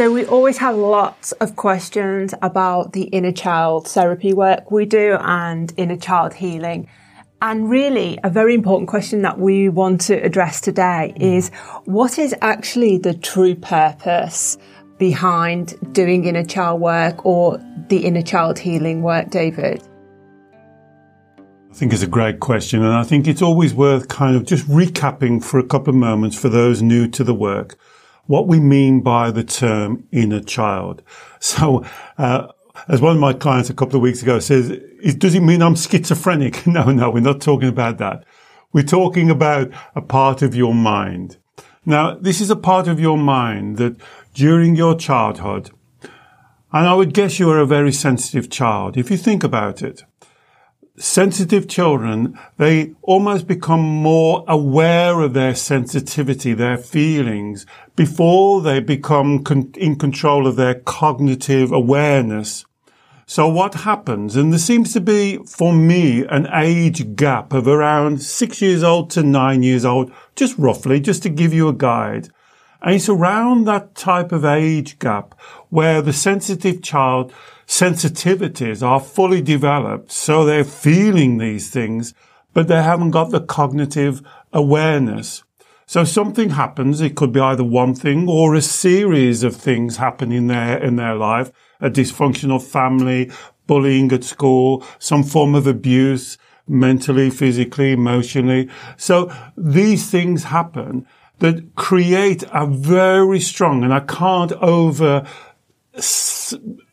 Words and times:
So 0.00 0.10
we 0.10 0.24
always 0.24 0.56
have 0.56 0.76
lots 0.76 1.32
of 1.32 1.56
questions 1.56 2.32
about 2.40 2.94
the 2.94 3.02
inner 3.02 3.32
child 3.32 3.86
therapy 3.86 4.32
work 4.32 4.70
we 4.70 4.86
do 4.86 5.18
and 5.20 5.70
inner 5.76 5.98
child 5.98 6.32
healing. 6.32 6.88
And 7.42 7.68
really 7.68 8.18
a 8.24 8.30
very 8.30 8.54
important 8.54 8.88
question 8.88 9.20
that 9.20 9.38
we 9.38 9.68
want 9.68 10.00
to 10.06 10.14
address 10.14 10.62
today 10.62 11.12
is 11.16 11.50
what 11.84 12.18
is 12.18 12.34
actually 12.40 12.96
the 12.96 13.12
true 13.12 13.54
purpose 13.54 14.56
behind 14.96 15.74
doing 15.92 16.24
inner 16.24 16.44
child 16.44 16.80
work 16.80 17.26
or 17.26 17.58
the 17.90 18.06
inner 18.06 18.22
child 18.22 18.58
healing 18.58 19.02
work, 19.02 19.28
David? 19.28 19.82
I 21.70 21.74
think 21.74 21.92
it's 21.92 22.02
a 22.02 22.06
great 22.06 22.40
question. 22.40 22.82
And 22.82 22.94
I 22.94 23.02
think 23.02 23.28
it's 23.28 23.42
always 23.42 23.74
worth 23.74 24.08
kind 24.08 24.34
of 24.34 24.46
just 24.46 24.66
recapping 24.66 25.44
for 25.44 25.58
a 25.58 25.66
couple 25.66 25.90
of 25.90 25.96
moments 25.96 26.38
for 26.38 26.48
those 26.48 26.80
new 26.80 27.06
to 27.08 27.22
the 27.22 27.34
work 27.34 27.76
what 28.30 28.46
we 28.46 28.60
mean 28.60 29.00
by 29.00 29.28
the 29.32 29.42
term 29.42 30.06
inner 30.12 30.38
child. 30.38 31.02
So, 31.40 31.84
uh, 32.16 32.46
as 32.86 33.00
one 33.00 33.16
of 33.16 33.20
my 33.20 33.32
clients 33.32 33.70
a 33.70 33.74
couple 33.74 33.96
of 33.96 34.02
weeks 34.02 34.22
ago 34.22 34.38
says, 34.38 34.68
does 35.18 35.34
it 35.34 35.40
mean 35.40 35.60
I'm 35.62 35.74
schizophrenic? 35.74 36.64
No, 36.66 36.92
no, 36.92 37.10
we're 37.10 37.18
not 37.18 37.40
talking 37.40 37.68
about 37.68 37.98
that. 37.98 38.24
We're 38.72 38.84
talking 38.84 39.30
about 39.30 39.72
a 39.96 40.00
part 40.00 40.42
of 40.42 40.54
your 40.54 40.72
mind. 40.74 41.38
Now, 41.84 42.14
this 42.14 42.40
is 42.40 42.50
a 42.50 42.56
part 42.56 42.86
of 42.86 43.00
your 43.00 43.18
mind 43.18 43.78
that 43.78 43.96
during 44.32 44.76
your 44.76 44.94
childhood, 44.94 45.72
and 46.72 46.86
I 46.86 46.94
would 46.94 47.12
guess 47.12 47.40
you 47.40 47.50
are 47.50 47.58
a 47.58 47.66
very 47.66 47.90
sensitive 47.90 48.48
child, 48.48 48.96
if 48.96 49.10
you 49.10 49.16
think 49.16 49.42
about 49.42 49.82
it 49.82 50.04
sensitive 51.00 51.66
children, 51.66 52.38
they 52.58 52.92
almost 53.02 53.46
become 53.46 53.80
more 53.80 54.44
aware 54.46 55.20
of 55.20 55.32
their 55.32 55.54
sensitivity, 55.54 56.52
their 56.52 56.76
feelings, 56.76 57.66
before 57.96 58.60
they 58.60 58.80
become 58.80 59.42
con- 59.42 59.72
in 59.76 59.96
control 59.96 60.46
of 60.46 60.56
their 60.56 60.74
cognitive 60.74 61.72
awareness. 61.72 62.64
So 63.26 63.48
what 63.48 63.74
happens, 63.74 64.36
and 64.36 64.52
there 64.52 64.58
seems 64.58 64.92
to 64.92 65.00
be, 65.00 65.38
for 65.46 65.72
me, 65.72 66.24
an 66.26 66.48
age 66.52 67.14
gap 67.14 67.52
of 67.52 67.66
around 67.66 68.22
six 68.22 68.60
years 68.60 68.82
old 68.82 69.08
to 69.10 69.22
nine 69.22 69.62
years 69.62 69.84
old, 69.84 70.12
just 70.34 70.58
roughly, 70.58 71.00
just 71.00 71.22
to 71.22 71.28
give 71.28 71.54
you 71.54 71.68
a 71.68 71.72
guide. 71.72 72.28
And 72.82 72.94
it's 72.94 73.08
around 73.08 73.64
that 73.64 73.94
type 73.94 74.32
of 74.32 74.44
age 74.44 74.98
gap 74.98 75.38
where 75.68 76.02
the 76.02 76.12
sensitive 76.12 76.82
child 76.82 77.32
sensitivities 77.70 78.82
are 78.82 78.98
fully 78.98 79.40
developed. 79.40 80.10
So 80.10 80.44
they're 80.44 80.64
feeling 80.64 81.38
these 81.38 81.70
things, 81.70 82.14
but 82.52 82.66
they 82.66 82.82
haven't 82.82 83.12
got 83.12 83.30
the 83.30 83.40
cognitive 83.40 84.22
awareness. 84.52 85.44
So 85.86 86.02
something 86.02 86.50
happens. 86.50 87.00
It 87.00 87.14
could 87.14 87.32
be 87.32 87.38
either 87.38 87.62
one 87.62 87.94
thing 87.94 88.28
or 88.28 88.56
a 88.56 88.60
series 88.60 89.44
of 89.44 89.54
things 89.54 89.98
happen 89.98 90.32
in 90.32 90.48
their, 90.48 90.82
in 90.82 90.96
their 90.96 91.14
life. 91.14 91.52
A 91.80 91.88
dysfunctional 91.88 92.60
family, 92.60 93.30
bullying 93.68 94.12
at 94.12 94.24
school, 94.24 94.84
some 94.98 95.22
form 95.22 95.54
of 95.54 95.68
abuse, 95.68 96.38
mentally, 96.66 97.30
physically, 97.30 97.92
emotionally. 97.92 98.68
So 98.96 99.32
these 99.56 100.10
things 100.10 100.42
happen 100.44 101.06
that 101.38 101.76
create 101.76 102.42
a 102.52 102.66
very 102.66 103.40
strong, 103.40 103.84
and 103.84 103.94
I 103.94 104.00
can't 104.00 104.52
over 104.54 105.24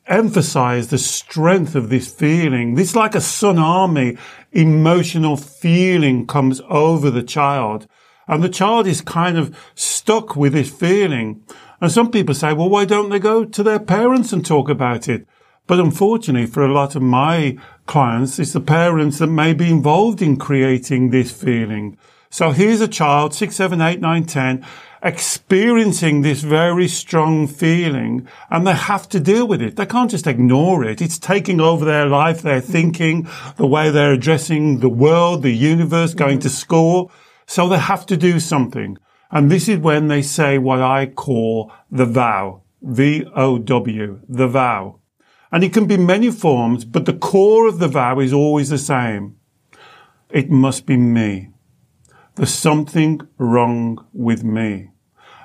emphasize 0.07 0.87
the 0.87 0.97
strength 0.97 1.75
of 1.75 1.89
this 1.89 2.11
feeling. 2.11 2.75
This 2.75 2.95
like 2.95 3.15
a 3.15 3.19
tsunami 3.19 4.17
emotional 4.51 5.37
feeling 5.37 6.25
comes 6.25 6.61
over 6.69 7.11
the 7.11 7.23
child. 7.23 7.87
And 8.27 8.43
the 8.43 8.49
child 8.49 8.87
is 8.87 9.01
kind 9.01 9.37
of 9.37 9.57
stuck 9.75 10.35
with 10.35 10.53
this 10.53 10.69
feeling. 10.69 11.43
And 11.79 11.91
some 11.91 12.11
people 12.11 12.35
say, 12.35 12.53
well, 12.53 12.69
why 12.69 12.85
don't 12.85 13.09
they 13.09 13.19
go 13.19 13.45
to 13.45 13.63
their 13.63 13.79
parents 13.79 14.33
and 14.33 14.45
talk 14.45 14.69
about 14.69 15.07
it? 15.07 15.27
But 15.67 15.79
unfortunately, 15.79 16.47
for 16.47 16.65
a 16.65 16.73
lot 16.73 16.95
of 16.95 17.01
my 17.01 17.57
clients, 17.85 18.39
it's 18.39 18.53
the 18.53 18.61
parents 18.61 19.19
that 19.19 19.27
may 19.27 19.53
be 19.53 19.69
involved 19.69 20.21
in 20.21 20.37
creating 20.37 21.09
this 21.09 21.31
feeling. 21.31 21.97
So 22.29 22.51
here's 22.51 22.81
a 22.81 22.87
child, 22.87 23.33
six, 23.33 23.55
seven, 23.55 23.81
eight, 23.81 23.99
nine, 23.99 24.25
ten, 24.25 24.65
experiencing 25.07 26.21
this 26.21 26.41
very 26.41 26.87
strong 26.87 27.47
feeling 27.47 28.27
and 28.49 28.67
they 28.67 28.73
have 28.73 29.07
to 29.09 29.19
deal 29.19 29.47
with 29.47 29.61
it. 29.61 29.75
They 29.75 29.85
can't 29.85 30.11
just 30.11 30.27
ignore 30.27 30.83
it. 30.83 31.01
It's 31.01 31.17
taking 31.17 31.61
over 31.61 31.85
their 31.85 32.05
life, 32.05 32.41
their 32.41 32.61
thinking, 32.61 33.27
the 33.55 33.65
way 33.65 33.89
they're 33.89 34.13
addressing 34.13 34.79
the 34.79 34.89
world, 34.89 35.41
the 35.41 35.55
universe, 35.55 36.13
going 36.13 36.39
to 36.39 36.49
school. 36.49 37.11
So 37.45 37.67
they 37.67 37.79
have 37.79 38.05
to 38.07 38.17
do 38.17 38.39
something. 38.39 38.97
And 39.31 39.49
this 39.49 39.67
is 39.67 39.79
when 39.79 40.07
they 40.09 40.21
say 40.21 40.57
what 40.57 40.81
I 40.81 41.05
call 41.05 41.71
the 41.89 42.05
vow. 42.05 42.63
V-O-W, 42.81 44.21
the 44.27 44.47
vow. 44.47 44.99
And 45.51 45.63
it 45.63 45.73
can 45.73 45.87
be 45.87 45.97
many 45.97 46.29
forms, 46.29 46.85
but 46.85 47.05
the 47.05 47.13
core 47.13 47.67
of 47.67 47.79
the 47.79 47.87
vow 47.87 48.19
is 48.19 48.33
always 48.33 48.69
the 48.69 48.77
same. 48.77 49.37
It 50.29 50.51
must 50.51 50.85
be 50.85 50.97
me. 50.97 51.49
There's 52.35 52.53
something 52.53 53.21
wrong 53.37 54.05
with 54.13 54.43
me. 54.43 54.91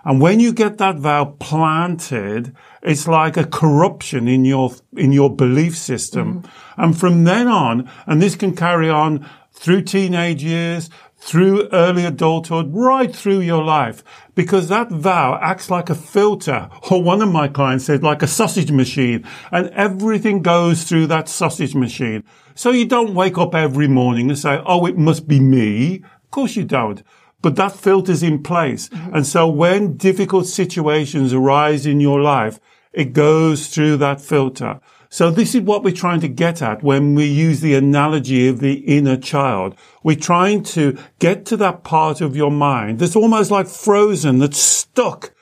And 0.05 0.21
when 0.21 0.41
you 0.41 0.53
get 0.53 0.79
that 0.79 0.97
vow 0.99 1.37
planted, 1.39 2.55
it's 2.83 3.07
like 3.07 3.37
a 3.37 3.47
corruption 3.47 4.27
in 4.27 4.45
your, 4.45 4.73
in 4.97 5.13
your 5.13 5.35
belief 5.35 5.77
system. 5.77 6.43
Mm-hmm. 6.43 6.83
And 6.83 6.99
from 6.99 7.25
then 7.25 7.49
on, 7.49 7.89
and 8.07 8.21
this 8.21 8.35
can 8.35 8.57
carry 8.57 8.91
on 8.91 9.29
through 9.53 9.83
teenage 9.83 10.43
years, 10.43 10.91
through 11.19 11.69
early 11.73 12.05
adulthood, 12.05 12.75
right 12.75 13.15
through 13.15 13.41
your 13.41 13.63
life, 13.63 14.03
because 14.35 14.69
that 14.69 14.91
vow 14.91 15.39
acts 15.41 15.71
like 15.71 15.89
a 15.89 15.95
filter, 15.95 16.69
or 16.91 17.01
one 17.01 17.23
of 17.23 17.31
my 17.31 17.47
clients 17.47 17.85
said, 17.85 18.03
like 18.03 18.23
a 18.23 18.27
sausage 18.27 18.73
machine, 18.73 19.25
and 19.53 19.69
everything 19.71 20.43
goes 20.43 20.83
through 20.83 21.07
that 21.07 21.29
sausage 21.29 21.77
machine. 21.77 22.25
So 22.57 22.71
you 22.71 22.87
don't 22.87 23.15
wake 23.15 23.39
up 23.39 23.55
every 23.55 23.87
morning 23.87 24.31
and 24.31 24.39
say, 24.39 24.61
oh, 24.67 24.85
it 24.87 24.99
must 24.99 25.27
be 25.29 25.41
me 25.41 25.97
Of 25.97 26.31
course 26.31 26.57
you 26.57 26.65
don't. 26.65 27.03
But 27.43 27.57
that 27.57 27.73
filter's 27.73 28.23
in 28.23 28.43
place. 28.43 28.89
Mm-hmm. 28.89 29.17
And 29.17 29.27
so 29.27 29.49
when 29.49 29.97
difficult 29.97 30.47
situations 30.47 31.35
arise 31.35 31.85
in 31.87 32.01
your 32.01 32.21
life, 32.21 32.61
it 32.93 33.13
goes 33.13 33.69
through 33.69 33.97
that 33.99 34.21
filter. 34.21 34.81
So 35.13 35.31
this 35.31 35.55
is 35.55 35.61
what 35.61 35.83
we're 35.85 35.93
trying 35.93 36.21
to 36.21 36.29
get 36.29 36.63
at 36.63 36.83
when 36.83 37.15
we 37.15 37.27
use 37.27 37.61
the 37.61 37.75
analogy 37.75 38.49
of 38.49 38.61
the 38.61 38.75
inner 38.97 39.19
child. 39.19 39.75
We're 40.03 40.17
trying 40.17 40.63
to 40.63 40.99
get 41.19 41.45
to 41.47 41.57
that 41.59 41.85
part 41.85 42.23
of 42.23 42.35
your 42.35 42.51
mind 42.51 42.99
that's 42.99 43.15
almost 43.15 43.51
like 43.51 43.67
frozen, 43.67 44.39
that's 44.39 44.57
stuck. 44.57 45.35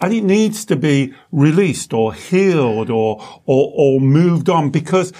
And 0.00 0.14
it 0.14 0.22
needs 0.22 0.64
to 0.66 0.76
be 0.76 1.12
released 1.32 1.92
or 1.92 2.14
healed 2.14 2.88
or, 2.88 3.20
or, 3.46 3.72
or 3.74 4.00
moved 4.00 4.48
on 4.48 4.70
because, 4.70 5.12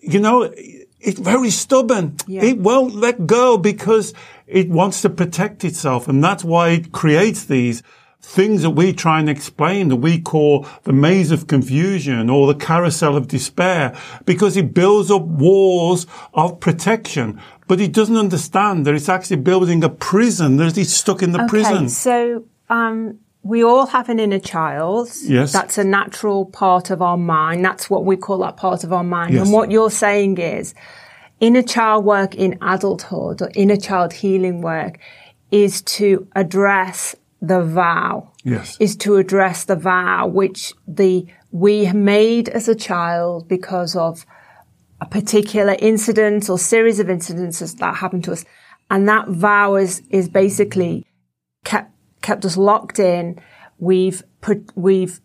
you 0.00 0.18
know, 0.18 0.52
it's 1.00 1.20
very 1.20 1.50
stubborn. 1.50 2.16
Yeah. 2.26 2.44
It 2.44 2.58
won't 2.58 2.94
let 2.94 3.26
go 3.26 3.56
because 3.56 4.14
it 4.46 4.68
wants 4.68 5.02
to 5.02 5.10
protect 5.10 5.64
itself. 5.64 6.08
And 6.08 6.22
that's 6.22 6.44
why 6.44 6.70
it 6.70 6.92
creates 6.92 7.44
these 7.44 7.82
things 8.20 8.62
that 8.62 8.70
we 8.70 8.92
try 8.92 9.20
and 9.20 9.30
explain 9.30 9.88
that 9.88 9.96
we 9.96 10.20
call 10.20 10.66
the 10.82 10.92
maze 10.92 11.30
of 11.30 11.46
confusion 11.46 12.28
or 12.28 12.52
the 12.52 12.54
carousel 12.58 13.16
of 13.16 13.28
despair 13.28 13.96
because 14.24 14.56
it 14.56 14.74
builds 14.74 15.10
up 15.10 15.22
walls 15.22 16.06
of 16.34 16.58
protection. 16.58 17.40
But 17.68 17.80
it 17.80 17.92
doesn't 17.92 18.16
understand 18.16 18.86
that 18.86 18.94
it's 18.94 19.08
actually 19.08 19.36
building 19.36 19.84
a 19.84 19.88
prison, 19.88 20.56
that 20.56 20.76
it's 20.76 20.92
stuck 20.92 21.22
in 21.22 21.32
the 21.32 21.42
okay, 21.42 21.48
prison. 21.48 21.88
So, 21.88 22.44
um, 22.68 23.20
we 23.48 23.64
all 23.64 23.86
have 23.86 24.10
an 24.10 24.20
inner 24.20 24.38
child. 24.38 25.10
Yes. 25.24 25.52
That's 25.52 25.78
a 25.78 25.84
natural 25.84 26.44
part 26.44 26.90
of 26.90 27.00
our 27.00 27.16
mind. 27.16 27.64
That's 27.64 27.88
what 27.88 28.04
we 28.04 28.14
call 28.14 28.40
that 28.40 28.58
part 28.58 28.84
of 28.84 28.92
our 28.92 29.02
mind. 29.02 29.32
Yes. 29.32 29.44
And 29.44 29.52
what 29.54 29.70
you're 29.70 29.90
saying 29.90 30.36
is 30.36 30.74
inner 31.40 31.62
child 31.62 32.04
work 32.04 32.34
in 32.34 32.58
adulthood 32.60 33.40
or 33.40 33.50
inner 33.54 33.78
child 33.78 34.12
healing 34.12 34.60
work 34.60 34.98
is 35.50 35.80
to 35.82 36.28
address 36.36 37.16
the 37.40 37.62
vow. 37.62 38.30
Yes. 38.44 38.76
Is 38.80 38.96
to 38.96 39.16
address 39.16 39.64
the 39.64 39.76
vow 39.76 40.26
which 40.26 40.74
the 40.86 41.26
we 41.50 41.90
made 41.92 42.50
as 42.50 42.68
a 42.68 42.74
child 42.74 43.48
because 43.48 43.96
of 43.96 44.26
a 45.00 45.06
particular 45.06 45.74
incident 45.78 46.50
or 46.50 46.58
series 46.58 47.00
of 47.00 47.06
incidences 47.06 47.78
that 47.78 47.94
happened 47.96 48.24
to 48.24 48.32
us. 48.32 48.44
And 48.90 49.08
that 49.08 49.28
vow 49.28 49.76
is, 49.76 50.02
is 50.10 50.28
basically 50.28 51.06
kept, 51.64 51.90
kept 52.28 52.44
us 52.44 52.58
locked 52.58 52.98
in. 52.98 53.40
We've 53.78 54.22
put, 54.42 54.70
we've 54.74 55.18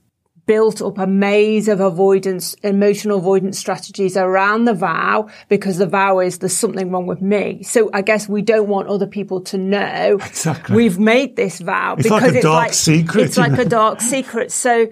built 0.46 0.82
up 0.82 0.98
a 0.98 1.06
maze 1.06 1.68
of 1.68 1.82
avoidance, 1.82 2.54
emotional 2.64 3.18
avoidance 3.18 3.60
strategies 3.60 4.16
around 4.16 4.64
the 4.66 4.74
vow 4.74 5.28
because 5.50 5.78
the 5.80 5.86
vow 5.86 6.20
is 6.20 6.40
there's 6.40 6.56
something 6.56 6.92
wrong 6.92 7.06
with 7.06 7.22
me. 7.22 7.62
So 7.64 7.90
I 7.94 8.04
guess 8.04 8.30
we 8.30 8.42
don't 8.42 8.70
want 8.70 8.88
other 8.88 9.08
people 9.08 9.42
to 9.42 9.58
know 9.58 10.18
Exactly. 10.26 10.76
we've 10.78 10.98
made 10.98 11.36
this 11.36 11.60
vow 11.60 11.96
It's 11.98 12.04
because 12.04 12.22
like 12.22 12.32
a 12.32 12.36
it's 12.36 12.44
dark 12.44 12.64
like 12.64 12.74
secret, 12.74 13.26
It's 13.26 13.38
like 13.38 13.52
isn't 13.52 13.68
a 13.68 13.70
dark 13.70 14.00
secret. 14.00 14.52
So 14.54 14.88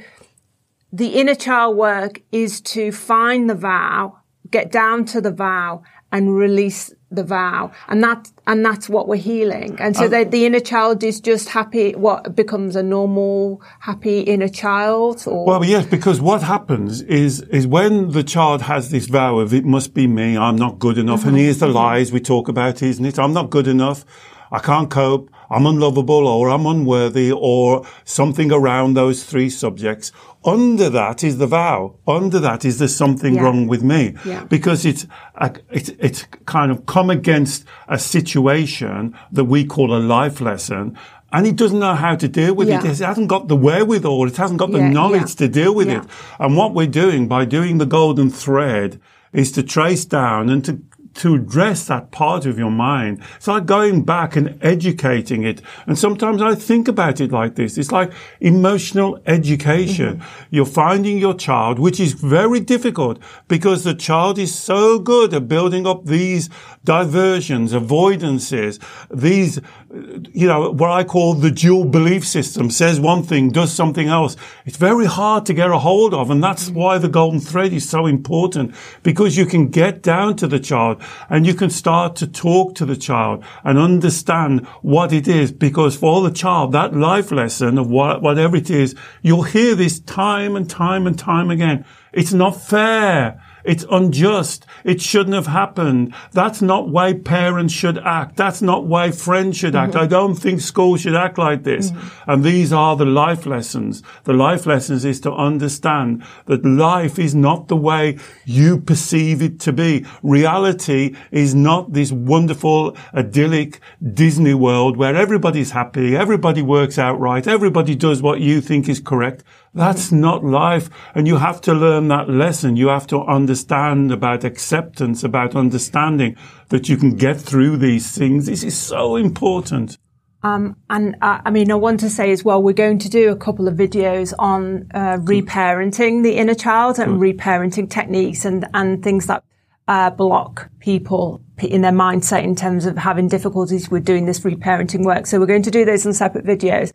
the 0.91 1.07
inner 1.19 1.35
child 1.35 1.77
work 1.77 2.21
is 2.33 2.59
to 2.75 2.91
find 2.91 3.49
the 3.49 3.55
vow, 3.55 4.17
get 4.49 4.69
down 4.69 5.05
to 5.05 5.21
the 5.21 5.31
vow 5.31 5.83
and 6.11 6.35
release 6.35 6.93
the 7.09 7.23
vow. 7.23 7.71
And 7.89 8.01
that, 8.03 8.31
and 8.47 8.65
that's 8.65 8.87
what 8.87 9.07
we're 9.07 9.17
healing. 9.17 9.77
And 9.79 9.95
Um, 9.95 10.03
so 10.03 10.07
the, 10.07 10.23
the 10.23 10.45
inner 10.45 10.59
child 10.59 11.03
is 11.03 11.19
just 11.19 11.49
happy, 11.49 11.93
what 11.93 12.35
becomes 12.35 12.75
a 12.75 12.83
normal, 12.83 13.61
happy 13.79 14.21
inner 14.21 14.47
child 14.47 15.23
or? 15.27 15.45
Well, 15.45 15.63
yes, 15.65 15.85
because 15.85 16.21
what 16.21 16.41
happens 16.41 17.01
is 17.01 17.41
is 17.41 17.67
when 17.67 18.11
the 18.11 18.23
child 18.23 18.61
has 18.63 18.91
this 18.91 19.07
vow 19.07 19.39
of 19.39 19.53
it 19.53 19.65
must 19.65 19.93
be 19.93 20.07
me, 20.07 20.37
I'm 20.37 20.55
not 20.55 20.79
good 20.79 20.97
enough, 20.97 21.25
and 21.25 21.37
here's 21.37 21.59
the 21.59 21.67
lies 21.67 22.11
we 22.11 22.19
talk 22.21 22.47
about, 22.47 22.81
isn't 22.81 23.05
it? 23.05 23.19
I'm 23.19 23.33
not 23.33 23.49
good 23.49 23.67
enough, 23.67 24.05
I 24.51 24.59
can't 24.59 24.89
cope, 24.89 25.29
I'm 25.51 25.65
unlovable, 25.65 26.25
or 26.27 26.49
I'm 26.49 26.65
unworthy, 26.65 27.31
or 27.31 27.85
something 28.05 28.51
around 28.51 28.93
those 28.95 29.23
three 29.23 29.49
subjects. 29.49 30.11
Under 30.43 30.89
that 30.89 31.23
is 31.23 31.37
the 31.37 31.45
vow. 31.45 31.95
Under 32.07 32.39
that 32.39 32.65
is 32.65 32.79
there's 32.79 32.95
something 32.95 33.35
Yeah. 33.35 33.43
wrong 33.43 33.67
with 33.67 33.83
me, 33.83 34.15
Yeah. 34.25 34.43
because 34.45 34.85
it's 34.85 35.05
a, 35.35 35.51
it's 35.69 35.89
it's 36.07 36.21
kind 36.45 36.71
of 36.71 36.85
come 36.85 37.09
against 37.11 37.65
a 37.87 37.99
situation 37.99 39.13
that 39.31 39.45
we 39.45 39.65
call 39.65 39.93
a 39.95 39.99
life 40.17 40.41
lesson. 40.41 40.97
And 41.33 41.45
he 41.45 41.51
doesn't 41.53 41.79
know 41.79 41.95
how 41.95 42.15
to 42.15 42.27
deal 42.27 42.53
with 42.53 42.67
Yeah. 42.69 42.79
it. 42.79 42.85
It 42.85 43.05
hasn't 43.05 43.29
got 43.29 43.47
the 43.47 43.55
wherewithal. 43.55 44.27
It 44.27 44.37
hasn't 44.37 44.59
got 44.59 44.71
the 44.71 44.79
Yeah, 44.79 44.89
knowledge 44.89 45.29
yeah. 45.33 45.41
to 45.41 45.47
deal 45.47 45.73
with 45.75 45.89
it. 45.89 46.03
And 46.39 46.57
what 46.57 46.73
we're 46.73 46.87
doing 47.03 47.27
by 47.27 47.45
doing 47.45 47.77
the 47.77 47.85
golden 47.85 48.29
thread 48.29 48.99
is 49.31 49.51
to 49.53 49.63
trace 49.63 50.03
down 50.03 50.49
and 50.49 50.61
to 50.65 50.79
to 51.15 51.35
address 51.35 51.85
that 51.85 52.11
part 52.11 52.45
of 52.45 52.57
your 52.57 52.71
mind. 52.71 53.21
It's 53.35 53.47
like 53.47 53.65
going 53.65 54.03
back 54.03 54.35
and 54.35 54.57
educating 54.61 55.43
it. 55.43 55.61
And 55.85 55.97
sometimes 55.97 56.41
I 56.41 56.55
think 56.55 56.87
about 56.87 57.19
it 57.19 57.31
like 57.31 57.55
this. 57.55 57.77
It's 57.77 57.91
like 57.91 58.11
emotional 58.39 59.19
education. 59.25 60.17
Mm-hmm. 60.17 60.55
You're 60.55 60.65
finding 60.65 61.17
your 61.17 61.33
child, 61.33 61.79
which 61.79 61.99
is 61.99 62.13
very 62.13 62.59
difficult 62.59 63.19
because 63.47 63.83
the 63.83 63.93
child 63.93 64.39
is 64.39 64.53
so 64.53 64.99
good 64.99 65.33
at 65.33 65.47
building 65.47 65.85
up 65.85 66.05
these 66.05 66.49
diversions, 66.83 67.73
avoidances, 67.73 68.79
these, 69.13 69.59
you 69.93 70.47
know, 70.47 70.71
what 70.71 70.91
I 70.91 71.03
call 71.03 71.33
the 71.33 71.51
dual 71.51 71.85
belief 71.85 72.25
system 72.25 72.69
says 72.69 72.99
one 72.99 73.23
thing, 73.23 73.49
does 73.49 73.73
something 73.73 74.07
else. 74.07 74.37
It's 74.65 74.77
very 74.77 75.05
hard 75.05 75.45
to 75.47 75.53
get 75.53 75.69
a 75.69 75.77
hold 75.77 76.13
of. 76.13 76.29
And 76.29 76.41
that's 76.41 76.69
why 76.69 76.97
the 76.97 77.09
golden 77.09 77.41
thread 77.41 77.73
is 77.73 77.89
so 77.89 78.05
important 78.05 78.73
because 79.03 79.35
you 79.35 79.45
can 79.45 79.67
get 79.67 80.01
down 80.01 80.37
to 80.37 80.47
the 80.47 80.59
child 80.59 81.01
and 81.29 81.45
you 81.45 81.53
can 81.53 81.69
start 81.69 82.15
to 82.17 82.27
talk 82.27 82.75
to 82.75 82.85
the 82.85 82.95
child 82.95 83.43
and 83.63 83.77
understand 83.77 84.65
what 84.81 85.11
it 85.11 85.27
is. 85.27 85.51
Because 85.51 85.97
for 85.97 86.21
the 86.21 86.31
child, 86.31 86.71
that 86.71 86.95
life 86.95 87.31
lesson 87.31 87.77
of 87.77 87.89
what, 87.89 88.21
whatever 88.21 88.55
it 88.55 88.69
is, 88.69 88.95
you'll 89.21 89.43
hear 89.43 89.75
this 89.75 89.99
time 89.99 90.55
and 90.55 90.69
time 90.69 91.05
and 91.05 91.19
time 91.19 91.51
again. 91.51 91.85
It's 92.13 92.33
not 92.33 92.51
fair. 92.51 93.41
It's 93.63 93.85
unjust. 93.89 94.65
It 94.83 95.01
shouldn't 95.01 95.35
have 95.35 95.47
happened. 95.47 96.13
That's 96.31 96.61
not 96.61 96.89
why 96.89 97.13
parents 97.13 97.73
should 97.73 97.97
act. 97.99 98.37
That's 98.37 98.61
not 98.61 98.85
why 98.85 99.11
friends 99.11 99.57
should 99.57 99.75
act. 99.75 99.93
Mm-hmm. 99.93 100.03
I 100.03 100.07
don't 100.07 100.35
think 100.35 100.61
school 100.61 100.97
should 100.97 101.15
act 101.15 101.37
like 101.37 101.63
this. 101.63 101.91
Mm-hmm. 101.91 102.31
And 102.31 102.43
these 102.43 102.73
are 102.73 102.95
the 102.95 103.05
life 103.05 103.45
lessons. 103.45 104.03
The 104.23 104.33
life 104.33 104.65
lessons 104.65 105.05
is 105.05 105.19
to 105.21 105.33
understand 105.33 106.23
that 106.45 106.65
life 106.65 107.19
is 107.19 107.35
not 107.35 107.67
the 107.67 107.77
way 107.77 108.17
you 108.45 108.79
perceive 108.79 109.41
it 109.41 109.59
to 109.61 109.73
be. 109.73 110.05
Reality 110.23 111.15
is 111.31 111.53
not 111.55 111.93
this 111.93 112.11
wonderful, 112.11 112.95
idyllic 113.13 113.79
Disney 114.13 114.53
world 114.53 114.97
where 114.97 115.15
everybody's 115.15 115.71
happy, 115.71 116.15
everybody 116.15 116.61
works 116.61 116.97
out 116.97 117.19
right, 117.19 117.47
everybody 117.47 117.95
does 117.95 118.21
what 118.21 118.41
you 118.41 118.61
think 118.61 118.89
is 118.89 118.99
correct. 118.99 119.43
That's 119.73 120.11
not 120.11 120.43
life. 120.43 120.89
And 121.15 121.27
you 121.27 121.37
have 121.37 121.61
to 121.61 121.73
learn 121.73 122.09
that 122.09 122.29
lesson. 122.29 122.75
You 122.75 122.89
have 122.89 123.07
to 123.07 123.21
understand 123.21 124.11
about 124.11 124.43
acceptance, 124.43 125.23
about 125.23 125.55
understanding 125.55 126.35
that 126.69 126.89
you 126.89 126.97
can 126.97 127.15
get 127.15 127.39
through 127.39 127.77
these 127.77 128.15
things. 128.17 128.47
This 128.47 128.63
is 128.63 128.77
so 128.77 129.15
important. 129.15 129.97
And 130.43 130.75
uh, 130.89 131.41
I 131.45 131.51
mean, 131.51 131.71
I 131.71 131.75
want 131.75 131.99
to 132.01 132.09
say 132.09 132.31
as 132.31 132.43
well, 132.43 132.61
we're 132.61 132.73
going 132.73 132.99
to 132.99 133.09
do 133.09 133.31
a 133.31 133.35
couple 133.35 133.67
of 133.67 133.75
videos 133.75 134.33
on 134.39 134.89
uh, 134.93 135.17
reparenting 135.19 136.23
the 136.23 136.35
inner 136.35 136.55
child 136.55 136.99
and 136.99 137.21
reparenting 137.21 137.89
techniques 137.89 138.43
and, 138.43 138.67
and 138.73 139.03
things 139.03 139.27
that 139.27 139.43
uh, 139.87 140.09
block 140.09 140.69
people 140.79 141.41
in 141.59 141.81
their 141.81 141.91
mindset 141.91 142.43
in 142.43 142.55
terms 142.55 142.85
of 142.85 142.97
having 142.97 143.27
difficulties 143.27 143.91
with 143.91 144.03
doing 144.03 144.25
this 144.25 144.39
reparenting 144.39 145.05
work. 145.05 145.27
So 145.27 145.39
we're 145.39 145.45
going 145.45 145.63
to 145.63 145.71
do 145.71 145.85
those 145.85 146.05
in 146.05 146.13
separate 146.13 146.45
videos. 146.45 146.91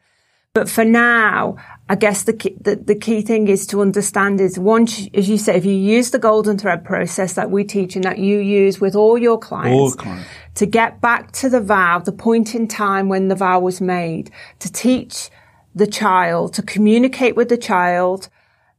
But 0.56 0.70
for 0.70 0.86
now, 0.86 1.56
I 1.86 1.96
guess 1.96 2.22
the 2.22 2.32
key, 2.32 2.56
the, 2.58 2.76
the 2.76 2.94
key 2.94 3.20
thing 3.20 3.46
is 3.46 3.66
to 3.66 3.82
understand 3.82 4.40
is 4.40 4.58
once, 4.58 5.06
as 5.12 5.28
you 5.28 5.36
say, 5.36 5.54
if 5.54 5.66
you 5.66 5.74
use 5.74 6.12
the 6.12 6.18
golden 6.18 6.56
thread 6.56 6.82
process 6.82 7.34
that 7.34 7.50
we 7.50 7.62
teach 7.62 7.94
and 7.94 8.04
that 8.04 8.16
you 8.16 8.38
use 8.38 8.80
with 8.80 8.96
all 8.96 9.18
your 9.18 9.38
clients, 9.38 9.78
All 9.78 9.92
clients. 9.92 10.26
to 10.54 10.64
get 10.64 11.02
back 11.02 11.32
to 11.32 11.50
the 11.50 11.60
vow, 11.60 11.98
the 11.98 12.10
point 12.10 12.54
in 12.54 12.68
time 12.68 13.10
when 13.10 13.28
the 13.28 13.34
vow 13.34 13.60
was 13.60 13.82
made, 13.82 14.30
to 14.60 14.72
teach 14.72 15.28
the 15.74 15.86
child, 15.86 16.54
to 16.54 16.62
communicate 16.62 17.36
with 17.36 17.50
the 17.50 17.58
child, 17.58 18.30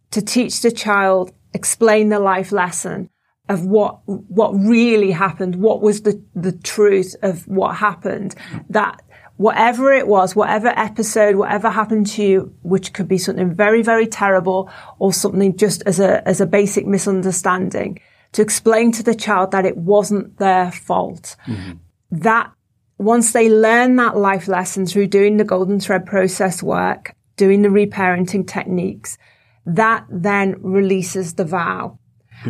to 0.09 0.19
teach 0.19 0.61
the 0.61 0.71
child, 0.71 1.31
explain 1.53 2.09
the 2.09 2.19
life 2.19 2.51
lesson 2.51 3.11
of 3.49 3.67
what, 3.67 3.99
what 4.07 4.49
really 4.53 5.11
happened, 5.11 5.57
what 5.57 5.83
was 5.83 6.01
the, 6.01 6.19
the 6.33 6.53
truth 6.53 7.15
of 7.21 7.47
what 7.47 7.75
happened, 7.75 8.33
that 8.67 8.99
whatever 9.37 9.93
it 9.93 10.07
was, 10.07 10.35
whatever 10.35 10.67
episode, 10.75 11.35
whatever 11.35 11.69
happened 11.69 12.07
to 12.07 12.23
you, 12.23 12.55
which 12.63 12.91
could 12.93 13.07
be 13.07 13.17
something 13.17 13.53
very, 13.53 13.81
very 13.81 14.07
terrible 14.07 14.69
or 14.99 15.13
something 15.13 15.55
just 15.55 15.83
as 15.85 15.99
a, 15.99 16.27
as 16.27 16.41
a 16.41 16.45
basic 16.45 16.85
misunderstanding, 16.85 17.99
to 18.33 18.41
explain 18.41 18.91
to 18.91 19.03
the 19.03 19.15
child 19.15 19.51
that 19.51 19.65
it 19.65 19.77
wasn't 19.77 20.37
their 20.37 20.71
fault. 20.71 21.35
Mm-hmm. 21.45 21.73
That 22.11 22.51
once 22.97 23.31
they 23.31 23.49
learn 23.49 23.95
that 23.97 24.17
life 24.17 24.47
lesson 24.47 24.85
through 24.85 25.07
doing 25.07 25.37
the 25.37 25.43
golden 25.43 25.79
thread 25.79 26.05
process 26.05 26.63
work, 26.63 27.15
doing 27.35 27.61
the 27.61 27.69
reparenting 27.69 28.47
techniques, 28.47 29.17
that 29.65 30.05
then 30.09 30.55
releases 30.61 31.35
the 31.35 31.45
vow. 31.45 31.99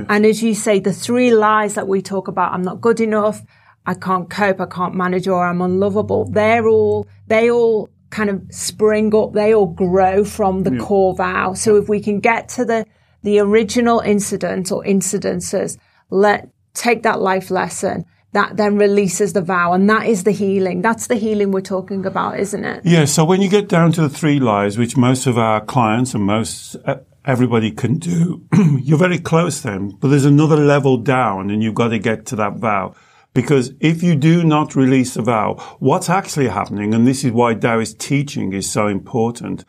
And 0.09 0.25
as 0.25 0.43
you 0.43 0.53
say, 0.53 0.79
the 0.79 0.93
three 0.93 1.33
lies 1.33 1.75
that 1.75 1.88
we 1.88 2.01
talk 2.01 2.27
about, 2.27 2.53
I'm 2.53 2.62
not 2.62 2.81
good 2.81 3.00
enough, 3.00 3.41
I 3.88 3.94
can't 3.94 4.29
cope, 4.29 4.60
I 4.60 4.65
can't 4.65 4.94
manage, 4.94 5.27
or 5.27 5.44
I'm 5.44 5.62
unlovable, 5.62 6.29
they're 6.29 6.67
all, 6.67 7.08
they 7.27 7.50
all 7.50 7.89
kind 8.10 8.29
of 8.29 8.44
spring 8.50 9.15
up, 9.15 9.34
they 9.34 9.53
all 9.53 9.67
grow 9.67 10.24
from 10.24 10.63
the 10.63 10.77
core 10.77 11.15
vow. 11.15 11.53
So 11.53 11.77
if 11.77 11.88
we 11.88 12.01
can 12.01 12.20
get 12.20 12.50
to 12.50 12.65
the, 12.65 12.86
the 13.24 13.39
original 13.39 14.01
incident 14.01 14.72
or 14.72 14.84
incidences, 14.84 15.77
let, 16.10 16.50
take 16.74 17.03
that 17.03 17.22
life 17.22 17.50
lesson, 17.50 18.06
that 18.34 18.58
then 18.58 18.77
releases 18.77 19.34
the 19.34 19.41
vow. 19.41 19.74
And 19.74 19.89
that 19.89 20.06
is 20.06 20.24
the 20.24 20.32
healing. 20.32 20.82
That's 20.82 21.08
the 21.08 21.15
healing 21.15 21.51
we're 21.51 21.62
talking 21.62 22.06
about, 22.06 22.39
isn't 22.39 22.63
it? 22.63 22.86
Yeah, 22.86 23.06
so 23.06 23.25
when 23.25 23.41
you 23.41 23.50
get 23.50 23.67
down 23.67 23.94
to 23.94 24.01
the 24.01 24.10
three 24.10 24.39
lies, 24.39 24.77
which 24.77 24.98
most 24.98 25.27
of 25.27 25.38
our 25.38 25.62
clients 25.62 26.13
and 26.13 26.24
most 26.24 26.75
uh, 26.86 26.98
everybody 27.25 27.72
can 27.72 27.98
do, 27.98 28.46
you're 28.82 28.98
very 28.98 29.17
close 29.17 29.62
then, 29.62 29.89
but 30.00 30.10
there's 30.10 30.25
another 30.25 30.58
level 30.58 30.98
down 30.98 31.50
and 31.50 31.63
you've 31.63 31.74
got 31.74 31.89
to 31.89 32.00
get 32.00 32.25
to 32.27 32.36
that 32.36 32.58
vow. 32.58 32.94
Because 33.38 33.72
if 33.79 34.01
you 34.01 34.15
do 34.15 34.44
not 34.44 34.75
release 34.75 35.13
the 35.13 35.22
vow, 35.22 35.77
what's 35.77 36.10
actually 36.10 36.48
happening, 36.48 36.96
and 36.96 37.06
this 37.06 37.24
is 37.24 37.32
why 37.32 37.53
Taoist 37.53 38.00
teaching 38.00 38.51
is 38.51 38.67
so 38.67 38.88
important, 38.88 39.63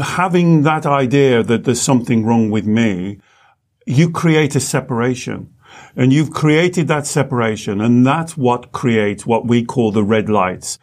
having 0.00 0.62
that 0.62 0.86
idea 0.86 1.42
that 1.42 1.64
there's 1.64 1.82
something 1.82 2.24
wrong 2.24 2.48
with 2.52 2.64
me, 2.64 3.18
you 3.88 4.08
create 4.08 4.54
a 4.54 4.60
separation. 4.60 5.52
And 5.96 6.12
you've 6.12 6.30
created 6.30 6.86
that 6.88 7.08
separation, 7.08 7.80
and 7.80 8.06
that's 8.06 8.36
what 8.36 8.70
creates 8.70 9.26
what 9.26 9.48
we 9.48 9.64
call 9.64 9.90
the 9.90 10.04
red 10.04 10.28
lights. 10.28 10.78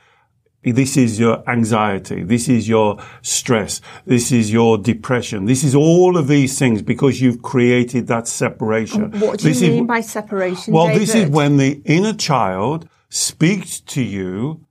This 0.63 0.97
is 0.97 1.17
your 1.17 1.49
anxiety. 1.49 2.23
This 2.23 2.49
is 2.49 2.67
your 2.67 2.97
stress. 3.21 3.79
This 4.05 4.31
is 4.31 4.51
your 4.51 4.77
depression. 4.77 5.45
This 5.45 5.63
is 5.63 5.73
all 5.73 6.17
of 6.17 6.27
these 6.27 6.59
things 6.59 6.81
because 6.81 7.21
you've 7.21 7.41
created 7.41 8.07
that 8.07 8.27
separation. 8.27 9.11
What 9.19 9.39
do 9.39 9.47
you 9.47 9.53
This 9.53 9.61
mean 9.61 9.83
is, 9.83 9.87
by 9.87 10.01
separation? 10.01 10.73
well, 10.73 10.87
this 10.87 11.15
is 11.15 11.29
when 11.29 11.57
the 11.57 11.81
inner 11.85 12.13
child 12.13 12.89
speaks 13.09 13.79
to 13.79 14.01
you 14.01 14.65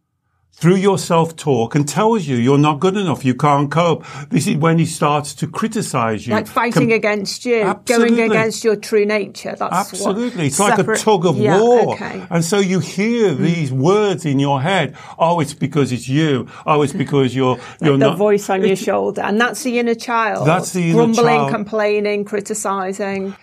through 0.60 0.74
your 0.74 0.98
self-talk 0.98 1.76
and 1.76 1.88
tells 1.88 2.26
you 2.26 2.36
you're 2.36 2.58
not 2.58 2.80
good 2.80 2.96
enough, 2.96 3.24
you 3.24 3.32
can't 3.32 3.70
cope. 3.70 4.04
This 4.28 4.48
is 4.48 4.56
when 4.56 4.78
he 4.78 4.86
starts 4.86 5.32
to 5.34 5.46
criticize 5.46 6.26
you. 6.26 6.32
Like 6.32 6.48
fighting 6.48 6.88
Com- 6.88 6.96
against 6.96 7.44
you, 7.44 7.62
Absolutely. 7.62 8.16
going 8.16 8.30
against 8.32 8.64
your 8.64 8.74
true 8.74 9.06
nature. 9.06 9.54
That's 9.56 9.92
Absolutely. 9.92 10.46
It's 10.46 10.56
separate- 10.56 10.88
like 10.88 10.96
a 10.98 11.00
tug 11.00 11.26
of 11.26 11.36
yeah, 11.36 11.60
war. 11.60 11.94
Okay. 11.94 12.26
And 12.28 12.44
so 12.44 12.58
you 12.58 12.80
hear 12.80 13.34
mm. 13.34 13.38
these 13.38 13.70
words 13.70 14.26
in 14.26 14.40
your 14.40 14.60
head. 14.60 14.96
Oh, 15.16 15.38
it's 15.38 15.54
because 15.54 15.92
it's 15.92 16.08
you. 16.08 16.48
Oh, 16.66 16.82
it's 16.82 16.92
because 16.92 17.36
you're, 17.36 17.60
you're 17.80 17.92
like 17.92 18.00
not. 18.00 18.10
The 18.10 18.16
voice 18.16 18.50
on 18.50 18.64
your 18.64 18.74
shoulder. 18.76 19.22
And 19.22 19.40
that's 19.40 19.62
the 19.62 19.78
inner 19.78 19.94
child. 19.94 20.44
That's 20.44 20.72
the 20.72 20.90
inner 20.90 20.94
Grumbling, 20.94 21.24
child. 21.24 21.50
complaining, 21.52 22.24
criticizing 22.24 23.36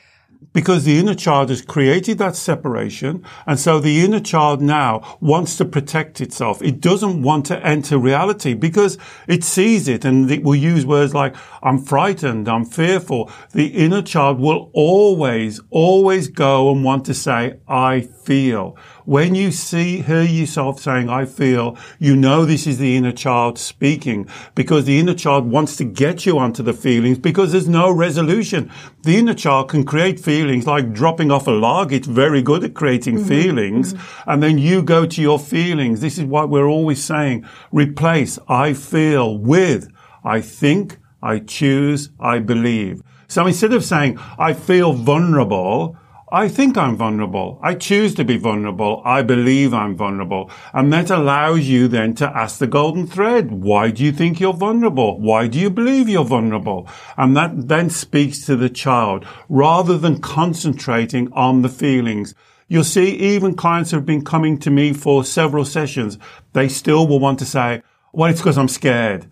because 0.55 0.85
the 0.85 0.97
inner 0.97 1.13
child 1.13 1.49
has 1.49 1.61
created 1.61 2.17
that 2.17 2.33
separation. 2.33 3.21
And 3.45 3.59
so 3.59 3.77
the 3.77 4.05
inner 4.05 4.21
child 4.21 4.61
now 4.61 5.17
wants 5.19 5.57
to 5.57 5.65
protect 5.65 6.21
itself. 6.21 6.61
It 6.61 6.79
doesn't 6.79 7.21
want 7.21 7.45
to 7.47 7.59
enter 7.59 7.97
reality 7.97 8.53
because 8.53 8.97
it 9.27 9.43
sees 9.43 9.89
it 9.89 10.05
and 10.05 10.31
it 10.31 10.43
will 10.43 10.55
use 10.55 10.85
words 10.85 11.13
like, 11.13 11.35
I'm 11.61 11.77
frightened, 11.77 12.47
I'm 12.47 12.63
fearful. 12.63 13.29
The 13.51 13.67
inner 13.67 14.01
child 14.01 14.39
will 14.39 14.71
always, 14.73 15.59
always 15.71 16.29
go 16.29 16.71
and 16.71 16.85
want 16.85 17.05
to 17.07 17.13
say, 17.13 17.59
I 17.67 18.07
feel. 18.25 18.77
When 19.05 19.35
you 19.35 19.51
see, 19.51 20.01
hear 20.01 20.23
yourself 20.23 20.79
saying, 20.79 21.09
I 21.09 21.25
feel, 21.25 21.77
you 21.99 22.15
know 22.15 22.45
this 22.45 22.65
is 22.65 22.77
the 22.77 22.97
inner 22.97 23.11
child 23.11 23.59
speaking 23.59 24.27
because 24.55 24.85
the 24.85 24.99
inner 24.99 25.13
child 25.13 25.49
wants 25.49 25.77
to 25.77 25.83
get 25.83 26.25
you 26.25 26.37
onto 26.39 26.63
the 26.63 26.73
feelings 26.73 27.19
because 27.19 27.51
there's 27.51 27.69
no 27.69 27.91
resolution. 27.91 28.71
The 29.03 29.17
inner 29.17 29.33
child 29.33 29.69
can 29.69 29.85
create 29.85 30.19
feelings 30.19 30.65
like 30.65 30.93
dropping 30.93 31.31
off 31.31 31.47
a 31.47 31.51
log. 31.51 31.93
It's 31.93 32.07
very 32.07 32.41
good 32.41 32.63
at 32.63 32.73
creating 32.73 33.17
mm-hmm. 33.17 33.27
feelings. 33.27 33.93
Mm-hmm. 33.93 34.29
And 34.29 34.43
then 34.43 34.57
you 34.57 34.81
go 34.81 35.05
to 35.05 35.21
your 35.21 35.39
feelings. 35.39 36.01
This 36.01 36.17
is 36.17 36.25
what 36.25 36.49
we're 36.49 36.67
always 36.67 37.03
saying. 37.03 37.47
Replace 37.71 38.39
I 38.47 38.73
feel 38.73 39.37
with 39.37 39.91
I 40.25 40.41
think, 40.41 40.97
I 41.21 41.39
choose, 41.39 42.09
I 42.19 42.39
believe. 42.39 43.03
So 43.27 43.45
instead 43.45 43.73
of 43.73 43.85
saying 43.85 44.17
I 44.39 44.53
feel 44.53 44.93
vulnerable, 44.93 45.97
I 46.35 46.49
think 46.49 46.77
I'm 46.77 46.97
vulnerable. 46.97 47.57
I 47.63 47.75
choose 47.75 48.13
to 48.15 48.25
be 48.25 48.35
vulnerable. 48.35 49.01
I 49.05 49.21
believe 49.21 49.73
I'm 49.73 49.95
vulnerable. 49.95 50.51
And 50.73 50.91
that 50.91 51.09
allows 51.09 51.61
you 51.61 51.87
then 51.87 52.13
to 52.15 52.27
ask 52.27 52.57
the 52.57 52.67
golden 52.67 53.07
thread. 53.07 53.51
Why 53.51 53.89
do 53.89 54.03
you 54.03 54.11
think 54.11 54.41
you're 54.41 54.51
vulnerable? 54.51 55.17
Why 55.17 55.47
do 55.47 55.57
you 55.57 55.69
believe 55.69 56.09
you're 56.09 56.25
vulnerable? 56.25 56.89
And 57.15 57.37
that 57.37 57.69
then 57.69 57.89
speaks 57.89 58.45
to 58.47 58.57
the 58.57 58.67
child 58.67 59.25
rather 59.47 59.97
than 59.97 60.19
concentrating 60.19 61.31
on 61.31 61.61
the 61.61 61.69
feelings. 61.69 62.35
You'll 62.67 62.83
see 62.83 63.11
even 63.11 63.55
clients 63.55 63.91
who 63.91 63.97
have 63.97 64.05
been 64.05 64.25
coming 64.25 64.59
to 64.59 64.69
me 64.69 64.91
for 64.91 65.23
several 65.23 65.63
sessions, 65.63 66.17
they 66.51 66.67
still 66.67 67.07
will 67.07 67.21
want 67.21 67.39
to 67.39 67.45
say, 67.45 67.81
well, 68.11 68.29
it's 68.29 68.41
because 68.41 68.57
I'm 68.57 68.67
scared 68.67 69.25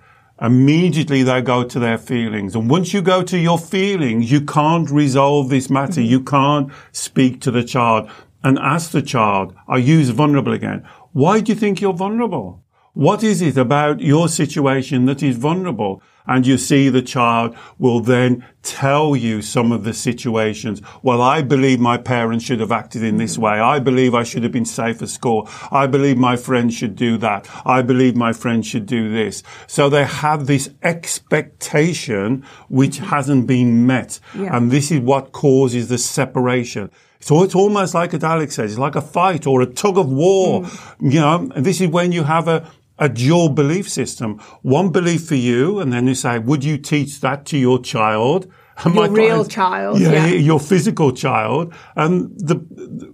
immediately 0.44 1.24
they 1.24 1.42
go 1.42 1.64
to 1.64 1.80
their 1.80 1.98
feelings. 1.98 2.54
And 2.54 2.70
once 2.70 2.94
you 2.94 3.02
go 3.02 3.24
to 3.24 3.38
your 3.38 3.58
feelings, 3.58 4.30
you 4.32 4.42
can't 4.42 4.92
resolve 4.92 5.50
this 5.50 5.70
matter. 5.70 6.02
You 6.02 6.22
can't 6.22 6.72
speak 6.92 7.42
to 7.42 7.52
the 7.52 7.64
child 7.64 8.12
and 8.44 8.60
ask 8.60 8.92
the 8.92 9.02
child, 9.02 9.56
I 9.68 9.78
use 9.78 10.10
vulnerable 10.10 10.52
again. 10.52 10.88
Why 11.14 11.40
do 11.40 11.54
you 11.54 11.58
think 11.58 11.80
you're 11.80 11.94
vulnerable? 11.94 12.63
What 12.94 13.24
is 13.24 13.42
it 13.42 13.58
about 13.58 14.02
your 14.02 14.28
situation 14.30 15.06
that 15.06 15.24
is 15.24 15.36
vulnerable? 15.36 16.04
And 16.28 16.46
you 16.46 16.60
see 16.60 16.90
the 16.90 17.02
child 17.02 17.58
will 17.80 18.00
then 18.00 18.46
tell 18.62 19.16
you 19.16 19.42
some 19.42 19.72
of 19.72 19.84
the 19.84 19.94
situations. 19.94 20.80
Well, 21.02 21.20
I 21.20 21.42
believe 21.42 21.80
my 21.80 21.98
parents 21.98 22.46
should 22.46 22.60
have 22.60 22.72
acted 22.72 23.04
in 23.04 23.18
this 23.18 23.36
way. 23.36 23.60
I 23.60 23.80
believe 23.80 24.14
I 24.14 24.22
should 24.24 24.44
have 24.44 24.52
been 24.52 24.64
safe 24.64 25.02
at 25.02 25.10
school. 25.10 25.50
I 25.72 25.88
believe 25.88 26.18
my 26.18 26.36
friends 26.38 26.76
should 26.76 26.96
do 26.96 27.18
that. 27.18 27.50
I 27.66 27.82
believe 27.82 28.16
my 28.16 28.32
friends 28.32 28.68
should 28.68 28.86
do 28.86 29.12
this. 29.12 29.42
So 29.66 29.90
they 29.90 30.06
have 30.06 30.46
this 30.46 30.70
expectation 30.84 32.46
which 32.70 33.00
hasn't 33.00 33.48
been 33.48 33.88
met. 33.88 34.20
Yeah. 34.36 34.56
And 34.56 34.70
this 34.70 34.92
is 34.92 35.00
what 35.00 35.32
causes 35.32 35.90
the 35.90 35.98
separation. 35.98 36.92
So 37.20 37.42
it's 37.42 37.56
almost 37.56 37.94
like, 37.96 38.14
as 38.14 38.24
Alex 38.24 38.56
says, 38.56 38.74
it's 38.74 38.80
like 38.80 38.96
a 38.96 39.02
fight 39.02 39.48
or 39.48 39.62
a 39.62 39.66
tug 39.66 39.98
of 39.98 40.12
war. 40.12 40.62
Mm. 40.62 41.14
You 41.14 41.20
know, 41.22 41.50
and 41.56 41.66
this 41.66 41.82
is 41.82 41.88
when 41.88 42.12
you 42.12 42.24
have 42.24 42.48
a, 42.48 42.70
a 43.00 43.10
dual 43.10 43.50
belief 43.50 43.90
system. 43.90 44.40
One 44.62 44.92
belief 44.92 45.26
for 45.28 45.36
you, 45.36 45.80
and 45.80 45.92
then 45.92 46.08
you 46.08 46.16
say, 46.16 46.40
would 46.40 46.64
you 46.64 46.78
teach 46.78 47.22
that 47.22 47.46
to 47.48 47.58
your 47.58 47.80
child? 47.80 48.52
And 48.84 48.96
your 48.96 49.10
real 49.10 49.46
child. 49.46 50.00
Yeah, 50.00 50.26
yeah, 50.26 50.34
your 50.36 50.60
physical 50.60 51.12
child. 51.12 51.74
And 51.96 52.32
the, 52.40 52.66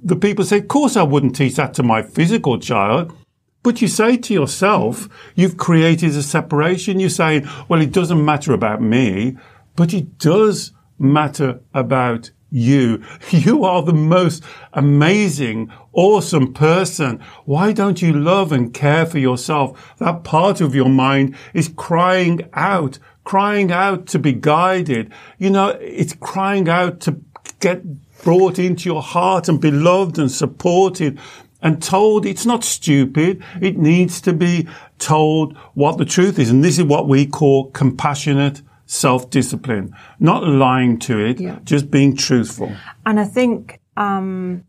the 0.04 0.16
people 0.16 0.46
say, 0.46 0.60
of 0.60 0.68
course 0.68 0.96
I 0.96 1.04
wouldn't 1.04 1.36
teach 1.36 1.56
that 1.56 1.74
to 1.76 1.84
my 1.84 2.02
physical 2.02 2.60
child. 2.60 3.14
But 3.62 3.82
you 3.82 3.90
say 3.90 4.16
to 4.16 4.34
yourself, 4.34 5.10
you've 5.36 5.58
created 5.58 6.12
a 6.12 6.24
separation. 6.24 7.00
You're 7.00 7.10
saying, 7.10 7.48
well, 7.68 7.82
it 7.82 7.92
doesn't 7.92 8.24
matter 8.24 8.54
about 8.54 8.82
me, 8.82 9.38
but 9.76 9.94
it 9.94 10.18
does 10.18 10.72
matter 10.98 11.60
about 11.74 12.32
you. 12.50 13.04
You 13.32 13.64
are 13.64 13.84
the 13.84 13.94
most 13.94 14.44
amazing, 14.74 15.72
awesome 15.94 16.54
person. 16.54 17.22
Why 17.46 17.72
don't 17.72 18.02
you 18.02 18.14
love 18.14 18.52
and 18.52 18.74
care 18.74 19.06
for 19.06 19.20
yourself? 19.20 19.96
That 19.98 20.24
part 20.24 20.62
of 20.62 20.76
your 20.76 20.90
mind 20.90 21.36
is 21.54 21.72
crying 21.76 22.50
out, 22.54 23.00
crying 23.24 23.72
out 23.72 24.08
to 24.08 24.20
be 24.20 24.34
guided. 24.34 25.12
You 25.38 25.52
know, 25.52 25.70
it's 25.80 26.14
crying 26.14 26.68
out 26.70 27.00
to 27.02 27.22
get 27.60 27.84
brought 28.24 28.60
into 28.60 28.90
your 28.90 29.02
heart 29.02 29.48
and 29.48 29.62
be 29.62 29.72
loved 29.72 30.18
and 30.18 30.32
supported 30.32 31.20
and 31.62 31.82
told 31.82 32.26
it's 32.26 32.46
not 32.46 32.64
stupid. 32.64 33.44
It 33.62 33.78
needs 33.78 34.22
to 34.22 34.34
be 34.34 34.68
told 34.98 35.58
what 35.74 35.98
the 35.98 36.06
truth 36.06 36.40
is. 36.40 36.50
And 36.50 36.64
this 36.64 36.78
is 36.78 36.86
what 36.86 37.08
we 37.08 37.26
call 37.26 37.72
compassionate 37.72 38.62
self-discipline, 38.90 39.96
not 40.20 40.44
lying 40.44 40.98
to 40.98 41.20
it, 41.24 41.40
yeah. 41.40 41.60
just 41.64 41.92
being 41.92 42.16
truthful. 42.16 42.76
And 43.06 43.20
I 43.20 43.26
think 43.26 43.80
um, 43.96 44.64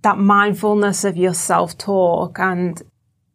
that 0.00 0.16
mindfulness 0.16 1.04
of 1.04 1.18
your 1.18 1.34
self-talk, 1.34 2.38
and 2.38 2.82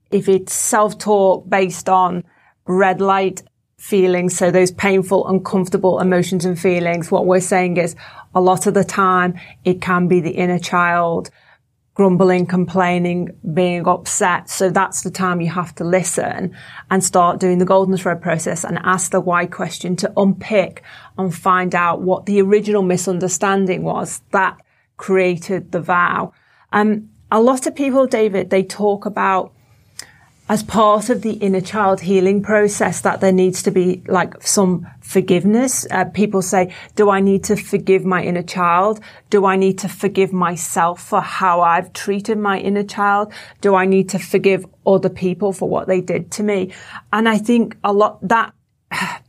if 0.09 0.27
it's 0.27 0.51
self-talk 0.51 1.47
based 1.47 1.87
on 1.87 2.23
red 2.65 2.99
light 2.99 3.43
feelings, 3.77 4.35
so 4.35 4.49
those 4.49 4.71
painful, 4.71 5.27
uncomfortable 5.27 5.99
emotions 5.99 6.45
and 6.45 6.59
feelings, 6.59 7.11
what 7.11 7.27
we're 7.27 7.39
saying 7.39 7.77
is 7.77 7.95
a 8.33 8.41
lot 8.41 8.65
of 8.65 8.73
the 8.73 8.83
time 8.83 9.39
it 9.63 9.81
can 9.81 10.07
be 10.07 10.19
the 10.19 10.31
inner 10.31 10.57
child 10.57 11.29
grumbling, 11.93 12.45
complaining, 12.47 13.29
being 13.53 13.87
upset. 13.87 14.49
So 14.49 14.69
that's 14.69 15.01
the 15.01 15.11
time 15.11 15.41
you 15.41 15.49
have 15.49 15.75
to 15.75 15.83
listen 15.83 16.55
and 16.89 17.03
start 17.03 17.39
doing 17.39 17.59
the 17.59 17.65
golden 17.65 17.95
thread 17.97 18.21
process 18.21 18.63
and 18.63 18.79
ask 18.83 19.11
the 19.11 19.21
why 19.21 19.45
question 19.45 19.95
to 19.97 20.11
unpick 20.17 20.83
and 21.17 21.33
find 21.33 21.75
out 21.75 22.01
what 22.01 22.25
the 22.25 22.41
original 22.41 22.81
misunderstanding 22.81 23.83
was 23.83 24.21
that 24.31 24.59
created 24.97 25.71
the 25.71 25.81
vow. 25.81 26.33
Um, 26.71 27.09
a 27.31 27.39
lot 27.39 27.67
of 27.67 27.75
people, 27.75 28.07
David, 28.07 28.49
they 28.49 28.63
talk 28.63 29.05
about 29.05 29.53
as 30.53 30.61
part 30.61 31.09
of 31.09 31.23
the 31.23 31.33
inner 31.47 31.59
child 31.59 31.99
healing 31.99 32.39
process 32.39 33.01
that 33.01 33.21
there 33.21 33.31
needs 33.31 33.63
to 33.63 33.71
be 33.71 34.03
like 34.05 34.39
some 34.43 34.85
forgiveness. 34.99 35.87
Uh, 35.89 36.05
people 36.05 36.43
say, 36.43 36.71
do 36.93 37.09
I 37.09 37.21
need 37.21 37.43
to 37.45 37.55
forgive 37.55 38.05
my 38.05 38.21
inner 38.21 38.43
child? 38.43 38.99
Do 39.31 39.47
I 39.47 39.55
need 39.55 39.79
to 39.79 39.89
forgive 39.89 40.31
myself 40.31 41.01
for 41.01 41.21
how 41.21 41.61
I've 41.61 41.91
treated 41.93 42.37
my 42.37 42.59
inner 42.59 42.83
child? 42.83 43.33
Do 43.61 43.73
I 43.73 43.85
need 43.85 44.09
to 44.09 44.19
forgive 44.19 44.63
other 44.85 45.09
people 45.09 45.53
for 45.53 45.67
what 45.67 45.87
they 45.87 46.01
did 46.01 46.29
to 46.33 46.43
me? 46.43 46.71
And 47.11 47.27
I 47.27 47.39
think 47.39 47.75
a 47.83 47.91
lot 47.91 48.19
that 48.27 48.53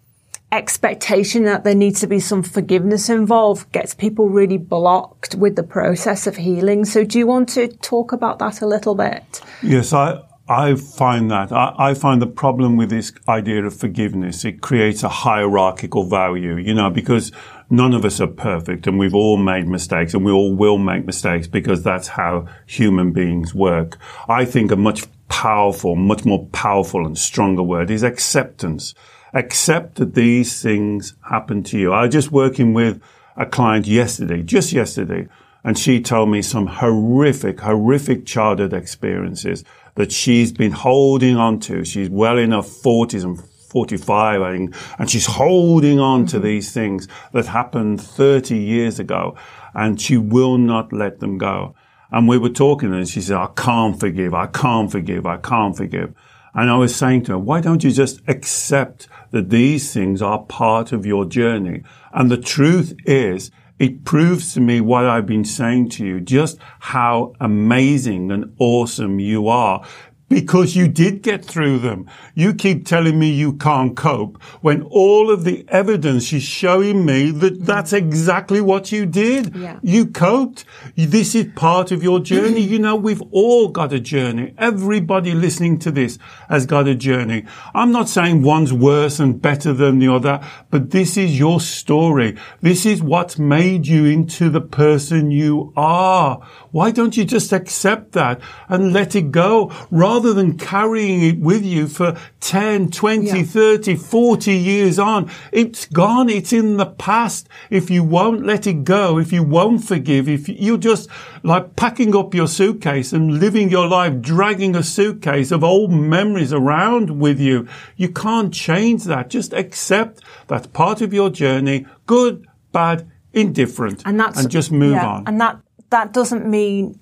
expectation 0.52 1.44
that 1.44 1.64
there 1.64 1.74
needs 1.74 2.00
to 2.00 2.06
be 2.06 2.20
some 2.20 2.42
forgiveness 2.42 3.08
involved 3.08 3.72
gets 3.72 3.94
people 3.94 4.28
really 4.28 4.58
blocked 4.58 5.36
with 5.36 5.56
the 5.56 5.62
process 5.62 6.26
of 6.26 6.36
healing. 6.36 6.84
So 6.84 7.02
do 7.02 7.18
you 7.18 7.26
want 7.26 7.48
to 7.54 7.68
talk 7.68 8.12
about 8.12 8.40
that 8.40 8.60
a 8.60 8.66
little 8.66 8.94
bit? 8.94 9.40
Yes, 9.62 9.94
I, 9.94 10.20
I 10.48 10.74
find 10.74 11.30
that 11.30 11.52
I, 11.52 11.74
I, 11.78 11.94
find 11.94 12.20
the 12.20 12.26
problem 12.26 12.76
with 12.76 12.90
this 12.90 13.12
idea 13.26 13.64
of 13.64 13.74
forgiveness. 13.74 14.44
It 14.44 14.60
creates 14.60 15.02
a 15.02 15.08
hierarchical 15.08 16.04
value, 16.04 16.56
you 16.56 16.74
know, 16.74 16.90
because 16.90 17.32
none 17.70 17.94
of 17.94 18.04
us 18.04 18.20
are 18.20 18.26
perfect 18.26 18.86
and 18.86 18.98
we've 18.98 19.14
all 19.14 19.38
made 19.38 19.66
mistakes 19.66 20.12
and 20.12 20.22
we 20.22 20.32
all 20.32 20.54
will 20.54 20.76
make 20.76 21.06
mistakes 21.06 21.46
because 21.46 21.82
that's 21.82 22.08
how 22.08 22.46
human 22.66 23.12
beings 23.12 23.54
work. 23.54 23.96
I 24.28 24.44
think 24.44 24.70
a 24.70 24.76
much 24.76 25.06
powerful, 25.28 25.96
much 25.96 26.26
more 26.26 26.44
powerful 26.48 27.06
and 27.06 27.16
stronger 27.16 27.62
word 27.62 27.90
is 27.90 28.02
acceptance. 28.02 28.94
Accept 29.32 29.94
that 29.94 30.14
these 30.14 30.60
things 30.60 31.14
happen 31.30 31.62
to 31.64 31.78
you. 31.78 31.90
I 31.90 32.02
was 32.02 32.12
just 32.12 32.30
working 32.30 32.74
with 32.74 33.00
a 33.34 33.46
client 33.46 33.86
yesterday, 33.86 34.42
just 34.42 34.74
yesterday, 34.74 35.26
and 35.64 35.78
she 35.78 36.02
told 36.02 36.28
me 36.28 36.42
some 36.42 36.66
horrific, 36.66 37.60
horrific 37.60 38.26
childhood 38.26 38.74
experiences 38.74 39.64
that 39.94 40.12
she's 40.12 40.52
been 40.52 40.72
holding 40.72 41.36
on 41.36 41.60
to. 41.60 41.84
She's 41.84 42.10
well 42.10 42.38
in 42.38 42.50
her 42.50 42.58
40s 42.58 43.24
and 43.24 43.38
45, 43.74 44.42
I 44.42 44.52
think, 44.52 44.74
and 44.98 45.10
she's 45.10 45.26
holding 45.26 45.98
on 45.98 46.20
mm-hmm. 46.20 46.28
to 46.28 46.40
these 46.40 46.72
things 46.72 47.08
that 47.32 47.46
happened 47.46 48.00
30 48.00 48.56
years 48.56 49.00
ago, 49.00 49.36
and 49.74 50.00
she 50.00 50.16
will 50.16 50.58
not 50.58 50.92
let 50.92 51.18
them 51.18 51.38
go. 51.38 51.74
And 52.12 52.28
we 52.28 52.38
were 52.38 52.50
talking, 52.50 52.94
and 52.94 53.08
she 53.08 53.20
said, 53.20 53.36
I 53.36 53.48
can't 53.56 53.98
forgive, 53.98 54.32
I 54.32 54.46
can't 54.46 54.92
forgive, 54.92 55.26
I 55.26 55.38
can't 55.38 55.76
forgive. 55.76 56.14
And 56.54 56.70
I 56.70 56.76
was 56.76 56.94
saying 56.94 57.24
to 57.24 57.32
her, 57.32 57.38
why 57.38 57.60
don't 57.60 57.82
you 57.82 57.90
just 57.90 58.20
accept 58.28 59.08
that 59.32 59.50
these 59.50 59.92
things 59.92 60.22
are 60.22 60.44
part 60.44 60.92
of 60.92 61.04
your 61.04 61.24
journey? 61.24 61.82
And 62.12 62.30
the 62.30 62.36
truth 62.36 62.94
is, 63.04 63.50
it 63.78 64.04
proves 64.04 64.54
to 64.54 64.60
me 64.60 64.80
what 64.80 65.04
I've 65.04 65.26
been 65.26 65.44
saying 65.44 65.90
to 65.90 66.06
you, 66.06 66.20
just 66.20 66.58
how 66.78 67.34
amazing 67.40 68.30
and 68.30 68.54
awesome 68.58 69.18
you 69.18 69.48
are 69.48 69.84
because 70.28 70.74
you 70.74 70.88
did 70.88 71.22
get 71.22 71.44
through 71.44 71.78
them. 71.78 72.08
You 72.34 72.54
keep 72.54 72.86
telling 72.86 73.18
me 73.18 73.30
you 73.30 73.52
can't 73.54 73.96
cope 73.96 74.42
when 74.62 74.82
all 74.82 75.30
of 75.30 75.44
the 75.44 75.64
evidence 75.68 76.32
is 76.32 76.42
showing 76.42 77.04
me 77.04 77.30
that 77.30 77.64
that's 77.64 77.92
exactly 77.92 78.60
what 78.60 78.90
you 78.90 79.06
did. 79.06 79.54
Yeah. 79.54 79.78
You 79.82 80.06
coped. 80.06 80.64
This 80.96 81.34
is 81.34 81.48
part 81.54 81.90
of 81.90 82.02
your 82.02 82.20
journey. 82.20 82.60
you 82.60 82.78
know, 82.78 82.96
we've 82.96 83.22
all 83.30 83.68
got 83.68 83.92
a 83.92 84.00
journey. 84.00 84.54
Everybody 84.58 85.34
listening 85.34 85.78
to 85.80 85.90
this 85.90 86.18
has 86.48 86.66
got 86.66 86.88
a 86.88 86.94
journey. 86.94 87.44
I'm 87.74 87.92
not 87.92 88.08
saying 88.08 88.42
one's 88.42 88.72
worse 88.72 89.20
and 89.20 89.40
better 89.40 89.72
than 89.72 89.98
the 89.98 90.08
other, 90.08 90.40
but 90.70 90.90
this 90.90 91.16
is 91.16 91.38
your 91.38 91.60
story. 91.60 92.36
This 92.60 92.86
is 92.86 93.02
what's 93.02 93.38
made 93.38 93.86
you 93.86 94.04
into 94.06 94.50
the 94.50 94.60
person 94.60 95.30
you 95.30 95.72
are. 95.76 96.46
Why 96.74 96.90
don't 96.90 97.16
you 97.16 97.24
just 97.24 97.52
accept 97.52 98.10
that 98.14 98.40
and 98.68 98.92
let 98.92 99.14
it 99.14 99.30
go 99.30 99.70
rather 99.92 100.34
than 100.34 100.58
carrying 100.58 101.22
it 101.22 101.38
with 101.38 101.64
you 101.64 101.86
for 101.86 102.16
10, 102.40 102.90
20, 102.90 103.26
Yeah. 103.28 103.42
30, 103.44 103.94
40 103.94 104.56
years 104.56 104.98
on? 104.98 105.30
It's 105.52 105.86
gone. 105.86 106.28
It's 106.28 106.52
in 106.52 106.76
the 106.76 106.86
past. 106.86 107.48
If 107.70 107.90
you 107.90 108.02
won't 108.02 108.44
let 108.44 108.66
it 108.66 108.82
go, 108.82 109.20
if 109.20 109.32
you 109.32 109.44
won't 109.44 109.84
forgive, 109.84 110.28
if 110.28 110.48
you're 110.48 110.76
just 110.76 111.08
like 111.44 111.76
packing 111.76 112.16
up 112.16 112.34
your 112.34 112.48
suitcase 112.48 113.12
and 113.12 113.38
living 113.38 113.70
your 113.70 113.86
life 113.86 114.20
dragging 114.20 114.74
a 114.74 114.82
suitcase 114.82 115.52
of 115.52 115.62
old 115.62 115.92
memories 115.92 116.52
around 116.52 117.20
with 117.20 117.38
you, 117.38 117.68
you 117.96 118.08
can't 118.08 118.52
change 118.52 119.04
that. 119.04 119.30
Just 119.30 119.52
accept 119.52 120.24
that's 120.48 120.66
part 120.66 121.00
of 121.02 121.14
your 121.14 121.30
journey. 121.30 121.86
Good, 122.06 122.48
bad, 122.72 123.08
indifferent. 123.32 124.02
and 124.06 124.18
that's 124.18 124.44
just 124.46 124.72
move 124.72 124.94
yeah, 124.94 125.06
on. 125.06 125.24
And 125.28 125.40
that 125.40 125.60
that 125.94 126.12
doesn't 126.12 126.44
mean 126.58 126.98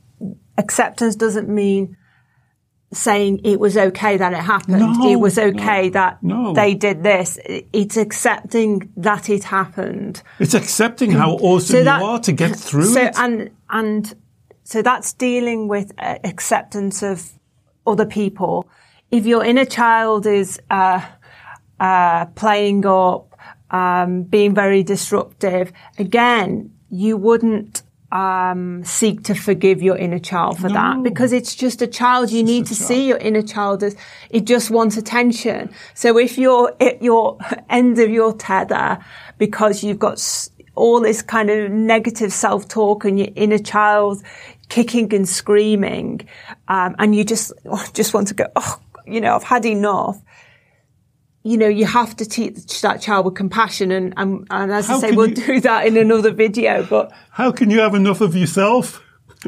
acceptance 0.58 1.14
doesn't 1.16 1.48
mean 1.48 1.96
saying 2.92 3.40
it 3.42 3.58
was 3.58 3.74
okay 3.88 4.18
that 4.18 4.32
it 4.34 4.44
happened. 4.54 4.80
No, 4.80 5.08
it 5.10 5.16
was 5.16 5.38
okay 5.38 5.84
no, 5.84 5.90
that 5.98 6.22
no. 6.22 6.52
they 6.52 6.74
did 6.74 7.02
this. 7.02 7.38
It's 7.72 7.96
accepting 7.96 8.92
that 8.98 9.30
it 9.30 9.44
happened. 9.44 10.22
It's 10.38 10.52
accepting 10.52 11.10
how 11.12 11.30
awesome 11.36 11.76
So 11.76 11.84
that- 11.84 12.00
you 12.00 12.06
are 12.06 12.20
to 12.20 12.32
get 12.32 12.54
through 12.68 12.84
so 12.98 13.00
it. 13.06 13.14
and 13.18 13.50
and 13.70 14.14
so 14.64 14.82
that's 14.82 15.14
dealing 15.14 15.68
with 15.68 15.92
uh, 15.98 16.18
acceptance 16.32 17.02
of 17.02 17.32
other 17.86 18.04
people. 18.06 18.68
If 19.10 19.24
your 19.26 19.42
inner 19.50 19.64
child 19.78 20.26
is 20.26 20.60
uh, 20.70 21.00
uh, 21.80 22.26
playing 22.42 22.84
up, 22.86 23.24
um, 23.70 24.24
being 24.24 24.54
very 24.54 24.82
disruptive, 24.82 25.72
again, 25.98 26.72
you 26.90 27.16
wouldn't 27.16 27.82
um, 28.12 28.84
seek 28.84 29.24
to 29.24 29.34
forgive 29.34 29.82
your 29.82 29.96
inner 29.96 30.18
child 30.18 30.58
for 30.58 30.68
that 30.68 31.02
because 31.02 31.32
it's 31.32 31.56
just 31.56 31.80
a 31.80 31.86
child. 31.86 32.30
You 32.30 32.42
need 32.42 32.66
to 32.66 32.74
see 32.74 33.08
your 33.08 33.16
inner 33.16 33.40
child 33.40 33.82
as 33.82 33.96
it 34.28 34.44
just 34.44 34.70
wants 34.70 34.98
attention. 34.98 35.70
So 35.94 36.18
if 36.18 36.36
you're 36.36 36.76
at 36.78 37.02
your 37.02 37.38
end 37.70 37.98
of 37.98 38.10
your 38.10 38.34
tether 38.34 39.02
because 39.38 39.82
you've 39.82 39.98
got 39.98 40.22
all 40.74 41.00
this 41.00 41.22
kind 41.22 41.48
of 41.48 41.70
negative 41.70 42.32
self-talk 42.32 43.06
and 43.06 43.18
your 43.18 43.28
inner 43.34 43.58
child 43.58 44.22
kicking 44.68 45.12
and 45.14 45.26
screaming, 45.26 46.28
um, 46.68 46.94
and 46.98 47.14
you 47.14 47.24
just 47.24 47.52
just 47.94 48.12
want 48.12 48.28
to 48.28 48.34
go, 48.34 48.44
oh, 48.56 48.78
you 49.06 49.22
know, 49.22 49.34
I've 49.34 49.42
had 49.42 49.64
enough. 49.64 50.20
You 51.44 51.56
know, 51.56 51.66
you 51.68 51.86
have 51.86 52.14
to 52.16 52.24
teach 52.24 52.80
that 52.82 53.00
child 53.00 53.24
with 53.26 53.34
compassion, 53.34 53.90
and 53.90 54.14
and, 54.16 54.46
and 54.50 54.70
as 54.72 54.86
How 54.86 54.98
I 54.98 55.00
say, 55.00 55.12
we'll 55.12 55.28
you- 55.30 55.34
do 55.34 55.60
that 55.62 55.86
in 55.86 55.96
another 55.96 56.30
video. 56.30 56.86
But 56.88 57.12
How 57.30 57.50
can 57.50 57.68
you 57.70 57.80
have 57.80 57.94
enough 57.94 58.20
of 58.20 58.36
yourself? 58.36 59.02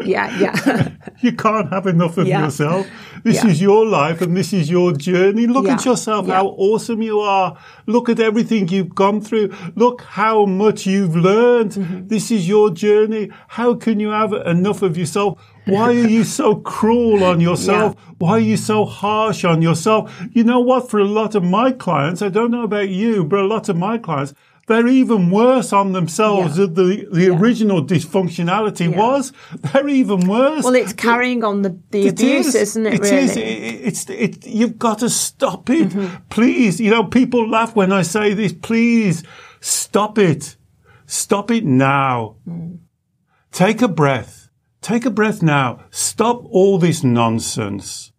Yeah, 0.04 0.38
yeah. 0.40 0.88
You 1.20 1.32
can't 1.32 1.70
have 1.72 1.86
enough 1.86 2.18
of 2.18 2.26
Yeah. 2.26 2.44
yourself. 2.44 2.86
This 3.22 3.42
Yeah. 3.44 3.50
is 3.50 3.60
your 3.62 3.86
life 3.86 4.20
and 4.20 4.36
this 4.36 4.52
is 4.52 4.68
your 4.68 4.92
journey. 4.92 5.46
Look 5.46 5.68
at 5.68 5.84
yourself, 5.84 6.26
Yeah. 6.26 6.34
how 6.36 6.46
awesome 6.48 7.00
you 7.02 7.20
are. 7.20 7.56
Look 7.86 8.08
at 8.08 8.20
everything 8.20 8.68
you've 8.68 8.94
gone 8.94 9.20
through. 9.20 9.50
Look 9.76 10.02
how 10.02 10.44
much 10.46 10.86
you've 10.86 11.16
learned. 11.16 11.72
Mm-hmm. 11.72 12.08
This 12.08 12.30
is 12.30 12.48
your 12.48 12.70
journey. 12.70 13.30
How 13.48 13.74
can 13.74 14.00
you 14.00 14.10
have 14.10 14.32
enough 14.32 14.82
of 14.82 14.98
yourself? 14.98 15.38
Why 15.66 15.88
are 15.90 16.08
you 16.16 16.24
so 16.24 16.56
cruel 16.74 17.24
on 17.24 17.40
yourself? 17.40 17.94
Why 18.18 18.30
are 18.32 18.38
you 18.52 18.56
so 18.56 18.84
harsh 18.84 19.44
on 19.44 19.62
yourself? 19.62 20.12
You 20.32 20.44
know 20.44 20.60
what? 20.60 20.90
For 20.90 20.98
a 21.00 21.04
lot 21.06 21.34
of 21.34 21.42
my 21.44 21.72
clients, 21.72 22.20
I 22.20 22.28
don't 22.28 22.50
know 22.50 22.64
about 22.64 22.88
you, 22.90 23.24
but 23.24 23.38
a 23.40 23.46
lot 23.46 23.68
of 23.68 23.76
my 23.76 23.96
clients, 23.98 24.34
they're 24.66 24.86
even 24.88 25.30
worse 25.30 25.72
on 25.72 25.92
themselves 25.92 26.58
Yeah. 26.58 26.66
than 26.66 26.74
the, 26.74 27.08
the 27.12 27.28
original 27.28 27.84
dysfunctionality 27.84 28.90
Yeah. 28.90 28.96
was. 28.98 29.32
They're 29.60 29.88
even 29.88 30.26
worse. 30.26 30.64
Well, 30.64 30.74
it's 30.74 30.92
carrying 30.92 31.44
on 31.44 31.62
the, 31.62 31.78
the 31.90 32.06
It 32.06 32.12
abuse, 32.20 32.48
is. 32.48 32.54
isn't 32.54 32.86
it? 32.86 32.94
It 32.94 33.00
really? 33.00 33.16
is. 33.16 33.36
It- 33.36 33.42
It's 33.88 34.10
it. 34.10 34.46
You've 34.46 34.78
got 34.78 34.98
to 35.00 35.10
stop 35.10 35.68
it, 35.70 35.88
Mm-hmm. 35.90 36.16
please. 36.30 36.80
You 36.80 36.90
know, 36.90 37.04
people 37.04 37.48
laugh 37.48 37.76
when 37.76 37.92
I 37.92 38.02
say 38.02 38.34
this. 38.34 38.52
Please 38.52 39.22
stop 39.60 40.18
it. 40.18 40.56
Stop 41.06 41.50
it 41.50 41.64
now. 41.64 42.36
Mm. 42.48 42.78
Take 43.52 43.82
a 43.82 43.88
breath. 43.88 44.48
Take 44.80 45.04
a 45.06 45.10
breath 45.10 45.42
now. 45.42 45.80
Stop 45.90 46.44
all 46.50 46.78
this 46.78 47.04
nonsense. 47.04 48.12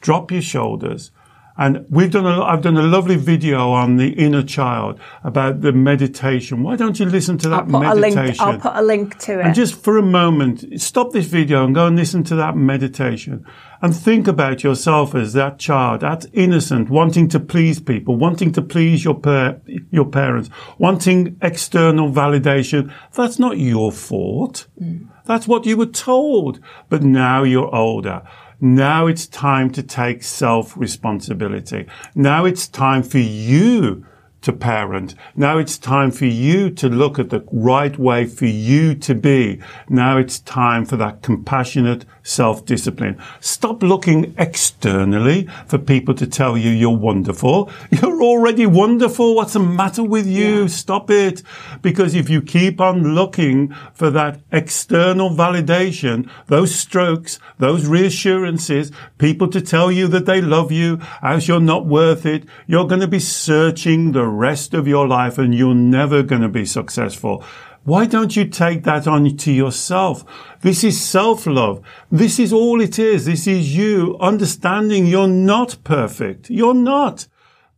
Drop 0.00 0.30
your 0.30 0.42
shoulders. 0.42 1.10
And 1.58 1.84
we've 1.90 2.10
done 2.10 2.26
a, 2.26 2.42
I've 2.42 2.62
done 2.62 2.76
a 2.76 2.82
lovely 2.82 3.16
video 3.16 3.70
on 3.70 3.96
the 3.96 4.10
inner 4.10 4.42
child 4.42 4.98
about 5.22 5.60
the 5.60 5.72
meditation. 5.72 6.62
Why 6.62 6.76
don't 6.76 6.98
you 6.98 7.06
listen 7.06 7.36
to 7.38 7.48
that 7.50 7.64
I'll 7.72 7.96
meditation? 7.96 8.24
link. 8.24 8.40
I'll 8.40 8.58
put 8.58 8.72
a 8.74 8.82
link 8.82 9.18
to 9.20 9.40
it. 9.40 9.46
And 9.46 9.54
just 9.54 9.82
for 9.82 9.98
a 9.98 10.02
moment, 10.02 10.80
stop 10.80 11.12
this 11.12 11.26
video 11.26 11.64
and 11.64 11.74
go 11.74 11.86
and 11.86 11.96
listen 11.96 12.24
to 12.24 12.36
that 12.36 12.56
meditation 12.56 13.44
and 13.82 13.94
think 13.94 14.28
about 14.28 14.62
yourself 14.62 15.14
as 15.14 15.32
that 15.34 15.58
child, 15.58 16.00
that 16.00 16.24
innocent, 16.32 16.88
wanting 16.88 17.28
to 17.28 17.40
please 17.40 17.80
people, 17.80 18.16
wanting 18.16 18.52
to 18.52 18.62
please 18.62 19.04
your 19.04 19.18
par- 19.18 19.60
your 19.90 20.06
parents, 20.06 20.48
wanting 20.78 21.36
external 21.42 22.10
validation. 22.10 22.92
That's 23.12 23.38
not 23.38 23.58
your 23.58 23.92
fault. 23.92 24.68
Mm. 24.80 25.08
That's 25.24 25.46
what 25.46 25.66
you 25.66 25.76
were 25.76 25.86
told. 25.86 26.60
But 26.88 27.02
now 27.02 27.42
you're 27.42 27.74
older. 27.74 28.22
Now 28.64 29.08
it's 29.08 29.26
time 29.26 29.72
to 29.72 29.82
take 29.82 30.22
self 30.22 30.76
responsibility. 30.76 31.88
Now 32.14 32.44
it's 32.44 32.68
time 32.68 33.02
for 33.02 33.18
you 33.18 34.06
to 34.42 34.52
parent. 34.52 35.16
Now 35.34 35.58
it's 35.58 35.76
time 35.76 36.12
for 36.12 36.26
you 36.26 36.70
to 36.70 36.88
look 36.88 37.18
at 37.18 37.30
the 37.30 37.44
right 37.50 37.98
way 37.98 38.24
for 38.24 38.46
you 38.46 38.94
to 38.94 39.16
be. 39.16 39.60
Now 39.88 40.16
it's 40.16 40.38
time 40.38 40.84
for 40.84 40.96
that 40.96 41.22
compassionate 41.22 42.04
self-discipline. 42.22 43.20
Stop 43.40 43.82
looking 43.82 44.34
externally 44.38 45.48
for 45.66 45.78
people 45.78 46.14
to 46.14 46.26
tell 46.26 46.56
you 46.56 46.70
you're 46.70 46.96
wonderful. 46.96 47.70
You're 47.90 48.22
already 48.22 48.66
wonderful. 48.66 49.34
What's 49.34 49.52
the 49.52 49.60
matter 49.60 50.02
with 50.02 50.26
you? 50.26 50.68
Stop 50.68 51.10
it. 51.10 51.42
Because 51.82 52.14
if 52.14 52.30
you 52.30 52.40
keep 52.40 52.80
on 52.80 53.14
looking 53.14 53.74
for 53.92 54.10
that 54.10 54.40
external 54.50 55.30
validation, 55.30 56.30
those 56.46 56.74
strokes, 56.74 57.38
those 57.58 57.86
reassurances, 57.86 58.92
people 59.18 59.48
to 59.48 59.60
tell 59.60 59.90
you 59.90 60.08
that 60.08 60.26
they 60.26 60.40
love 60.40 60.72
you, 60.72 61.00
as 61.20 61.48
you're 61.48 61.60
not 61.60 61.86
worth 61.86 62.24
it, 62.26 62.44
you're 62.66 62.86
going 62.86 63.00
to 63.00 63.08
be 63.08 63.18
searching 63.18 64.12
the 64.12 64.26
rest 64.26 64.74
of 64.74 64.88
your 64.88 65.06
life 65.06 65.38
and 65.38 65.54
you're 65.54 65.74
never 65.74 66.22
going 66.22 66.42
to 66.42 66.48
be 66.48 66.64
successful. 66.64 67.44
Why 67.84 68.06
don't 68.06 68.36
you 68.36 68.44
take 68.44 68.84
that 68.84 69.08
on 69.08 69.36
to 69.36 69.52
yourself? 69.52 70.24
This 70.60 70.84
is 70.84 71.00
self-love. 71.00 71.82
This 72.12 72.38
is 72.38 72.52
all 72.52 72.80
it 72.80 72.98
is. 72.98 73.24
This 73.24 73.48
is 73.48 73.76
you 73.76 74.16
understanding 74.20 75.06
you're 75.06 75.26
not 75.26 75.78
perfect. 75.82 76.48
You're 76.48 76.74
not. 76.74 77.26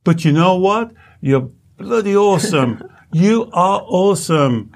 But 0.04 0.24
you 0.24 0.32
know 0.32 0.56
what? 0.56 0.92
You're 1.22 1.48
bloody 1.78 2.14
awesome. 2.14 2.84
you 3.12 3.48
are 3.54 3.82
awesome. 3.86 4.70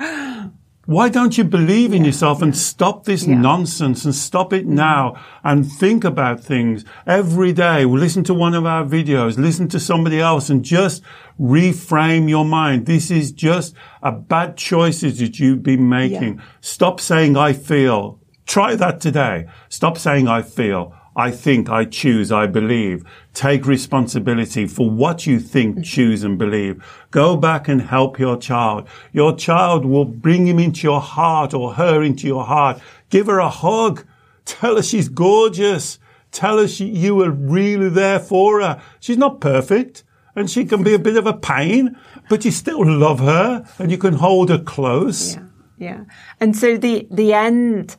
Why 0.88 1.10
don't 1.10 1.36
you 1.36 1.44
believe 1.44 1.92
in 1.92 2.02
yourself 2.02 2.40
and 2.40 2.56
stop 2.56 3.04
this 3.04 3.26
nonsense 3.26 4.06
and 4.06 4.14
stop 4.14 4.54
it 4.54 4.64
mm-hmm. 4.64 4.76
now 4.76 5.22
and 5.44 5.70
think 5.70 6.02
about 6.02 6.40
things 6.40 6.82
every 7.06 7.52
day? 7.52 7.84
Listen 7.84 8.24
to 8.24 8.32
one 8.32 8.54
of 8.54 8.64
our 8.64 8.86
videos, 8.86 9.36
listen 9.36 9.68
to 9.68 9.80
somebody 9.80 10.18
else 10.18 10.48
and 10.48 10.64
just 10.64 11.02
reframe 11.38 12.26
your 12.26 12.46
mind. 12.46 12.86
This 12.86 13.10
is 13.10 13.32
just 13.32 13.74
a 14.02 14.12
bad 14.12 14.56
choices 14.56 15.18
that 15.18 15.38
you've 15.38 15.62
been 15.62 15.90
making. 15.90 16.40
Stop 16.62 17.00
saying 17.00 17.36
I 17.36 17.52
feel. 17.52 18.18
Try 18.46 18.74
that 18.76 18.98
today. 19.02 19.44
Stop 19.68 19.98
saying 19.98 20.26
I 20.26 20.40
feel. 20.40 20.97
I 21.18 21.32
think, 21.32 21.68
I 21.68 21.84
choose, 21.84 22.30
I 22.30 22.46
believe. 22.46 23.02
Take 23.34 23.66
responsibility 23.66 24.68
for 24.68 24.88
what 24.88 25.26
you 25.26 25.40
think, 25.40 25.78
mm. 25.78 25.84
choose 25.84 26.22
and 26.22 26.38
believe. 26.38 26.80
Go 27.10 27.36
back 27.36 27.66
and 27.66 27.82
help 27.82 28.20
your 28.20 28.36
child. 28.36 28.86
Your 29.12 29.34
child 29.36 29.84
will 29.84 30.04
bring 30.04 30.46
him 30.46 30.60
into 30.60 30.86
your 30.86 31.00
heart 31.00 31.52
or 31.52 31.74
her 31.74 32.04
into 32.04 32.28
your 32.28 32.44
heart. 32.44 32.80
Give 33.10 33.26
her 33.26 33.40
a 33.40 33.48
hug. 33.48 34.06
Tell 34.44 34.76
her 34.76 34.82
she's 34.82 35.08
gorgeous. 35.08 35.98
Tell 36.30 36.58
her 36.58 36.68
she, 36.68 36.86
you 36.86 37.16
were 37.16 37.32
really 37.32 37.88
there 37.88 38.20
for 38.20 38.60
her. 38.60 38.80
She's 39.00 39.18
not 39.18 39.40
perfect 39.40 40.04
and 40.36 40.48
she 40.48 40.64
can 40.64 40.84
be 40.84 40.94
a 40.94 41.00
bit 41.00 41.16
of 41.16 41.26
a 41.26 41.32
pain, 41.32 41.98
but 42.28 42.44
you 42.44 42.52
still 42.52 42.86
love 42.86 43.18
her 43.18 43.66
and 43.80 43.90
you 43.90 43.98
can 43.98 44.14
hold 44.14 44.50
her 44.50 44.58
close. 44.60 45.34
Yeah. 45.34 45.42
Yeah. 45.78 46.04
And 46.38 46.56
so 46.56 46.76
the, 46.76 47.08
the 47.10 47.32
end 47.32 47.96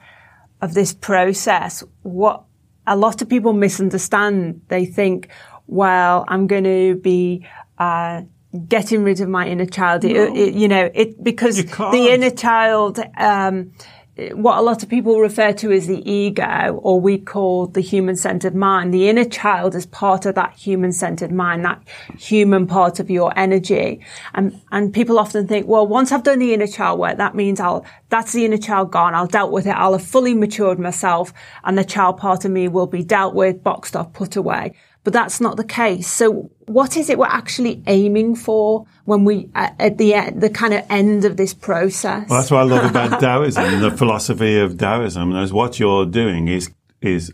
of 0.61 0.73
this 0.73 0.93
process, 0.93 1.83
what 2.03 2.43
a 2.89 2.95
lot 2.95 3.21
of 3.21 3.29
people 3.29 3.53
misunderstand, 3.53 4.61
they 4.67 4.85
think, 4.85 5.29
well, 5.67 6.25
I'm 6.27 6.47
going 6.47 6.63
to 6.63 6.95
be, 6.95 7.47
uh, 7.77 8.23
getting 8.67 9.03
rid 9.03 9.21
of 9.21 9.29
my 9.29 9.47
inner 9.47 9.65
child. 9.65 10.03
No. 10.03 10.09
It, 10.09 10.35
it, 10.35 10.53
you 10.55 10.67
know, 10.67 10.89
it, 10.93 11.23
because 11.23 11.63
the 11.63 12.09
inner 12.11 12.31
child, 12.31 12.99
um, 13.15 13.71
what 14.33 14.57
a 14.57 14.61
lot 14.61 14.83
of 14.83 14.89
people 14.89 15.19
refer 15.19 15.53
to 15.53 15.71
as 15.71 15.87
the 15.87 16.09
ego, 16.09 16.79
or 16.83 16.99
we 16.99 17.17
call 17.17 17.67
the 17.67 17.81
human-centered 17.81 18.55
mind. 18.55 18.93
The 18.93 19.09
inner 19.09 19.25
child 19.25 19.75
is 19.75 19.85
part 19.85 20.25
of 20.25 20.35
that 20.35 20.53
human-centered 20.53 21.31
mind, 21.31 21.65
that 21.65 21.81
human 22.17 22.67
part 22.67 22.99
of 22.99 23.09
your 23.09 23.37
energy. 23.37 24.01
And, 24.33 24.61
and 24.71 24.93
people 24.93 25.19
often 25.19 25.47
think, 25.47 25.67
well, 25.67 25.87
once 25.87 26.11
I've 26.11 26.23
done 26.23 26.39
the 26.39 26.53
inner 26.53 26.67
child 26.67 26.99
work, 26.99 27.17
that 27.17 27.35
means 27.35 27.59
I'll, 27.59 27.85
that's 28.09 28.33
the 28.33 28.45
inner 28.45 28.57
child 28.57 28.91
gone. 28.91 29.15
I'll 29.15 29.27
dealt 29.27 29.51
with 29.51 29.67
it. 29.67 29.71
I'll 29.71 29.93
have 29.93 30.05
fully 30.05 30.33
matured 30.33 30.79
myself 30.79 31.33
and 31.63 31.77
the 31.77 31.83
child 31.83 32.17
part 32.17 32.45
of 32.45 32.51
me 32.51 32.67
will 32.67 32.87
be 32.87 33.03
dealt 33.03 33.33
with, 33.33 33.63
boxed 33.63 33.95
off, 33.95 34.13
put 34.13 34.35
away 34.35 34.73
but 35.03 35.13
that's 35.13 35.39
not 35.39 35.57
the 35.57 35.63
case. 35.63 36.07
So 36.07 36.51
what 36.65 36.97
is 36.97 37.09
it 37.09 37.17
we're 37.17 37.25
actually 37.25 37.81
aiming 37.87 38.35
for 38.35 38.85
when 39.05 39.23
we, 39.23 39.49
uh, 39.55 39.69
at 39.79 39.97
the 39.97 40.13
end, 40.13 40.41
the 40.41 40.49
kind 40.49 40.73
of 40.73 40.85
end 40.89 41.25
of 41.25 41.37
this 41.37 41.53
process? 41.53 42.29
Well, 42.29 42.39
that's 42.39 42.51
what 42.51 42.59
I 42.59 42.63
love 42.63 42.89
about 42.89 43.19
Taoism, 43.21 43.79
the 43.79 43.91
philosophy 43.91 44.59
of 44.59 44.77
Taoism 44.77 45.35
is 45.37 45.53
what 45.53 45.79
you're 45.79 46.05
doing 46.05 46.47
is, 46.47 46.71
is 47.01 47.33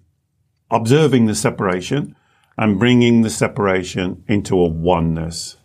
observing 0.69 1.25
the 1.25 1.35
separation 1.35 2.15
and 2.57 2.79
bringing 2.79 3.21
the 3.21 3.29
separation 3.29 4.23
into 4.27 4.57
a 4.57 4.67
oneness, 4.67 5.57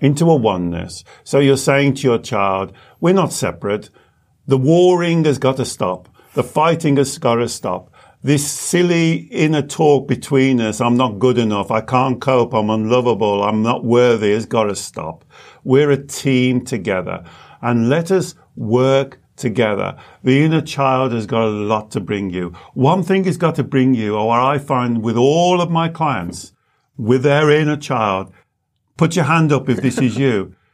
into 0.00 0.30
a 0.30 0.36
oneness. 0.36 1.04
So 1.24 1.38
you're 1.40 1.56
saying 1.56 1.94
to 1.94 2.02
your 2.02 2.18
child, 2.18 2.72
we're 3.00 3.14
not 3.14 3.32
separate. 3.32 3.90
The 4.46 4.58
warring 4.58 5.24
has 5.24 5.38
got 5.38 5.56
to 5.56 5.64
stop. 5.64 6.08
The 6.34 6.44
fighting 6.44 6.96
has 6.96 7.18
got 7.18 7.36
to 7.36 7.48
stop 7.48 7.92
this 8.22 8.50
silly 8.50 9.28
inner 9.30 9.62
talk 9.62 10.08
between 10.08 10.60
us, 10.60 10.80
I'm 10.80 10.96
not 10.96 11.18
good 11.18 11.38
enough, 11.38 11.70
I 11.70 11.80
can't 11.80 12.20
cope, 12.20 12.52
I'm 12.52 12.70
unlovable, 12.70 13.44
I'm 13.44 13.62
not 13.62 13.84
worthy, 13.84 14.32
has 14.32 14.46
got 14.46 14.64
to 14.64 14.76
stop. 14.76 15.24
We're 15.62 15.90
a 15.90 16.02
team 16.02 16.64
together 16.64 17.24
and 17.62 17.88
let 17.88 18.10
us 18.10 18.34
work 18.56 19.20
together. 19.36 19.96
The 20.24 20.44
inner 20.44 20.60
child 20.60 21.12
has 21.12 21.26
got 21.26 21.44
a 21.44 21.50
lot 21.50 21.90
to 21.92 22.00
bring 22.00 22.30
you. 22.30 22.52
One 22.74 23.02
thing 23.02 23.24
has 23.24 23.36
got 23.36 23.54
to 23.54 23.64
bring 23.64 23.94
you, 23.94 24.16
or 24.16 24.38
I 24.38 24.58
find 24.58 25.02
with 25.02 25.16
all 25.16 25.60
of 25.60 25.70
my 25.70 25.88
clients, 25.88 26.52
with 26.96 27.22
their 27.22 27.50
inner 27.50 27.76
child, 27.76 28.32
put 28.96 29.14
your 29.14 29.26
hand 29.26 29.52
up 29.52 29.68
if 29.68 29.80
this 29.80 29.98
is 29.98 30.18
you. 30.18 30.54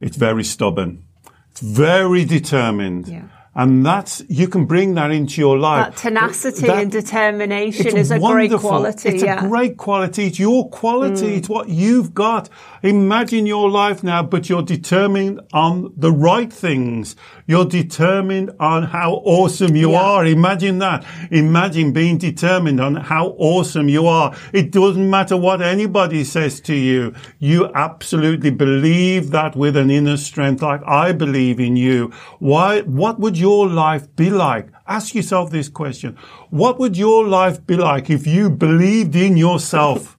It's 0.00 0.16
very 0.18 0.44
stubborn. 0.44 1.04
It's 1.50 1.60
very 1.60 2.26
determined. 2.26 3.08
Yeah. 3.08 3.28
And 3.56 3.86
that's, 3.86 4.22
you 4.28 4.48
can 4.48 4.66
bring 4.66 4.94
that 4.94 5.12
into 5.12 5.40
your 5.40 5.56
life. 5.56 5.94
That 5.94 5.96
tenacity 5.96 6.66
that, 6.66 6.78
and 6.78 6.90
determination 6.90 7.96
is 7.96 8.10
a 8.10 8.18
wonderful. 8.18 8.58
great 8.58 8.60
quality. 8.60 9.08
It's 9.10 9.22
yeah. 9.22 9.44
a 9.44 9.48
great 9.48 9.76
quality. 9.76 10.26
It's 10.26 10.38
your 10.40 10.68
quality. 10.70 11.26
Mm. 11.26 11.36
It's 11.38 11.48
what 11.48 11.68
you've 11.68 12.14
got. 12.14 12.48
Imagine 12.82 13.46
your 13.46 13.70
life 13.70 14.02
now, 14.02 14.22
but 14.24 14.48
you're 14.48 14.62
determined 14.62 15.40
on 15.52 15.92
the 15.96 16.10
right 16.10 16.52
things. 16.52 17.14
You're 17.46 17.64
determined 17.64 18.50
on 18.58 18.84
how 18.84 19.22
awesome 19.24 19.76
you 19.76 19.92
yeah. 19.92 20.02
are. 20.02 20.26
Imagine 20.26 20.78
that. 20.80 21.06
Imagine 21.30 21.92
being 21.92 22.18
determined 22.18 22.80
on 22.80 22.96
how 22.96 23.28
awesome 23.38 23.88
you 23.88 24.06
are. 24.06 24.34
It 24.52 24.72
doesn't 24.72 25.08
matter 25.08 25.36
what 25.36 25.62
anybody 25.62 26.24
says 26.24 26.60
to 26.62 26.74
you. 26.74 27.14
You 27.38 27.70
absolutely 27.74 28.50
believe 28.50 29.30
that 29.30 29.54
with 29.54 29.76
an 29.76 29.90
inner 29.90 30.16
strength 30.16 30.62
like 30.62 30.82
I 30.86 31.12
believe 31.12 31.60
in 31.60 31.76
you. 31.76 32.12
Why, 32.40 32.80
what 32.82 33.20
would 33.20 33.38
your 33.44 33.68
life 33.68 34.04
be 34.16 34.28
like? 34.30 34.66
Ask 34.86 35.14
yourself 35.14 35.50
this 35.50 35.68
question. 35.80 36.10
What 36.50 36.78
would 36.80 36.96
your 36.96 37.20
life 37.38 37.58
be 37.70 37.76
like 37.76 38.10
if 38.18 38.26
you 38.26 38.50
believed 38.50 39.14
in 39.26 39.36
yourself? 39.36 40.18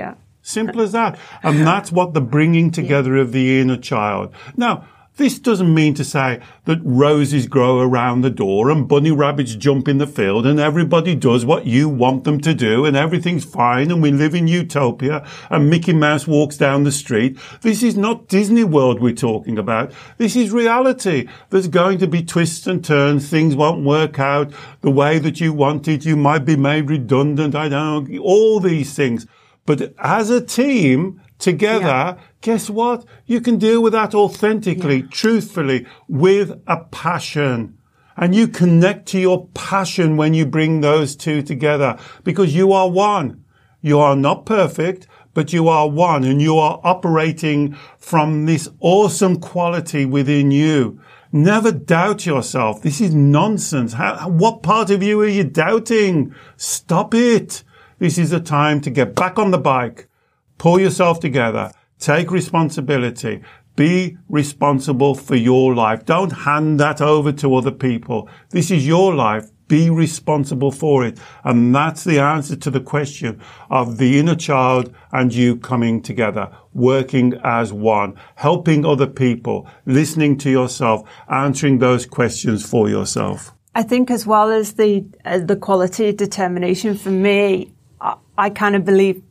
yeah. 0.00 0.14
Simple 0.42 0.80
as 0.80 0.92
that. 0.92 1.18
And 1.42 1.66
that's 1.70 1.92
what 1.92 2.14
the 2.14 2.20
bringing 2.20 2.70
together 2.70 3.14
yeah. 3.16 3.22
of 3.22 3.32
the 3.32 3.60
inner 3.60 3.76
child. 3.76 4.34
Now, 4.56 4.74
this 5.20 5.38
doesn't 5.38 5.74
mean 5.74 5.92
to 5.92 6.02
say 6.02 6.40
that 6.64 6.80
roses 6.82 7.46
grow 7.46 7.78
around 7.78 8.22
the 8.22 8.30
door 8.30 8.70
and 8.70 8.88
bunny 8.88 9.10
rabbits 9.10 9.54
jump 9.54 9.86
in 9.86 9.98
the 9.98 10.06
field 10.06 10.46
and 10.46 10.58
everybody 10.58 11.14
does 11.14 11.44
what 11.44 11.66
you 11.66 11.90
want 11.90 12.24
them 12.24 12.40
to 12.40 12.54
do 12.54 12.86
and 12.86 12.96
everything's 12.96 13.44
fine 13.44 13.90
and 13.90 14.00
we 14.00 14.10
live 14.10 14.34
in 14.34 14.48
utopia 14.48 15.22
and 15.50 15.68
Mickey 15.68 15.92
Mouse 15.92 16.26
walks 16.26 16.56
down 16.56 16.84
the 16.84 16.90
street. 16.90 17.38
This 17.60 17.82
is 17.82 17.98
not 17.98 18.28
Disney 18.28 18.64
World 18.64 18.98
we're 18.98 19.12
talking 19.12 19.58
about. 19.58 19.92
This 20.16 20.34
is 20.36 20.52
reality. 20.52 21.28
There's 21.50 21.68
going 21.68 21.98
to 21.98 22.06
be 22.06 22.22
twists 22.22 22.66
and 22.66 22.82
turns. 22.82 23.28
Things 23.28 23.54
won't 23.54 23.84
work 23.84 24.18
out 24.18 24.50
the 24.80 24.90
way 24.90 25.18
that 25.18 25.38
you 25.38 25.52
wanted. 25.52 26.06
You 26.06 26.16
might 26.16 26.46
be 26.46 26.56
made 26.56 26.88
redundant. 26.88 27.54
I 27.54 27.68
don't 27.68 28.10
know. 28.10 28.22
All 28.22 28.58
these 28.58 28.94
things. 28.94 29.26
But 29.66 29.92
as 29.98 30.30
a 30.30 30.40
team, 30.40 31.20
together, 31.40 31.86
yeah. 31.86 32.16
Guess 32.40 32.70
what? 32.70 33.04
You 33.26 33.40
can 33.40 33.58
deal 33.58 33.82
with 33.82 33.92
that 33.92 34.14
authentically, 34.14 34.98
yeah. 35.00 35.06
truthfully, 35.10 35.86
with 36.08 36.60
a 36.66 36.84
passion. 36.84 37.78
And 38.16 38.34
you 38.34 38.48
connect 38.48 39.06
to 39.08 39.20
your 39.20 39.48
passion 39.54 40.16
when 40.16 40.34
you 40.34 40.44
bring 40.44 40.80
those 40.80 41.16
two 41.16 41.42
together 41.42 41.98
because 42.24 42.54
you 42.54 42.72
are 42.72 42.90
one. 42.90 43.44
You 43.80 43.98
are 43.98 44.16
not 44.16 44.44
perfect, 44.44 45.06
but 45.32 45.52
you 45.52 45.68
are 45.68 45.88
one 45.88 46.24
and 46.24 46.42
you 46.42 46.58
are 46.58 46.80
operating 46.84 47.76
from 47.98 48.46
this 48.46 48.68
awesome 48.80 49.40
quality 49.40 50.04
within 50.04 50.50
you. 50.50 51.00
Never 51.32 51.70
doubt 51.70 52.26
yourself. 52.26 52.82
This 52.82 53.00
is 53.00 53.14
nonsense. 53.14 53.94
How, 53.94 54.28
what 54.28 54.62
part 54.62 54.90
of 54.90 55.02
you 55.02 55.20
are 55.20 55.26
you 55.26 55.44
doubting? 55.44 56.34
Stop 56.56 57.14
it. 57.14 57.62
This 57.98 58.18
is 58.18 58.32
a 58.32 58.40
time 58.40 58.80
to 58.80 58.90
get 58.90 59.14
back 59.14 59.38
on 59.38 59.50
the 59.50 59.58
bike, 59.58 60.08
Pull 60.58 60.78
yourself 60.78 61.20
together. 61.20 61.72
Take 62.00 62.30
responsibility. 62.30 63.42
Be 63.76 64.16
responsible 64.28 65.14
for 65.14 65.36
your 65.36 65.74
life. 65.74 66.06
Don't 66.06 66.30
hand 66.30 66.80
that 66.80 67.00
over 67.00 67.30
to 67.32 67.54
other 67.54 67.70
people. 67.70 68.28
This 68.50 68.70
is 68.70 68.86
your 68.86 69.14
life. 69.14 69.50
Be 69.68 69.90
responsible 69.90 70.72
for 70.72 71.04
it. 71.04 71.20
And 71.44 71.74
that's 71.74 72.02
the 72.02 72.18
answer 72.18 72.56
to 72.56 72.70
the 72.70 72.80
question 72.80 73.40
of 73.70 73.98
the 73.98 74.18
inner 74.18 74.34
child 74.34 74.92
and 75.12 75.32
you 75.32 75.56
coming 75.56 76.02
together, 76.02 76.50
working 76.74 77.34
as 77.44 77.72
one, 77.72 78.16
helping 78.34 78.84
other 78.84 79.06
people, 79.06 79.68
listening 79.86 80.38
to 80.38 80.50
yourself, 80.50 81.08
answering 81.28 81.78
those 81.78 82.06
questions 82.06 82.68
for 82.68 82.88
yourself. 82.88 83.52
I 83.74 83.84
think 83.84 84.10
as 84.10 84.26
well 84.26 84.50
as 84.50 84.72
the, 84.72 85.04
uh, 85.24 85.38
the 85.38 85.54
quality 85.54 86.12
determination 86.12 86.96
for 86.96 87.10
me, 87.10 87.72
I, 88.00 88.16
I 88.36 88.50
kind 88.50 88.74
of 88.74 88.84
believe 88.84 89.22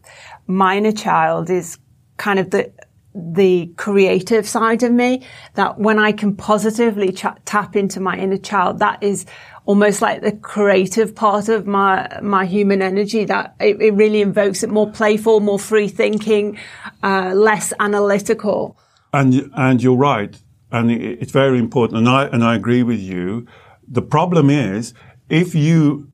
my 0.47 0.77
inner 0.77 0.93
child 0.93 1.49
is 1.49 1.77
kind 2.19 2.37
of 2.37 2.51
the 2.51 2.71
the 3.15 3.71
creative 3.75 4.47
side 4.47 4.83
of 4.83 4.91
me 4.91 5.25
that 5.55 5.79
when 5.79 5.97
I 5.97 6.11
can 6.11 6.35
positively 6.35 7.11
ch- 7.11 7.25
tap 7.43 7.75
into 7.75 7.99
my 7.99 8.15
inner 8.15 8.37
child, 8.37 8.79
that 8.79 9.01
is 9.01 9.25
almost 9.65 10.01
like 10.01 10.21
the 10.21 10.31
creative 10.31 11.15
part 11.15 11.49
of 11.49 11.65
my, 11.65 12.19
my 12.21 12.45
human 12.45 12.83
energy 12.83 13.25
that 13.25 13.55
it, 13.59 13.81
it 13.81 13.93
really 13.95 14.21
invokes 14.21 14.61
it 14.61 14.69
more 14.69 14.91
playful, 14.91 15.39
more 15.39 15.57
free 15.59 15.87
thinking, 15.87 16.57
uh, 17.03 17.33
less 17.33 17.73
analytical. 17.79 18.77
And, 19.11 19.51
and 19.55 19.81
you're 19.81 19.97
right. 19.97 20.37
And 20.71 20.91
it's 20.91 21.31
very 21.31 21.57
important. 21.57 21.97
And 21.97 22.07
I, 22.09 22.25
and 22.25 22.43
I 22.43 22.55
agree 22.55 22.83
with 22.83 22.99
you. 22.99 23.47
The 23.87 24.03
problem 24.03 24.51
is 24.51 24.93
if 25.29 25.55
you 25.55 26.11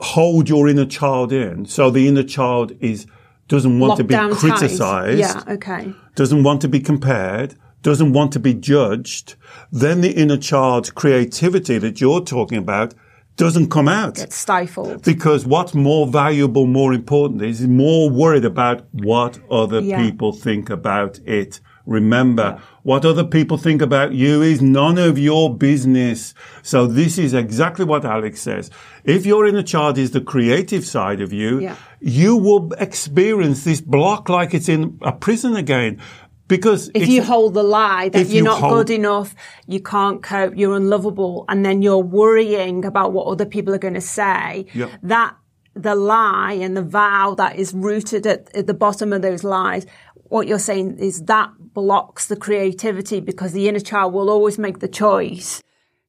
hold 0.00 0.48
your 0.48 0.68
inner 0.68 0.86
child 0.86 1.32
in. 1.32 1.66
So 1.66 1.90
the 1.90 2.08
inner 2.08 2.24
child 2.24 2.72
is 2.80 3.06
doesn't 3.48 3.78
want 3.78 3.96
to 3.98 4.04
be 4.04 4.14
criticized. 4.34 5.18
Yeah, 5.18 5.42
okay. 5.48 5.92
Doesn't 6.14 6.42
want 6.42 6.60
to 6.62 6.68
be 6.68 6.80
compared. 6.80 7.54
Doesn't 7.82 8.12
want 8.12 8.32
to 8.32 8.40
be 8.40 8.54
judged. 8.54 9.36
Then 9.70 10.00
the 10.00 10.12
inner 10.12 10.36
child's 10.36 10.90
creativity 10.90 11.78
that 11.78 12.00
you're 12.00 12.20
talking 12.20 12.58
about 12.58 12.94
doesn't 13.36 13.70
come 13.70 13.86
out. 13.86 14.18
It's 14.18 14.36
stifled. 14.36 15.04
Because 15.04 15.46
what's 15.46 15.74
more 15.74 16.06
valuable, 16.06 16.66
more 16.66 16.92
important 16.92 17.42
is 17.42 17.66
more 17.66 18.10
worried 18.10 18.44
about 18.44 18.86
what 18.92 19.38
other 19.50 19.80
yeah. 19.80 20.02
people 20.02 20.32
think 20.32 20.70
about 20.70 21.18
it. 21.20 21.60
Remember, 21.86 22.60
what 22.82 23.04
other 23.04 23.24
people 23.24 23.56
think 23.58 23.80
about 23.80 24.12
you 24.12 24.42
is 24.42 24.60
none 24.60 24.98
of 24.98 25.18
your 25.18 25.54
business. 25.54 26.34
So 26.62 26.86
this 26.86 27.16
is 27.16 27.32
exactly 27.32 27.84
what 27.84 28.04
Alex 28.04 28.40
says. 28.40 28.70
If 29.04 29.24
your 29.24 29.46
inner 29.46 29.62
child 29.62 29.96
is 29.96 30.10
the 30.10 30.20
creative 30.20 30.84
side 30.84 31.20
of 31.20 31.32
you, 31.32 31.60
yeah. 31.60 31.76
you 32.00 32.36
will 32.36 32.72
experience 32.72 33.62
this 33.64 33.80
block 33.80 34.28
like 34.28 34.52
it's 34.52 34.68
in 34.68 34.98
a 35.02 35.12
prison 35.12 35.54
again. 35.54 36.00
Because 36.48 36.90
if 36.94 37.08
you 37.08 37.22
hold 37.22 37.54
the 37.54 37.62
lie 37.62 38.08
that 38.10 38.26
you're 38.26 38.36
you 38.36 38.42
not 38.42 38.60
hold, 38.60 38.86
good 38.86 38.94
enough, 38.94 39.34
you 39.66 39.80
can't 39.80 40.22
cope, 40.22 40.54
you're 40.56 40.76
unlovable, 40.76 41.44
and 41.48 41.64
then 41.66 41.82
you're 41.82 41.98
worrying 41.98 42.84
about 42.84 43.12
what 43.12 43.26
other 43.26 43.46
people 43.46 43.74
are 43.74 43.78
going 43.78 43.94
to 43.94 44.00
say, 44.00 44.66
that 45.02 45.36
the 45.76 45.94
lie 45.94 46.52
and 46.52 46.76
the 46.76 46.82
vow 46.82 47.34
that 47.36 47.56
is 47.56 47.74
rooted 47.74 48.26
at, 48.26 48.54
at 48.54 48.66
the 48.66 48.74
bottom 48.74 49.12
of 49.12 49.22
those 49.22 49.44
lies, 49.44 49.86
what 50.28 50.48
you're 50.48 50.58
saying 50.58 50.98
is 50.98 51.24
that 51.24 51.50
blocks 51.58 52.26
the 52.26 52.36
creativity 52.36 53.20
because 53.20 53.52
the 53.52 53.68
inner 53.68 53.80
child 53.80 54.12
will 54.12 54.30
always 54.30 54.58
make 54.58 54.80
the 54.80 54.88
choice 54.88 55.62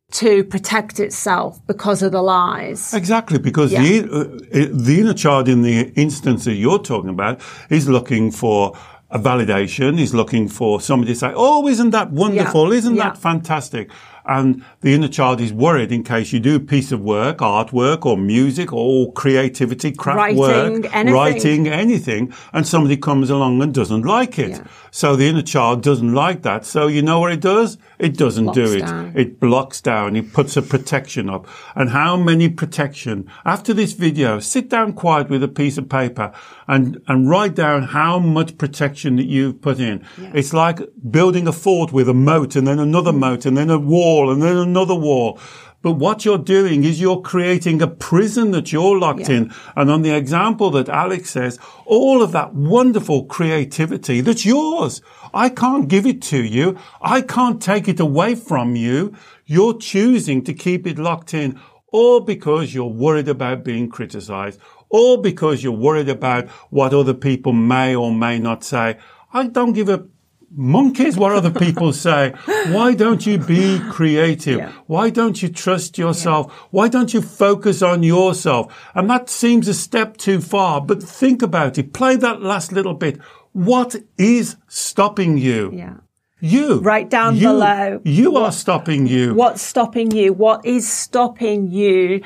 to 0.10 0.44
protect 0.46 1.00
itself 1.02 1.60
because 1.68 2.02
of 2.02 2.14
the 2.14 2.22
lies. 2.22 2.94
Exactly, 2.94 3.38
because 3.38 3.74
Yeah. 3.74 3.82
the, 3.82 4.10
uh, 4.10 4.68
the 4.72 5.02
inner 5.02 5.14
child 5.14 5.50
in 5.50 5.62
the 5.64 5.92
instance 5.96 6.46
that 6.46 6.54
you're 6.54 6.80
talking 6.80 7.10
about 7.10 7.42
is 7.70 7.90
looking 7.90 8.32
for 8.32 8.74
a 9.12 9.20
validation, 9.20 10.00
is 10.00 10.14
looking 10.14 10.48
for 10.48 10.80
somebody 10.82 11.14
to 11.14 11.20
say, 11.20 11.32
oh, 11.36 11.68
isn't 11.68 11.92
that 11.92 12.12
wonderful? 12.12 12.72
Isn't 12.72 12.96
Yeah. 12.96 13.10
that 13.10 13.18
fantastic? 13.18 13.90
And 14.28 14.64
the 14.82 14.94
inner 14.94 15.08
child 15.08 15.42
is 15.42 15.54
worried 15.54 15.92
in 15.92 16.04
case 16.04 16.34
you 16.34 16.40
do 16.40 16.56
a 16.56 16.60
piece 16.60 16.92
of 16.92 17.02
work, 17.02 17.38
artwork 17.38 18.06
or 18.06 18.18
music 18.18 18.74
or 18.74 19.12
creativity, 19.14 19.92
craft 19.92 20.18
Writing, 20.18 20.38
work, 20.38 20.96
anything. 20.96 21.14
writing, 21.14 21.68
anything, 21.68 22.34
and 22.54 22.68
somebody 22.68 22.98
comes 22.98 23.30
along 23.30 23.62
and 23.62 23.74
doesn't 23.74 24.04
like 24.04 24.38
it. 24.38 24.50
Yeah. 24.52 24.68
So 24.92 25.16
the 25.16 25.28
inner 25.28 25.42
child 25.42 25.84
doesn't 25.84 26.14
like 26.14 26.42
that. 26.42 26.66
So 26.66 26.88
you 26.88 27.02
know 27.02 27.20
what 27.20 27.32
it 27.32 27.42
does? 27.42 27.78
It 28.00 28.18
doesn't 28.18 28.54
do 28.54 28.74
it. 28.74 28.82
down. 28.82 29.14
It 29.16 29.40
blocks 29.40 29.82
down. 29.82 30.16
It 30.16 30.34
puts 30.34 30.58
a 30.58 30.62
protection 30.62 31.30
up. 31.30 31.48
And 31.76 31.90
how 31.90 32.18
many 32.18 32.50
protection? 32.50 33.30
After 33.46 33.74
this 33.74 33.94
video, 33.94 34.40
sit 34.40 34.70
down 34.70 34.94
quiet 34.94 35.30
with 35.30 35.44
a 35.44 35.48
piece 35.48 35.78
of 35.78 35.90
paper 35.90 36.34
and, 36.68 37.02
and 37.08 37.30
write 37.30 37.56
down 37.56 37.84
how 37.84 38.20
much 38.20 38.58
protection 38.58 39.16
that 39.16 39.28
you've 39.28 39.62
put 39.62 39.80
in. 39.80 40.06
It's 40.34 40.54
like 40.54 40.80
building 41.10 41.48
a 41.48 41.54
fort 41.54 41.94
with 41.94 42.10
a 42.10 42.14
moat 42.14 42.56
and 42.56 42.68
then 42.68 42.80
another 42.80 43.12
mm. 43.12 43.20
moat 43.20 43.46
and 43.46 43.58
then 43.58 43.70
a 43.70 43.80
wall 43.80 44.32
and 44.32 44.42
then 44.42 44.58
another 44.58 44.96
wall. 44.96 45.40
But 45.84 45.94
what 45.94 46.26
you're 46.26 46.40
doing 46.40 46.84
is 46.84 47.00
you're 47.00 47.22
creating 47.22 47.82
a 47.82 47.88
prison 47.88 48.52
that 48.52 48.74
you're 48.74 48.98
locked 48.98 49.30
Yeah. 49.30 49.38
in. 49.38 49.54
And 49.76 49.92
on 49.92 50.02
the 50.02 50.16
example 50.16 50.72
that 50.72 50.90
Alex 50.90 51.30
says, 51.30 51.60
all 51.86 52.22
of 52.22 52.32
that 52.32 52.54
wonderful 52.54 53.26
creativity 53.26 54.22
that's 54.22 54.46
yours. 54.46 55.02
I 55.34 55.50
can't 55.50 55.88
give 55.88 56.06
it 56.06 56.22
to 56.24 56.44
you. 56.44 56.78
I 57.02 57.22
can't 57.22 57.62
take 57.62 57.88
it 57.88 58.00
away 58.00 58.36
from 58.36 58.76
you. 58.76 59.14
You're 59.46 59.78
choosing 59.78 60.44
to 60.46 60.54
keep 60.54 60.88
it 60.88 60.98
locked 60.98 61.34
in 61.34 61.60
all 61.92 62.20
because 62.20 62.74
you're 62.74 62.86
worried 62.86 63.30
about 63.30 63.64
being 63.64 63.90
criticized 63.90 64.60
or 64.90 65.22
because 65.22 65.64
you're 65.64 65.74
worried 65.74 66.10
about 66.10 66.48
what 66.70 66.94
other 66.94 67.14
people 67.14 67.54
may 67.54 67.96
or 67.96 68.12
may 68.12 68.40
not 68.40 68.64
say. 68.64 68.98
I 69.34 69.48
don't 69.48 69.74
give 69.74 69.90
a 69.90 70.06
monkeys 70.52 71.18
what 71.18 71.32
other 71.32 71.52
people 71.52 71.94
say. 72.08 72.34
Why 72.68 72.94
don't 72.94 73.26
you 73.26 73.38
be 73.38 73.80
creative? 73.92 74.60
Yeah. 74.60 74.72
Why 74.88 75.10
don't 75.10 75.42
you 75.42 75.50
trust 75.50 75.98
yourself? 75.98 76.52
Why 76.72 76.88
don't 76.88 77.14
you 77.14 77.22
focus 77.22 77.82
on 77.82 78.04
yourself? 78.04 78.74
And 78.96 79.10
that 79.10 79.30
seems 79.30 79.68
a 79.68 79.74
step 79.74 80.18
too 80.18 80.42
far, 80.42 80.82
but 80.82 81.04
think 81.04 81.42
about 81.42 81.78
it. 81.78 81.94
Play 81.94 82.16
that 82.18 82.42
last 82.42 82.72
little 82.72 82.94
bit. 82.94 83.20
What 83.52 83.96
is 84.18 84.58
stopping 84.68 85.38
you? 85.38 85.72
Yeah. 85.74 85.96
You. 86.40 86.80
Write 86.82 87.10
down 87.10 87.36
you, 87.36 87.48
below 87.48 88.02
You 88.04 88.38
are 88.38 88.52
stopping 88.52 89.08
you. 89.08 89.34
What's 89.34 89.64
stopping 89.64 90.12
you? 90.12 90.34
What 90.34 90.64
is 90.66 90.88
stopping 90.88 91.72
you 91.72 92.22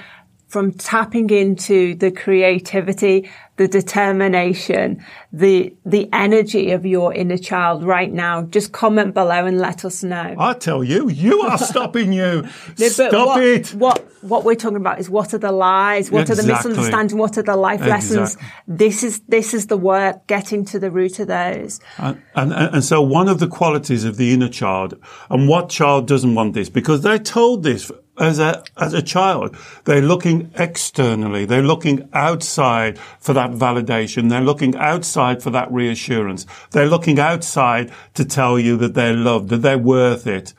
from 0.52 0.74
tapping 0.74 1.30
into 1.30 1.96
the 1.96 2.12
creativity, 2.12 3.32
the 3.56 3.70
determination, 3.70 5.02
the, 5.32 5.74
the 5.86 6.10
energy 6.12 6.72
of 6.72 6.86
your 6.86 7.14
inner 7.14 7.38
child 7.38 7.86
right 7.86 8.12
now? 8.12 8.44
Just 8.44 8.74
comment 8.74 9.14
below 9.14 9.46
and 9.46 9.60
let 9.60 9.86
us 9.86 10.04
know. 10.04 10.36
I 10.38 10.54
tell 10.56 10.84
you, 10.84 11.10
you 11.10 11.40
are 11.44 11.58
stopping 11.72 12.12
you. 12.12 12.42
No, 12.78 12.88
Stop 12.90 13.28
what, 13.28 13.44
it. 13.44 13.68
What 13.70 14.12
what 14.22 14.44
we're 14.44 14.56
talking 14.56 14.78
about 14.78 15.00
is 15.00 15.10
what 15.10 15.34
are 15.34 15.38
the 15.38 15.52
lies, 15.52 16.12
what 16.12 16.30
are 16.30 16.36
the 16.36 16.42
Exactly. 16.42 16.72
misunderstandings, 16.72 17.14
what 17.16 17.38
are 17.38 17.44
the 17.44 17.56
life 17.56 17.82
lessons. 17.82 18.38
This 18.68 19.04
is 19.04 19.22
this 19.22 19.54
is 19.54 19.68
the 19.68 19.78
work, 19.78 20.28
getting 20.28 20.64
to 20.66 20.80
the 20.80 20.92
root 20.92 21.20
of 21.20 21.28
those. 21.28 21.80
And, 21.98 22.22
and, 22.36 22.54
and 22.54 22.84
so 22.84 23.02
one 23.02 23.28
of 23.28 23.40
the 23.40 23.48
qualities 23.48 24.04
of 24.04 24.18
the 24.18 24.34
inner 24.34 24.50
child, 24.50 24.96
and 25.30 25.48
what 25.48 25.70
child 25.70 26.08
doesn't 26.08 26.36
want 26.36 26.54
this? 26.54 26.70
Because 26.70 27.02
they're 27.02 27.20
told 27.20 27.64
this 27.64 27.92
as 28.18 28.40
a, 28.40 28.64
as 28.78 28.94
a 28.94 29.02
child. 29.02 29.56
They're 29.86 30.02
looking 30.02 30.52
externally. 30.56 31.46
They're 31.46 31.62
looking 31.62 32.10
outside 32.14 33.00
for 33.20 33.34
that 33.34 33.52
validation. 33.52 34.30
They're 34.30 34.42
looking 34.42 34.76
outside 34.76 35.42
for 35.42 35.50
that 35.52 35.72
reassurance. 35.72 36.46
They're 36.72 36.90
looking 36.90 37.20
outside 37.20 37.92
to 38.16 38.26
tell 38.26 38.60
you 38.60 38.78
that 38.78 38.94
they're 38.94 39.14
loved, 39.14 39.50
that 39.50 39.58
they're 39.58 39.78
worth 39.78 40.28
it. 40.28 40.54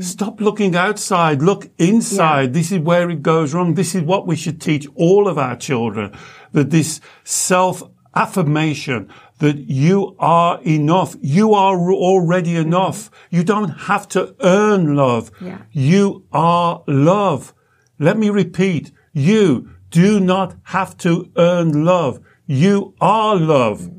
Stop 0.00 0.40
looking 0.40 0.76
outside. 0.76 1.42
Look 1.42 1.70
inside. 1.76 2.54
This 2.54 2.70
is 2.70 2.78
where 2.78 3.10
it 3.10 3.20
goes 3.20 3.52
wrong. 3.52 3.74
This 3.74 3.96
is 3.96 4.02
what 4.02 4.28
we 4.28 4.36
should 4.36 4.60
teach 4.60 4.86
all 4.94 5.26
of 5.26 5.38
our 5.38 5.56
children. 5.56 6.16
That 6.52 6.70
this 6.70 7.00
self 7.24 7.82
affirmation 8.18 9.08
that 9.38 9.58
you 9.84 10.16
are 10.18 10.60
enough. 10.62 11.16
You 11.20 11.54
are 11.54 11.76
already 11.92 12.56
enough. 12.56 13.10
You 13.30 13.44
don't 13.44 13.70
have 13.90 14.08
to 14.08 14.34
earn 14.40 14.96
love. 14.96 15.30
Yeah. 15.40 15.58
You 15.72 16.26
are 16.32 16.82
love. 16.86 17.54
Let 17.98 18.16
me 18.18 18.30
repeat. 18.30 18.92
You 19.12 19.70
do 19.90 20.20
not 20.20 20.56
have 20.64 20.96
to 20.98 21.30
earn 21.36 21.84
love. 21.84 22.20
You 22.46 22.94
are 23.00 23.36
love. 23.36 23.90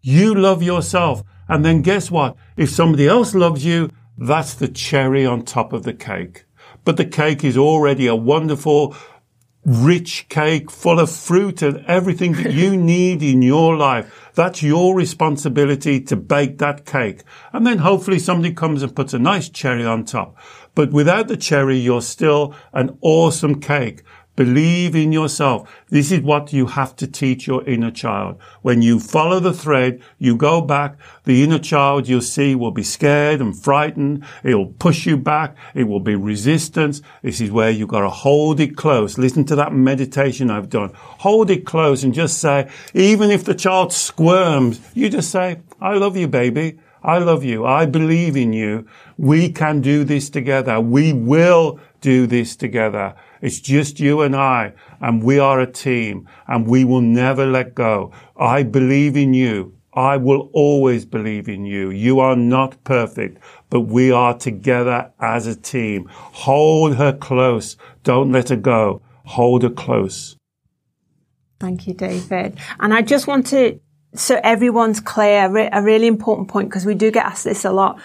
You 0.00 0.34
love 0.34 0.62
yourself. 0.62 1.22
And 1.48 1.64
then 1.64 1.82
guess 1.82 2.10
what? 2.10 2.36
If 2.56 2.70
somebody 2.70 3.08
else 3.08 3.34
loves 3.34 3.64
you, 3.64 3.90
that's 4.16 4.54
the 4.54 4.68
cherry 4.68 5.24
on 5.26 5.44
top 5.44 5.72
of 5.72 5.82
the 5.82 5.94
cake. 5.94 6.44
But 6.84 6.96
the 6.96 7.04
cake 7.04 7.44
is 7.44 7.56
already 7.56 8.06
a 8.06 8.14
wonderful, 8.14 8.94
rich 9.64 10.28
cake 10.28 10.70
full 10.70 10.98
of 10.98 11.10
fruit 11.10 11.62
and 11.62 11.84
everything 11.86 12.32
that 12.32 12.52
you 12.52 12.76
need 12.94 13.22
in 13.22 13.42
your 13.42 13.76
life. 13.76 14.30
That's 14.34 14.62
your 14.62 14.94
responsibility 14.94 16.00
to 16.02 16.16
bake 16.16 16.58
that 16.58 16.86
cake. 16.86 17.22
And 17.52 17.66
then 17.66 17.78
hopefully 17.78 18.18
somebody 18.18 18.54
comes 18.54 18.82
and 18.82 18.94
puts 18.94 19.12
a 19.14 19.18
nice 19.18 19.48
cherry 19.48 19.84
on 19.84 20.04
top. 20.04 20.36
But 20.74 20.92
without 20.92 21.28
the 21.28 21.36
cherry, 21.36 21.76
you're 21.76 22.02
still 22.02 22.54
an 22.72 22.96
awesome 23.00 23.60
cake. 23.60 24.04
Believe 24.38 24.94
in 24.94 25.10
yourself. 25.10 25.68
This 25.88 26.12
is 26.12 26.20
what 26.20 26.52
you 26.52 26.66
have 26.66 26.94
to 26.94 27.08
teach 27.08 27.48
your 27.48 27.64
inner 27.64 27.90
child. 27.90 28.38
When 28.62 28.82
you 28.82 29.00
follow 29.00 29.40
the 29.40 29.52
thread, 29.52 30.00
you 30.20 30.36
go 30.36 30.60
back, 30.60 30.96
the 31.24 31.42
inner 31.42 31.58
child 31.58 32.06
you'll 32.06 32.20
see 32.20 32.54
will 32.54 32.70
be 32.70 32.84
scared 32.84 33.40
and 33.40 33.60
frightened. 33.60 34.24
It 34.44 34.54
will 34.54 34.72
push 34.78 35.06
you 35.06 35.16
back. 35.16 35.56
It 35.74 35.88
will 35.88 35.98
be 35.98 36.14
resistance. 36.14 37.02
This 37.20 37.40
is 37.40 37.50
where 37.50 37.70
you've 37.70 37.88
got 37.88 38.02
to 38.02 38.10
hold 38.10 38.60
it 38.60 38.76
close. 38.76 39.18
Listen 39.18 39.44
to 39.46 39.56
that 39.56 39.72
meditation 39.72 40.52
I've 40.52 40.70
done. 40.70 40.92
Hold 40.94 41.50
it 41.50 41.66
close 41.66 42.04
and 42.04 42.14
just 42.14 42.38
say, 42.38 42.70
even 42.94 43.32
if 43.32 43.44
the 43.44 43.56
child 43.56 43.92
squirms, 43.92 44.80
you 44.94 45.08
just 45.08 45.32
say, 45.32 45.58
I 45.80 45.94
love 45.94 46.16
you, 46.16 46.28
baby. 46.28 46.78
I 47.02 47.18
love 47.18 47.42
you. 47.42 47.66
I 47.66 47.86
believe 47.86 48.36
in 48.36 48.52
you. 48.52 48.86
We 49.16 49.50
can 49.50 49.80
do 49.80 50.04
this 50.04 50.30
together. 50.30 50.80
We 50.80 51.12
will 51.12 51.80
do 52.00 52.28
this 52.28 52.54
together. 52.54 53.16
It's 53.40 53.60
just 53.60 54.00
you 54.00 54.22
and 54.22 54.34
I, 54.34 54.72
and 55.00 55.22
we 55.22 55.38
are 55.38 55.60
a 55.60 55.70
team, 55.70 56.28
and 56.46 56.66
we 56.66 56.84
will 56.84 57.00
never 57.00 57.46
let 57.46 57.74
go. 57.74 58.12
I 58.36 58.62
believe 58.62 59.16
in 59.16 59.34
you. 59.34 59.74
I 59.94 60.16
will 60.16 60.50
always 60.52 61.04
believe 61.04 61.48
in 61.48 61.64
you. 61.64 61.90
You 61.90 62.20
are 62.20 62.36
not 62.36 62.84
perfect, 62.84 63.38
but 63.68 63.80
we 63.80 64.12
are 64.12 64.36
together 64.36 65.12
as 65.18 65.46
a 65.46 65.56
team. 65.56 66.06
Hold 66.10 66.96
her 66.96 67.12
close. 67.12 67.76
Don't 68.04 68.30
let 68.30 68.50
her 68.50 68.56
go. 68.56 69.02
Hold 69.24 69.62
her 69.62 69.70
close. 69.70 70.36
Thank 71.58 71.88
you, 71.88 71.94
David. 71.94 72.58
And 72.78 72.94
I 72.94 73.02
just 73.02 73.26
want 73.26 73.48
to, 73.48 73.80
so 74.14 74.38
everyone's 74.44 75.00
clear, 75.00 75.46
a 75.72 75.82
really 75.82 76.06
important 76.06 76.48
point, 76.48 76.68
because 76.68 76.86
we 76.86 76.94
do 76.94 77.10
get 77.10 77.26
asked 77.26 77.44
this 77.44 77.64
a 77.64 77.72
lot. 77.72 78.00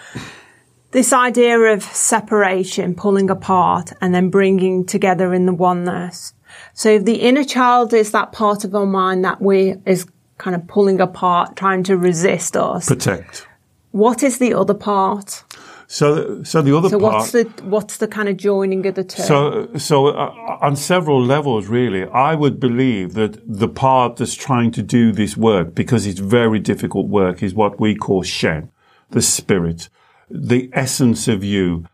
This 0.94 1.12
idea 1.12 1.58
of 1.58 1.82
separation, 1.82 2.94
pulling 2.94 3.28
apart, 3.28 3.92
and 4.00 4.14
then 4.14 4.30
bringing 4.30 4.86
together 4.86 5.34
in 5.34 5.44
the 5.44 5.52
oneness. 5.52 6.34
So 6.72 7.00
the 7.00 7.16
inner 7.16 7.42
child 7.42 7.92
is 7.92 8.12
that 8.12 8.30
part 8.30 8.62
of 8.62 8.76
our 8.76 8.86
mind 8.86 9.24
that 9.24 9.42
we 9.42 9.74
is 9.86 10.06
kind 10.38 10.54
of 10.54 10.68
pulling 10.68 11.00
apart, 11.00 11.56
trying 11.56 11.82
to 11.82 11.96
resist 11.96 12.56
us, 12.56 12.86
Protect. 12.86 13.44
what 13.90 14.22
is 14.22 14.38
the 14.38 14.54
other 14.54 14.72
part? 14.72 15.42
So, 15.88 16.44
so 16.44 16.62
the 16.62 16.76
other 16.76 16.88
part. 16.88 16.92
So 16.92 17.00
part. 17.00 17.12
what's 17.14 17.32
the 17.32 17.44
what's 17.64 17.96
the 17.96 18.06
kind 18.06 18.28
of 18.28 18.36
joining 18.36 18.86
of 18.86 18.94
the 18.94 19.02
two? 19.02 19.20
So, 19.22 19.68
so 19.76 20.06
uh, 20.06 20.58
on 20.60 20.76
several 20.76 21.20
levels, 21.20 21.66
really, 21.66 22.04
I 22.04 22.36
would 22.36 22.60
believe 22.60 23.14
that 23.14 23.40
the 23.44 23.68
part 23.68 24.18
that's 24.18 24.36
trying 24.36 24.70
to 24.70 24.82
do 24.82 25.10
this 25.10 25.36
work, 25.36 25.74
because 25.74 26.06
it's 26.06 26.20
very 26.20 26.60
difficult 26.60 27.08
work, 27.08 27.42
is 27.42 27.52
what 27.52 27.80
we 27.80 27.96
call 27.96 28.22
Shen, 28.22 28.70
the 29.10 29.22
spirit, 29.22 29.88
the 30.30 30.70
essence 30.72 31.28
of 31.28 31.44
you. 31.44 31.86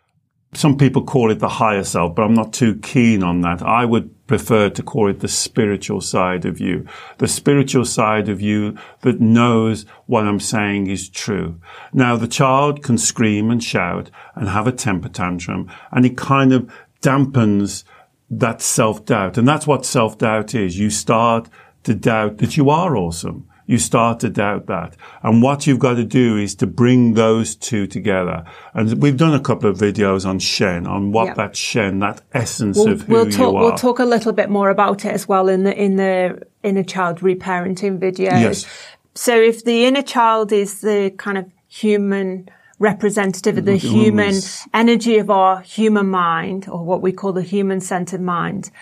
Some 0.53 0.77
people 0.77 1.05
call 1.05 1.31
it 1.31 1.39
the 1.39 1.49
higher 1.49 1.85
self, 1.85 2.17
but 2.17 2.23
I'm 2.23 2.35
not 2.35 2.53
too 2.53 2.77
keen 2.77 3.23
on 3.23 3.41
that. 3.43 3.63
I 3.63 3.85
would 3.85 4.27
prefer 4.27 4.69
to 4.71 4.83
call 4.83 5.09
it 5.09 5.21
the 5.21 5.29
spiritual 5.29 6.01
side 6.01 6.45
of 6.45 6.61
you, 6.61 6.87
the 7.19 7.29
spiritual 7.29 7.85
side 7.85 8.29
of 8.29 8.41
you 8.41 8.77
that 9.03 9.21
knows 9.21 9.87
what 10.07 10.27
I'm 10.27 10.41
saying 10.41 10.89
is 10.89 11.09
true. 11.09 11.61
Now, 11.93 12.17
the 12.17 12.27
child 12.27 12.83
can 12.83 12.99
scream 12.99 13.51
and 13.51 13.63
shout 13.63 14.11
and 14.35 14.49
have 14.49 14.67
a 14.67 14.73
temper 14.73 15.09
tantrum, 15.09 15.71
and 15.93 16.05
it 16.05 16.17
kind 16.17 16.53
of 16.53 16.69
dampens 17.01 17.85
that 18.29 18.61
self-doubt. 18.61 19.39
And 19.39 19.47
that's 19.47 19.67
what 19.67 19.87
self-doubt 19.87 20.55
is. 20.55 20.79
You 20.79 20.91
start 20.91 21.49
to 21.85 21.95
doubt 21.95 22.39
that 22.39 22.57
you 22.57 22.71
are 22.71 22.97
awesome. 22.97 23.49
You 23.71 23.79
start 23.79 24.19
to 24.21 24.29
doubt 24.29 24.67
that. 24.67 24.97
And 25.23 25.43
what 25.43 25.65
you've 25.65 25.79
got 25.79 25.95
to 25.95 26.03
do 26.05 26.37
is 26.37 26.57
to 26.57 26.67
bring 26.67 27.15
those 27.15 27.55
two 27.55 27.87
together. 27.87 28.45
And 28.75 29.01
we've 29.01 29.17
done 29.17 29.33
a 29.33 29.39
couple 29.39 29.71
of 29.71 29.79
videos 29.79 30.27
on 30.27 30.41
Shen, 30.41 30.89
on 30.89 31.13
what 31.13 31.27
Yep. 31.27 31.37
that 31.37 31.57
Shen, 31.57 32.01
that 32.01 32.21
essence 32.33 32.77
We'll, 32.77 32.89
of 32.95 33.03
who 33.03 33.13
we'll 33.13 33.27
you 33.27 33.33
talk. 33.33 33.55
are. 33.55 33.63
We'll 33.63 33.77
talk 33.77 34.01
a 34.01 34.05
little 34.05 34.33
bit 34.33 34.51
more 34.51 34.71
about 34.71 35.05
it 35.05 35.13
as 35.13 35.29
well 35.29 35.49
in 35.49 35.63
the 35.63 35.73
in 35.87 35.95
the 35.95 36.43
inner 36.65 36.83
child 36.83 37.21
reparenting 37.21 38.01
videos. 38.01 38.41
Yes. 38.41 38.67
So 39.15 39.41
if 39.41 39.65
the 39.65 39.85
inner 39.85 40.03
child 40.03 40.51
is 40.51 40.81
the 40.81 41.15
kind 41.17 41.39
of 41.39 41.47
human 41.69 42.49
representative 42.81 43.57
of 43.57 43.67
the 43.67 43.77
human 43.77 44.35
energy 44.75 45.19
of 45.19 45.31
our 45.31 45.61
human 45.61 46.09
mind, 46.09 46.69
or 46.69 46.83
what 46.85 47.03
we 47.03 47.13
call 47.13 47.33
the 47.33 47.43
human 47.43 47.81
centered 47.81 48.21
mind, 48.23 48.73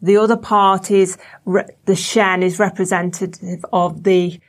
the 0.00 0.16
other 0.16 0.36
part 0.36 0.90
is 0.90 1.18
re- 1.44 1.68
the 1.84 1.96
Shen 1.96 2.42
is 2.42 2.58
representative 2.58 3.64
of 3.72 4.04
the 4.04 4.40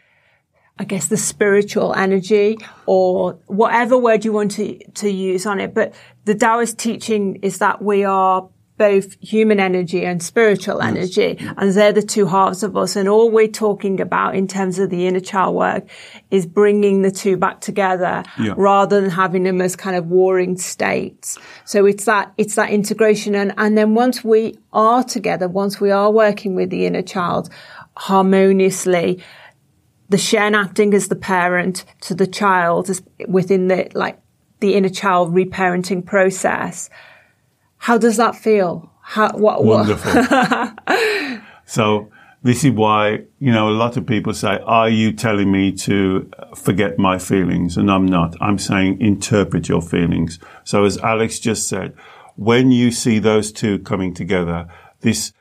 I 0.82 0.86
guess 0.86 1.08
the 1.08 1.18
spiritual 1.18 1.94
energy 1.94 2.58
or 2.86 3.34
whatever 3.48 3.98
word 3.98 4.24
you 4.24 4.32
want 4.32 4.52
to, 4.52 4.80
to 4.94 5.10
use 5.10 5.46
on 5.46 5.60
it. 5.60 5.74
But 5.74 5.94
the 6.24 6.36
Taoist 6.36 6.78
teaching 6.78 7.36
is 7.42 7.58
that 7.58 7.82
we 7.82 8.06
are 8.06 8.48
both 8.80 9.20
human 9.22 9.60
energy 9.60 10.06
and 10.06 10.24
spiritual 10.24 10.82
energy. 10.82 11.38
And 11.58 11.74
they're 11.74 11.92
the 11.92 12.02
two 12.02 12.26
halves 12.26 12.64
of 12.64 12.76
us. 12.76 12.96
And 12.96 13.08
all 13.10 13.30
we're 13.30 13.48
talking 13.50 14.00
about 14.00 14.36
in 14.36 14.48
terms 14.48 14.80
of 14.80 14.90
the 14.90 15.06
inner 15.06 15.20
child 15.20 15.54
work 15.56 15.84
is 16.32 16.48
bringing 16.48 17.04
the 17.04 17.12
two 17.12 17.36
back 17.38 17.60
together 17.60 18.24
Yeah. 18.40 18.54
rather 18.58 19.02
than 19.02 19.10
having 19.12 19.44
them 19.44 19.62
as 19.62 19.76
kind 19.76 19.98
of 19.98 20.08
warring 20.08 20.58
states. 20.58 21.38
So 21.66 21.86
it's 21.86 22.06
that, 22.06 22.34
it's 22.38 22.56
that 22.56 22.70
integration. 22.72 23.36
And, 23.36 23.54
and 23.58 23.78
then 23.78 23.94
once 23.96 24.24
we 24.24 24.58
are 24.74 25.04
together, 25.04 25.48
once 25.50 25.80
we 25.82 25.92
are 25.92 26.10
working 26.10 26.56
with 26.56 26.70
the 26.70 26.86
inner 26.86 27.04
child 27.04 27.50
harmoniously, 27.98 29.22
the 30.08 30.18
Shen 30.18 30.56
acting 30.56 30.94
as 30.94 31.10
the 31.10 31.16
parent 31.18 31.84
to 32.02 32.16
the 32.16 32.26
child 32.26 32.90
is 32.90 33.04
within 33.28 33.68
the 33.68 33.92
like 33.94 34.20
the 34.62 34.74
inner 34.76 34.90
child 34.90 35.34
reparenting 35.34 36.06
process. 36.06 36.90
How 37.80 37.98
does 37.98 38.18
that 38.18 38.36
feel? 38.36 38.92
How 39.02 39.32
what, 39.32 39.64
what 39.64 39.88
Wonderful. 39.88 41.42
so 41.66 42.12
this 42.44 42.64
is 42.64 42.72
why, 42.72 43.24
you 43.40 43.52
know, 43.52 43.70
a 43.70 43.72
lot 43.72 43.98
of 43.98 44.06
people 44.06 44.34
say, 44.34 44.60
are 44.66 44.90
you 44.90 45.12
telling 45.12 45.52
me 45.52 45.72
to 45.72 46.30
forget 46.56 46.98
my 46.98 47.18
feelings? 47.18 47.76
And 47.76 47.92
I'm 47.92 48.06
not. 48.06 48.36
I'm 48.40 48.58
saying 48.58 49.02
interpret 49.02 49.68
your 49.68 49.82
feelings. 49.82 50.40
So 50.64 50.86
as 50.86 50.98
Alex 51.00 51.40
just 51.40 51.68
said, 51.68 51.94
when 52.36 52.72
you 52.72 52.92
see 52.92 53.20
those 53.20 53.52
two 53.52 53.80
coming 53.80 54.14
together, 54.14 54.68
this, 55.02 55.34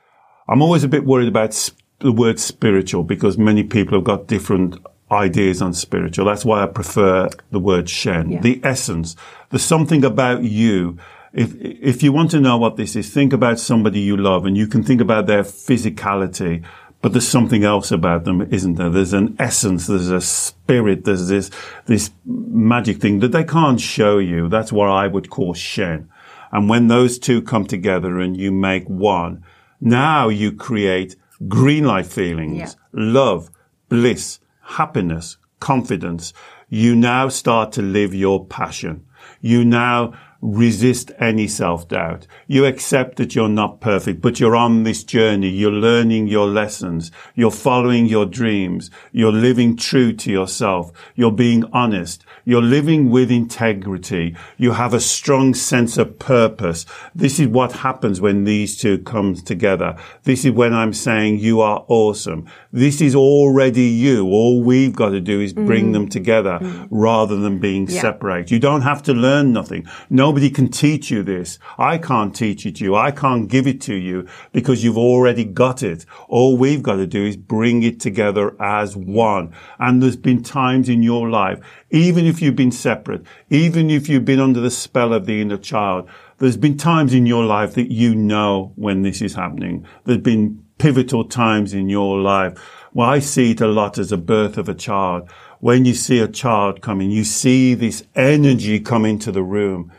I'm 0.47 0.61
always 0.61 0.83
a 0.83 0.89
bit 0.89 1.05
worried 1.05 1.29
about 1.29 1.53
sp- 1.53 1.79
the 1.99 2.11
word 2.11 2.39
spiritual 2.39 3.03
because 3.03 3.37
many 3.37 3.63
people 3.63 3.97
have 3.97 4.05
got 4.05 4.27
different 4.27 4.77
ideas 5.11 5.61
on 5.61 5.73
spiritual. 5.73 6.25
That's 6.25 6.45
why 6.45 6.63
I 6.63 6.67
prefer 6.67 7.29
the 7.51 7.59
word 7.59 7.89
Shen. 7.89 8.31
Yeah. 8.31 8.41
The 8.41 8.61
essence. 8.63 9.15
There's 9.49 9.63
something 9.63 10.03
about 10.03 10.43
you. 10.43 10.97
If, 11.33 11.53
if 11.59 12.01
you 12.03 12.11
want 12.11 12.31
to 12.31 12.39
know 12.39 12.57
what 12.57 12.75
this 12.75 12.95
is, 12.95 13.13
think 13.13 13.33
about 13.33 13.59
somebody 13.59 13.99
you 13.99 14.17
love 14.17 14.45
and 14.45 14.57
you 14.57 14.67
can 14.67 14.83
think 14.83 14.99
about 15.01 15.27
their 15.27 15.43
physicality, 15.43 16.63
but 17.01 17.13
there's 17.13 17.27
something 17.27 17.63
else 17.63 17.91
about 17.91 18.25
them, 18.25 18.41
isn't 18.51 18.75
there? 18.75 18.89
There's 18.89 19.13
an 19.13 19.35
essence, 19.39 19.87
there's 19.87 20.09
a 20.09 20.21
spirit, 20.21 21.05
there's 21.05 21.27
this, 21.27 21.49
this 21.85 22.11
magic 22.25 22.97
thing 22.99 23.19
that 23.19 23.31
they 23.31 23.43
can't 23.43 23.79
show 23.79 24.17
you. 24.17 24.49
That's 24.49 24.71
what 24.71 24.89
I 24.89 25.07
would 25.07 25.29
call 25.29 25.53
Shen. 25.53 26.09
And 26.51 26.67
when 26.67 26.87
those 26.87 27.19
two 27.19 27.41
come 27.41 27.65
together 27.65 28.19
and 28.19 28.35
you 28.35 28.51
make 28.51 28.89
one, 28.89 29.43
now 29.79 30.29
you 30.29 30.51
create 30.51 31.15
green 31.47 31.85
light 31.85 32.07
feelings, 32.07 32.57
Yeah. 32.57 32.71
love, 32.91 33.49
bliss, 33.87 34.39
happiness, 34.61 35.37
confidence. 35.59 36.33
You 36.69 36.95
now 36.95 37.29
start 37.29 37.71
to 37.73 37.81
live 37.81 38.13
your 38.13 38.45
passion. 38.45 39.05
You 39.41 39.63
now 39.63 40.13
resist 40.41 41.11
any 41.19 41.47
self-doubt. 41.47 42.25
You 42.47 42.65
accept 42.65 43.17
that 43.17 43.35
you're 43.35 43.49
not 43.49 43.81
perfect, 43.81 44.21
but 44.21 44.39
you're 44.39 44.55
on 44.55 44.83
this 44.83 45.03
journey. 45.03 45.49
You're 45.49 45.71
learning 45.71 46.27
your 46.27 46.47
lessons. 46.47 47.11
You're 47.35 47.51
following 47.51 48.05
your 48.05 48.25
dreams. 48.25 48.89
You're 49.11 49.33
living 49.33 49.75
true 49.75 50.13
to 50.13 50.31
yourself. 50.31 50.91
You're 51.15 51.31
being 51.31 51.65
honest. 51.73 52.25
You're 52.45 52.61
living 52.61 53.09
with 53.09 53.31
integrity. 53.31 54.35
You 54.57 54.71
have 54.71 54.93
a 54.93 54.99
strong 54.99 55.53
sense 55.53 55.97
of 55.97 56.17
purpose. 56.19 56.85
This 57.13 57.39
is 57.39 57.47
what 57.47 57.71
happens 57.73 58.21
when 58.21 58.45
these 58.45 58.77
two 58.77 58.99
come 58.99 59.35
together. 59.35 59.97
This 60.23 60.45
is 60.45 60.51
when 60.51 60.73
I'm 60.73 60.93
saying 60.93 61.39
you 61.39 61.59
are 61.61 61.85
awesome. 61.89 62.47
This 62.71 63.01
is 63.01 63.13
already 63.13 63.83
you. 63.83 64.25
All 64.27 64.63
we've 64.63 64.95
got 64.95 65.09
to 65.09 65.19
do 65.19 65.41
is 65.41 65.53
bring 65.53 65.89
mm. 65.89 65.93
them 65.93 66.07
together 66.07 66.59
mm. 66.61 66.87
rather 66.89 67.35
than 67.35 67.59
being 67.59 67.87
Yeah. 67.89 68.01
separate. 68.01 68.51
You 68.51 68.59
don't 68.59 68.81
have 68.81 69.03
to 69.03 69.13
learn 69.13 69.51
nothing. 69.51 69.85
Nobody 70.29 70.51
can 70.51 70.67
teach 70.67 71.09
you 71.09 71.23
this. 71.23 71.57
I 71.79 71.97
can't 71.97 72.35
teach 72.35 72.63
it 72.63 72.75
to 72.75 72.83
you. 72.83 72.95
I 72.95 73.09
can't 73.09 73.47
give 73.47 73.65
it 73.65 73.81
to 73.81 73.95
you 73.95 74.27
because 74.51 74.83
you've 74.83 74.95
already 74.95 75.43
got 75.43 75.81
it. 75.81 76.05
All 76.27 76.55
we've 76.55 76.83
got 76.83 76.97
to 76.97 77.07
do 77.07 77.25
is 77.25 77.35
bring 77.35 77.81
it 77.81 77.99
together 77.99 78.55
as 78.61 78.95
one. 78.95 79.55
And 79.79 80.03
there's 80.03 80.15
been 80.15 80.43
times 80.43 80.87
in 80.87 81.01
your 81.01 81.31
life, 81.31 81.59
even 81.89 82.27
if 82.27 82.43
you've 82.43 82.55
been 82.55 82.71
separate, 82.71 83.23
even 83.49 83.89
if 83.89 84.07
you've 84.07 84.23
been 84.23 84.39
under 84.39 84.59
the 84.59 84.69
spell 84.69 85.13
of 85.13 85.25
the 85.25 85.41
inner 85.41 85.57
child, 85.57 86.07
there's 86.37 86.57
been 86.57 86.77
times 86.77 87.15
in 87.15 87.25
your 87.25 87.43
life 87.43 87.73
that 87.73 87.91
you 87.91 88.13
know 88.13 88.71
when 88.75 89.01
this 89.01 89.23
is 89.23 89.33
happening. 89.33 89.83
There's 90.03 90.19
been 90.19 90.63
pivotal 90.77 91.23
times 91.23 91.73
in 91.73 91.89
your 91.89 92.19
life. 92.19 92.55
Well, 92.93 93.09
I 93.09 93.17
see 93.17 93.49
it 93.53 93.61
a 93.61 93.67
lot 93.67 93.97
as 93.97 94.11
a 94.11 94.17
birth 94.17 94.59
of 94.59 94.69
a 94.69 94.75
child. 94.75 95.27
When 95.59 95.85
you 95.85 95.95
see 95.95 96.19
a 96.19 96.27
child 96.27 96.81
coming, 96.81 97.09
you 97.09 97.23
see 97.23 97.73
this 97.73 98.03
energy 98.15 98.79
come 98.79 99.05
into 99.05 99.31
the 99.31 99.41
room. 99.41 99.91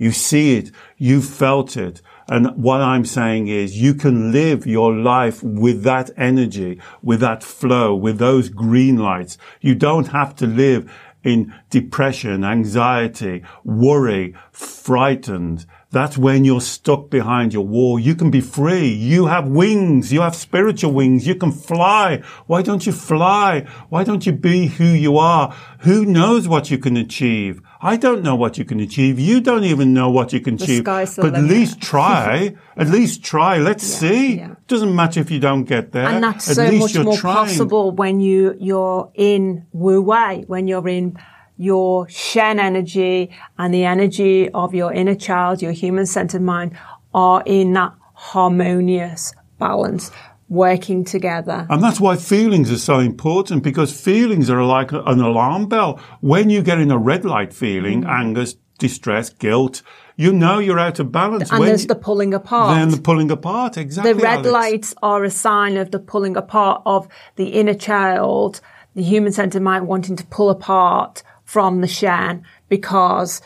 You 0.00 0.12
see 0.12 0.56
it. 0.56 0.72
You 0.96 1.20
felt 1.20 1.76
it. 1.76 2.00
And 2.26 2.56
what 2.56 2.80
I'm 2.80 3.04
saying 3.04 3.48
is 3.48 3.82
you 3.82 3.92
can 3.92 4.32
live 4.32 4.66
your 4.66 4.94
life 4.94 5.42
with 5.42 5.82
that 5.82 6.10
energy, 6.16 6.80
with 7.02 7.20
that 7.20 7.44
flow, 7.44 7.94
with 7.94 8.16
those 8.16 8.48
green 8.48 8.96
lights. 8.96 9.36
You 9.60 9.74
don't 9.74 10.08
have 10.08 10.34
to 10.36 10.46
live 10.46 10.90
in 11.22 11.52
depression, 11.68 12.44
anxiety, 12.44 13.42
worry, 13.62 14.34
frightened. 14.52 15.66
That's 15.92 16.16
when 16.16 16.44
you're 16.44 16.60
stuck 16.60 17.10
behind 17.10 17.52
your 17.52 17.66
wall. 17.66 17.98
You 17.98 18.14
can 18.14 18.30
be 18.30 18.40
free. 18.40 18.86
You 18.86 19.26
have 19.26 19.48
wings. 19.48 20.12
You 20.12 20.20
have 20.20 20.36
spiritual 20.36 20.92
wings. 20.92 21.26
You 21.26 21.34
can 21.34 21.50
fly. 21.50 22.22
Why 22.46 22.62
don't 22.62 22.86
you 22.86 22.92
fly? 22.92 23.66
Why 23.88 24.04
don't 24.04 24.24
you 24.24 24.30
be 24.32 24.68
who 24.68 24.84
you 24.84 25.18
are? 25.18 25.52
Who 25.80 26.04
knows 26.04 26.46
what 26.46 26.70
you 26.70 26.78
can 26.78 26.96
achieve? 26.96 27.60
I 27.82 27.96
don't 27.96 28.22
know 28.22 28.36
what 28.36 28.56
you 28.56 28.64
can 28.64 28.78
achieve. 28.78 29.18
You 29.18 29.40
don't 29.40 29.64
even 29.64 29.92
know 29.92 30.10
what 30.10 30.32
you 30.32 30.40
can 30.40 30.56
The 30.56 30.64
achieve. 30.64 30.84
but 30.84 31.34
at 31.34 31.42
least 31.42 31.80
try. 31.80 32.54
at 32.76 32.88
least 32.88 33.24
try. 33.24 33.58
Let's 33.58 33.82
see. 33.82 34.36
yeah. 34.36 34.54
Doesn't 34.68 34.94
matter 34.94 35.18
if 35.18 35.28
you 35.32 35.40
don't 35.40 35.64
get 35.64 35.90
there. 35.90 36.06
and 36.06 36.22
that's 36.22 36.48
at 36.50 36.54
so 36.56 36.70
much 36.70 36.96
more 36.98 37.16
trying. 37.16 37.34
possible 37.34 37.90
when 37.90 38.20
you 38.20 38.54
you're 38.60 39.10
in 39.14 39.66
Wu 39.72 40.02
Wei, 40.02 40.44
when 40.46 40.68
you're 40.68 40.86
in 40.86 41.16
your 41.60 42.08
Shen 42.08 42.58
energy 42.58 43.30
and 43.58 43.72
the 43.74 43.84
energy 43.84 44.48
of 44.52 44.74
your 44.74 44.90
inner 44.94 45.14
child, 45.14 45.60
your 45.60 45.72
human 45.72 46.06
centered 46.06 46.40
mind 46.40 46.72
are 47.12 47.42
in 47.44 47.74
that 47.74 47.92
harmonious 48.14 49.34
balance, 49.58 50.10
working 50.48 51.04
together. 51.04 51.66
And 51.68 51.82
that's 51.82 52.00
why 52.00 52.16
feelings 52.16 52.72
are 52.72 52.78
so 52.78 52.98
important 52.98 53.62
because 53.62 53.92
feelings 53.92 54.48
are 54.48 54.64
like 54.64 54.90
an 54.92 55.20
alarm 55.20 55.66
bell. 55.68 56.00
When 56.22 56.48
you 56.48 56.62
get 56.62 56.78
in 56.78 56.90
a 56.90 56.96
red 56.98 57.24
light 57.26 57.52
feeling, 57.52 58.04
Mm. 58.04 58.08
anger, 58.20 58.46
distress, 58.78 59.28
guilt, 59.28 59.82
you 60.16 60.32
know 60.32 60.58
you're 60.58 60.78
out 60.78 60.98
of 60.98 61.12
balance. 61.12 61.50
and 61.50 61.60
When 61.60 61.68
there's 61.68 61.82
you- 61.82 61.88
the 61.88 61.94
pulling 61.94 62.32
apart. 62.32 62.74
then 62.74 62.88
the 62.90 62.96
pulling 62.96 63.30
apart. 63.30 63.76
Exactly. 63.76 64.14
the 64.14 64.18
red 64.18 64.38
Alex. 64.46 64.50
lights 64.50 64.94
are 65.02 65.24
a 65.24 65.30
sign 65.30 65.76
of 65.76 65.90
the 65.90 65.98
pulling 65.98 66.36
apart 66.38 66.80
of 66.86 67.06
the 67.36 67.48
inner 67.48 67.74
child, 67.74 68.60
the 68.94 69.02
human 69.02 69.32
centered 69.32 69.62
mind 69.62 69.86
wanting 69.86 70.16
to 70.16 70.24
pull 70.26 70.48
apart 70.48 71.22
from 71.50 71.80
the 71.80 71.88
Shen 71.88 72.44
because 72.68 73.42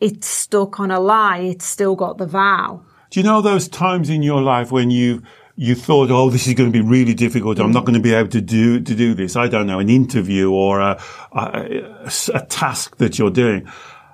it's 0.00 0.26
stuck 0.26 0.78
on 0.78 0.90
a 0.90 1.00
lie. 1.00 1.38
It's 1.38 1.64
still 1.64 1.96
got 1.96 2.18
the 2.18 2.26
vow. 2.26 2.82
Do 3.08 3.20
you 3.20 3.24
know 3.24 3.40
those 3.40 3.68
times 3.68 4.10
in 4.10 4.22
your 4.22 4.42
life 4.42 4.70
when 4.70 4.90
you 4.90 5.22
you 5.54 5.74
thought, 5.74 6.10
oh, 6.10 6.28
this 6.28 6.46
is 6.46 6.52
going 6.52 6.70
to 6.70 6.78
be 6.78 6.86
really 6.86 7.14
difficult. 7.14 7.58
I'm 7.58 7.72
not 7.72 7.86
going 7.86 7.94
to 7.94 8.02
be 8.02 8.12
able 8.12 8.28
to 8.28 8.42
do 8.42 8.80
to 8.80 8.94
do 8.94 9.14
this. 9.14 9.34
I 9.34 9.48
don't 9.48 9.66
know, 9.66 9.78
an 9.78 9.88
interview 9.88 10.50
or 10.50 10.80
a, 10.80 11.02
a, 11.32 12.10
a 12.34 12.40
task 12.50 12.98
that 12.98 13.18
you're 13.18 13.30
doing. 13.30 13.66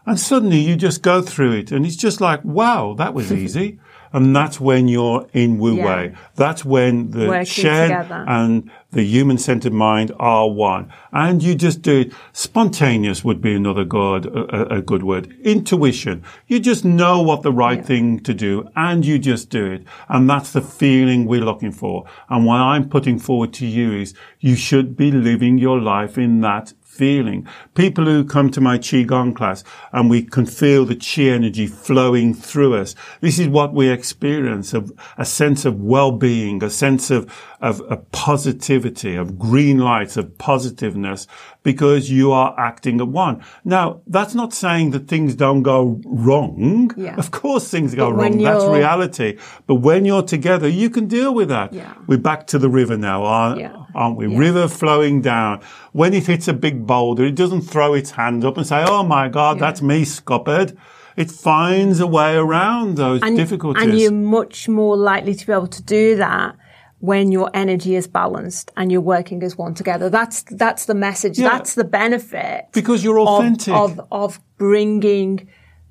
And 0.06 0.20
suddenly 0.20 0.60
you 0.60 0.76
just 0.76 1.02
go 1.02 1.22
through 1.22 1.54
it 1.54 1.72
and 1.72 1.84
it's 1.84 1.96
just 1.96 2.20
like, 2.20 2.44
wow, 2.44 2.94
that 2.98 3.14
was 3.14 3.32
easy. 3.42 3.80
And 4.12 4.34
that's 4.36 4.60
when 4.60 4.88
you're 4.88 5.26
in 5.32 5.58
Wu 5.58 5.76
Yeah. 5.76 5.84
Wei. 5.86 6.12
That's 6.36 6.64
when 6.64 7.10
the 7.12 7.28
Working 7.28 7.44
shared 7.46 7.88
together. 7.90 8.24
and 8.28 8.70
the 8.92 9.02
human 9.04 9.38
centered 9.38 9.72
mind 9.72 10.12
are 10.18 10.50
one. 10.50 10.92
And 11.12 11.42
you 11.42 11.54
just 11.54 11.80
do 11.82 12.00
it. 12.00 12.12
Spontaneous 12.32 13.24
would 13.24 13.40
be 13.40 13.54
another 13.54 13.84
good, 13.84 14.26
a, 14.26 14.74
a 14.74 14.82
good 14.82 15.02
word. 15.02 15.34
Intuition. 15.42 16.22
You 16.46 16.60
just 16.60 16.84
know 16.84 17.22
what 17.22 17.42
the 17.42 17.52
right 17.52 17.78
Yeah. 17.78 17.84
thing 17.84 18.20
to 18.20 18.34
do 18.34 18.68
and 18.76 19.04
you 19.06 19.18
just 19.18 19.48
do 19.48 19.64
it. 19.72 19.84
And 20.10 20.28
that's 20.28 20.52
the 20.52 20.60
feeling 20.60 21.24
we're 21.26 21.40
looking 21.44 21.72
for. 21.72 22.04
And 22.28 22.44
what 22.44 22.56
I'm 22.60 22.88
putting 22.90 23.18
forward 23.18 23.52
to 23.54 23.66
you 23.66 23.92
is 23.92 24.12
you 24.40 24.54
should 24.56 24.96
be 24.96 25.10
living 25.10 25.56
your 25.56 25.80
life 25.80 26.18
in 26.18 26.42
that 26.42 26.74
feeling. 26.92 27.48
People 27.74 28.04
who 28.04 28.22
come 28.22 28.50
to 28.50 28.60
my 28.60 28.76
Qigong 28.76 29.34
class 29.34 29.64
and 29.92 30.10
we 30.10 30.22
can 30.22 30.44
feel 30.44 30.84
the 30.84 30.94
Qi 30.94 31.30
energy 31.30 31.66
flowing 31.66 32.34
through 32.34 32.74
us. 32.74 32.94
This 33.22 33.38
is 33.38 33.48
what 33.48 33.72
we 33.72 33.88
experience 33.88 34.74
of 34.74 34.92
a 35.16 35.24
sense 35.24 35.64
of 35.64 35.80
well-being, 35.80 36.62
a 36.62 36.68
sense 36.68 37.10
of, 37.10 37.32
of, 37.62 37.80
of 37.82 38.10
positivity, 38.10 39.14
of 39.14 39.38
green 39.38 39.78
lights, 39.78 40.16
of 40.16 40.36
positiveness, 40.36 41.28
because 41.62 42.10
you 42.10 42.32
are 42.32 42.58
acting 42.58 43.00
at 43.00 43.06
one. 43.06 43.42
Now, 43.64 44.02
that's 44.08 44.34
not 44.34 44.52
saying 44.52 44.90
that 44.90 45.06
things 45.06 45.36
don't 45.36 45.62
go 45.62 46.00
wrong. 46.04 46.90
Yeah. 46.96 47.14
Of 47.16 47.30
course 47.30 47.70
things 47.70 47.94
go 47.94 48.10
But 48.10 48.16
wrong. 48.16 48.38
That's 48.38 48.64
reality. 48.64 49.38
But 49.68 49.76
when 49.76 50.04
you're 50.04 50.24
together, 50.24 50.68
you 50.68 50.90
can 50.90 51.06
deal 51.06 51.32
with 51.32 51.48
that. 51.50 51.72
Yeah. 51.72 51.94
We're 52.08 52.18
back 52.18 52.48
to 52.48 52.58
the 52.58 52.68
river 52.68 52.96
now, 52.96 53.22
aren't, 53.22 53.60
Yeah. 53.60 53.76
aren't 53.94 54.16
we? 54.16 54.26
River 54.26 54.66
flowing 54.66 55.22
down. 55.22 55.60
When 55.92 56.14
it 56.14 56.26
hits 56.26 56.48
a 56.48 56.52
big 56.52 56.84
boulder, 56.84 57.24
it 57.24 57.36
doesn't 57.36 57.62
throw 57.62 57.94
its 57.94 58.10
hand 58.10 58.44
up 58.44 58.56
and 58.56 58.66
say, 58.66 58.84
Oh 58.84 59.04
my 59.04 59.28
God, 59.28 59.60
that's 59.60 59.80
me 59.80 60.04
scuppered. 60.04 60.76
It 61.16 61.30
finds 61.30 62.00
a 62.00 62.06
way 62.06 62.34
around 62.34 62.96
those 62.96 63.20
difficulties. 63.20 63.84
And 63.84 63.98
you're 63.98 64.10
much 64.10 64.68
more 64.68 64.96
likely 64.96 65.34
to 65.34 65.46
be 65.46 65.52
able 65.52 65.66
to 65.68 65.82
do 65.82 66.16
that 66.16 66.56
when 67.02 67.32
your 67.32 67.50
energy 67.52 67.96
is 67.96 68.06
balanced 68.06 68.70
and 68.76 68.92
you're 68.92 69.00
working 69.00 69.42
as 69.42 69.58
one 69.58 69.74
together. 69.74 70.08
That's 70.08 70.44
that's 70.44 70.84
the 70.84 70.94
message. 70.94 71.36
Yeah. 71.36 71.48
That's 71.48 71.74
the 71.74 71.82
benefit 71.82 72.66
because 72.72 73.02
you're 73.02 73.18
of, 73.18 73.26
authentic. 73.26 73.74
of 73.74 74.00
of 74.12 74.40
bringing 74.56 75.48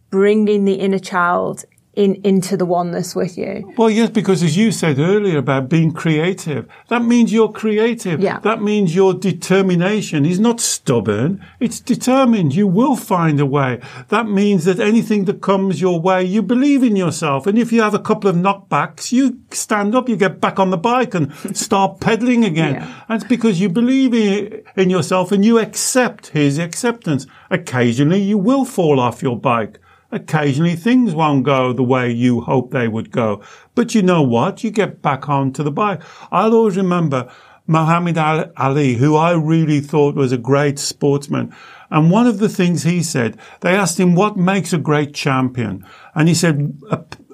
bringing 0.10 0.64
the 0.64 0.76
inner 0.76 1.00
child 1.00 1.66
in 1.94 2.16
into 2.24 2.56
the 2.56 2.66
oneness 2.66 3.16
with 3.16 3.38
you. 3.38 3.74
Well, 3.78 3.90
yes, 3.90 4.10
because 4.10 4.42
as 4.44 4.56
you 4.56 4.72
said 4.72 4.98
earlier 4.98 5.40
about 5.40 5.68
being 5.68 5.92
creative, 5.92 6.66
that 6.88 7.04
means 7.04 7.34
you're 7.34 7.52
creative. 7.52 8.22
Yeah. 8.22 8.40
That 8.40 8.62
means 8.62 8.96
your 8.96 9.14
determination 9.14 10.26
is 10.26 10.40
not 10.40 10.62
stubborn. 10.62 11.46
It's 11.60 11.82
determined. 11.82 12.56
You 12.56 12.68
will 12.68 12.96
find 12.96 13.40
a 13.42 13.46
way. 13.46 13.82
That 14.08 14.28
means 14.28 14.64
that 14.66 14.80
anything 14.80 15.26
that 15.26 15.42
comes 15.42 15.82
your 15.82 16.00
way, 16.00 16.24
you 16.24 16.42
believe 16.42 16.82
in 16.82 16.96
yourself. 16.96 17.46
And 17.46 17.58
if 17.58 17.74
you 17.74 17.82
have 17.82 17.94
a 17.94 18.00
couple 18.00 18.30
of 18.30 18.38
knockbacks, 18.38 19.12
you 19.12 19.40
stand 19.52 19.94
up, 19.94 20.08
you 20.08 20.16
get 20.16 20.40
back 20.40 20.60
on 20.60 20.70
the 20.70 20.78
bike 20.78 21.14
and 21.14 21.34
start 21.58 22.00
pedaling 22.00 22.46
again. 22.46 22.76
Yeah. 22.76 23.04
That's 23.10 23.26
because 23.26 23.60
you 23.60 23.68
believe 23.68 24.14
in, 24.14 24.64
in 24.78 24.90
yourself 24.90 25.34
and 25.34 25.44
you 25.44 25.60
accept 25.60 26.28
his 26.28 26.58
acceptance. 26.58 27.28
Occasionally 27.50 28.22
you 28.22 28.38
will 28.38 28.64
fall 28.64 28.98
off 28.98 29.22
your 29.22 29.38
bike. 29.38 29.78
Occasionally 30.12 30.76
things 30.76 31.16
won't 31.16 31.44
go 31.44 31.74
the 31.74 31.84
way 31.84 32.12
you 32.12 32.42
hope 32.42 32.72
they 32.72 32.88
would 32.88 33.12
go. 33.12 33.42
But 33.76 33.96
you 33.96 34.02
know 34.02 34.22
what? 34.22 34.64
You 34.64 34.72
get 34.72 35.02
back 35.02 35.30
onto 35.30 35.64
the 35.64 35.72
bike. 35.72 36.02
I'll 36.32 36.54
always 36.54 36.78
remember 36.78 37.32
Muhammad 37.68 38.18
Ali, 38.18 38.96
who 38.96 39.16
I 39.16 39.32
really 39.32 39.80
thought 39.80 40.16
was 40.16 40.32
a 40.32 40.38
great 40.38 40.80
sportsman. 40.80 41.56
And 41.90 42.12
one 42.12 42.28
of 42.28 42.40
the 42.40 42.50
things 42.50 42.84
he 42.84 43.04
said, 43.04 43.38
they 43.62 43.76
asked 43.76 44.00
him 44.00 44.16
what 44.16 44.36
makes 44.36 44.74
a 44.74 44.78
great 44.78 45.14
champion. 45.14 45.86
And 46.14 46.28
he 46.28 46.34
said, 46.34 46.78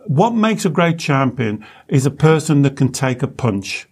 what 0.05 0.35
makes 0.35 0.65
a 0.65 0.69
great 0.69 0.99
champion 0.99 1.65
is 1.87 2.05
a 2.05 2.11
person 2.11 2.61
that 2.61 2.75
can 2.75 2.91
take 2.91 3.23
a 3.23 3.27
punch. 3.27 3.87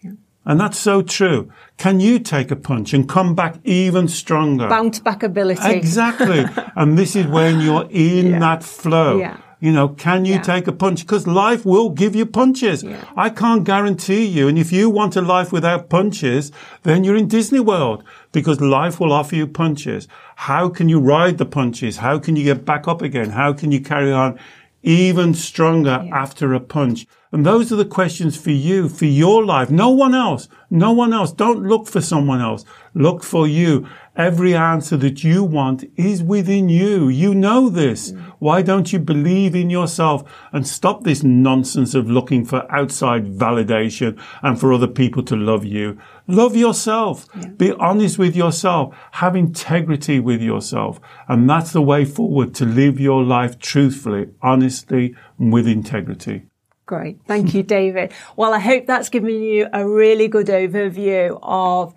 And 0.45 0.59
that's 0.59 0.77
so 0.77 1.01
true. 1.01 1.49
Can 1.77 1.99
you 1.99 2.19
take 2.19 2.51
a 2.51 2.55
punch 2.55 2.93
and 2.93 3.09
come 3.09 3.33
back 3.35 3.55
even 3.63 4.07
stronger? 4.07 4.67
Bounce 4.67 4.99
back 4.99 5.23
ability. 5.23 5.67
Exactly. 5.67 6.45
and 6.75 6.97
this 6.97 7.15
is 7.15 7.25
when 7.27 7.61
you're 7.61 7.87
in 7.89 8.27
Yeah. 8.27 8.39
that 8.39 8.63
flow. 8.63 9.17
Yeah. 9.19 9.37
You 9.59 9.71
know, 9.71 9.87
can 9.89 10.25
you 10.25 10.35
Yeah. 10.35 10.41
take 10.41 10.67
a 10.67 10.71
punch? 10.71 10.99
Because 11.01 11.25
life 11.25 11.65
will 11.65 11.89
give 11.89 12.15
you 12.15 12.25
punches. 12.27 12.83
Yeah. 12.83 12.97
I 13.17 13.29
can't 13.29 13.63
guarantee 13.63 14.25
you. 14.25 14.47
And 14.47 14.59
if 14.59 14.71
you 14.71 14.89
want 14.91 15.15
a 15.15 15.21
life 15.21 15.51
without 15.51 15.89
punches, 15.89 16.51
then 16.83 17.03
you're 17.03 17.15
in 17.15 17.27
Disney 17.27 17.59
World 17.61 18.03
because 18.31 18.61
life 18.61 18.99
will 18.99 19.11
offer 19.13 19.35
you 19.35 19.47
punches. 19.47 20.07
How 20.35 20.69
can 20.69 20.89
you 20.89 20.99
ride 20.99 21.37
the 21.39 21.45
punches? 21.45 21.97
How 21.97 22.19
can 22.19 22.35
you 22.35 22.43
get 22.43 22.65
back 22.65 22.87
up 22.87 23.01
again? 23.01 23.31
How 23.31 23.53
can 23.53 23.71
you 23.71 23.79
carry 23.79 24.11
on 24.11 24.37
even 24.85 25.33
stronger 25.33 26.07
after 26.13 26.53
a 26.53 26.59
punch? 26.59 27.07
And 27.31 27.45
those 27.45 27.71
are 27.73 27.75
the 27.75 27.85
questions 27.85 28.37
for 28.37 28.51
you, 28.51 28.87
for 28.87 29.05
your 29.05 29.43
life. 29.43 29.69
No 29.69 29.89
one 29.89 30.15
else. 30.15 30.47
No 30.69 30.93
one 30.93 31.11
else. 31.11 31.33
Don't 31.33 31.63
look 31.63 31.87
for 31.87 31.99
someone 31.99 32.39
else. 32.39 32.63
Look 32.93 33.23
for 33.23 33.45
you. 33.45 33.87
Every 34.17 34.55
answer 34.55 34.95
that 34.97 35.25
you 35.25 35.43
want 35.43 35.83
is 35.97 36.23
within 36.23 36.69
you. 36.69 37.09
You 37.09 37.35
know 37.35 37.67
this. 37.67 38.13
Why 38.39 38.61
don't 38.61 38.93
you 38.93 38.99
believe 38.99 39.55
in 39.55 39.69
yourself 39.69 40.23
and 40.53 40.65
stop 40.65 41.03
this 41.03 41.21
nonsense 41.21 41.93
of 41.93 42.09
looking 42.09 42.45
for 42.45 42.65
outside 42.73 43.37
validation 43.37 44.17
and 44.41 44.57
for 44.57 44.71
other 44.71 44.87
people 44.87 45.21
to 45.23 45.35
love 45.35 45.65
you? 45.65 45.99
Love 46.27 46.55
yourself. 46.55 47.27
Be 47.57 47.73
honest 47.73 48.17
with 48.17 48.37
yourself. 48.37 48.95
Have 49.11 49.35
integrity 49.35 50.21
with 50.21 50.41
yourself. 50.41 51.01
And 51.27 51.49
that's 51.49 51.73
the 51.73 51.81
way 51.81 52.05
forward 52.05 52.55
to 52.55 52.65
live 52.65 52.99
your 52.99 53.21
life 53.21 53.59
truthfully, 53.59 54.29
honestly, 54.41 55.13
and 55.37 55.51
with 55.51 55.67
integrity. 55.67 56.43
Great. 56.85 57.19
Thank 57.27 57.53
you, 57.53 57.63
David. 57.63 58.13
Well, 58.37 58.53
I 58.53 58.59
hope 58.59 58.85
that's 58.85 59.09
given 59.09 59.41
you 59.41 59.67
a 59.73 59.87
really 59.87 60.27
good 60.27 60.47
overview 60.47 61.37
of 61.41 61.95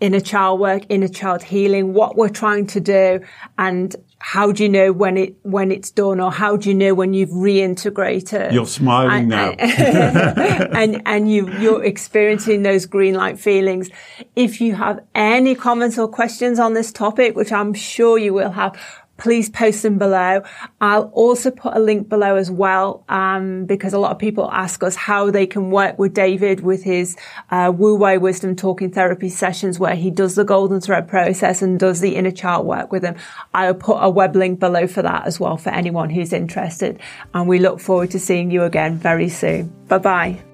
inner 0.00 0.20
child 0.20 0.60
work, 0.60 0.82
inner 0.88 1.08
child 1.08 1.42
healing, 1.42 1.94
what 1.94 2.16
we're 2.16 2.28
trying 2.28 2.66
to 2.68 2.80
do 2.80 3.20
and 3.58 3.94
how 4.18 4.50
do 4.52 4.62
you 4.62 4.68
know 4.68 4.90
when 4.90 5.16
it, 5.16 5.36
when 5.42 5.70
it's 5.70 5.90
done 5.90 6.18
or 6.18 6.32
how 6.32 6.56
do 6.56 6.68
you 6.70 6.74
know 6.74 6.94
when 6.94 7.12
you've 7.12 7.30
reintegrated? 7.30 8.52
You're 8.52 8.66
smiling 8.66 9.12
And- 9.12 9.28
now. 9.28 9.50
and 9.58 11.02
and 11.04 11.30
you 11.30 11.50
you're 11.58 11.84
experiencing 11.84 12.62
those 12.62 12.86
green 12.86 13.14
light 13.14 13.38
feelings. 13.38 13.90
If 14.34 14.60
you 14.60 14.74
have 14.76 15.00
any 15.14 15.54
comments 15.54 15.98
or 15.98 16.08
questions 16.08 16.58
on 16.58 16.74
this 16.74 16.90
topic, 16.90 17.36
which 17.36 17.52
I'm 17.52 17.74
sure 17.74 18.18
you 18.18 18.32
will 18.32 18.52
have, 18.52 18.78
please 19.16 19.48
post 19.48 19.82
them 19.82 19.98
below. 19.98 20.42
I'll 20.80 21.10
also 21.12 21.50
put 21.50 21.76
a 21.76 21.78
link 21.78 22.08
below 22.08 22.36
as 22.36 22.50
well, 22.50 23.04
um, 23.08 23.64
because 23.64 23.92
a 23.92 23.98
lot 23.98 24.12
of 24.12 24.18
people 24.18 24.50
ask 24.50 24.82
us 24.82 24.96
how 24.96 25.30
they 25.30 25.46
can 25.46 25.70
work 25.70 25.98
with 25.98 26.14
David 26.14 26.60
with 26.60 26.82
his 26.82 27.16
uh, 27.50 27.72
Wu 27.74 27.96
Wei 27.96 28.18
Wisdom 28.18 28.56
Talking 28.56 28.90
Therapy 28.90 29.28
sessions, 29.28 29.78
where 29.78 29.94
he 29.94 30.10
does 30.10 30.34
the 30.34 30.44
Golden 30.44 30.80
Thread 30.80 31.08
process 31.08 31.62
and 31.62 31.78
does 31.78 32.00
the 32.00 32.16
inner 32.16 32.30
child 32.30 32.66
work 32.66 32.92
with 32.92 33.02
them. 33.02 33.16
I'll 33.52 33.74
put 33.74 33.98
a 34.00 34.10
web 34.10 34.36
link 34.36 34.60
below 34.60 34.86
for 34.86 35.02
that 35.02 35.26
as 35.26 35.38
well 35.38 35.56
for 35.56 35.70
anyone 35.70 36.10
who's 36.10 36.32
interested. 36.32 37.00
And 37.32 37.48
we 37.48 37.58
look 37.58 37.80
forward 37.80 38.10
to 38.12 38.18
seeing 38.18 38.50
you 38.50 38.62
again 38.64 38.96
very 38.96 39.28
soon. 39.28 39.68
Bye 39.88 39.98
bye. 39.98 40.53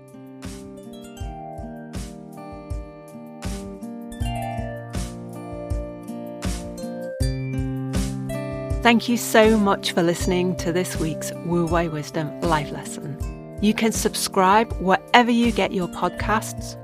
Thank 8.90 9.08
you 9.08 9.18
so 9.18 9.56
much 9.56 9.92
for 9.92 10.02
listening 10.02 10.56
to 10.56 10.72
this 10.72 10.96
week's 10.98 11.30
Wu 11.46 11.64
Wei 11.64 11.86
Wisdom 11.86 12.40
Life 12.40 12.72
Lesson. 12.72 13.16
You 13.62 13.72
can 13.72 13.92
subscribe 13.92 14.72
wherever 14.80 15.30
you 15.30 15.52
get 15.52 15.70
your 15.70 15.86
podcasts, 15.86 16.74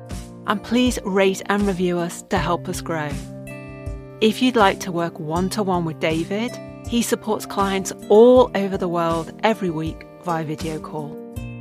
and 0.47 0.63
please 0.63 1.01
rate 1.05 1.43
and 1.47 1.67
review 1.67 1.99
us 1.99 2.23
to 2.31 2.39
help 2.39 2.69
us 2.69 2.81
grow. 2.81 3.11
If 4.21 4.41
you'd 4.41 4.55
like 4.55 4.79
to 4.83 4.93
work 4.93 5.19
one 5.19 5.49
to 5.49 5.65
one 5.65 5.85
with 5.85 5.99
David, 5.99 6.53
he 6.87 7.03
supports 7.03 7.45
clients 7.45 7.93
all 8.09 8.53
over 8.55 8.79
the 8.79 8.87
world 8.87 9.33
every 9.43 9.71
week 9.71 10.07
via 10.23 10.45
video 10.45 10.79
call. 10.79 11.11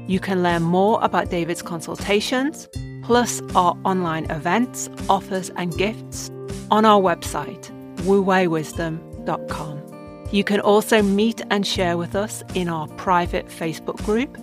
You 0.05 0.19
can 0.19 0.43
learn 0.43 0.61
more 0.61 1.03
about 1.03 1.31
David's 1.31 1.63
consultations, 1.63 2.69
plus 3.01 3.41
our 3.55 3.75
online 3.83 4.29
events, 4.29 4.91
offers, 5.09 5.49
and 5.57 5.75
gifts 5.75 6.29
on 6.69 6.85
our 6.85 7.01
website, 7.01 7.71
wuweiwisdom.com. 8.03 9.84
You 10.31 10.43
can 10.43 10.59
also 10.59 11.01
meet 11.01 11.41
and 11.49 11.65
share 11.65 11.97
with 11.97 12.15
us 12.15 12.43
in 12.53 12.67
our 12.67 12.87
private 12.87 13.47
Facebook 13.47 14.03
group, 14.05 14.37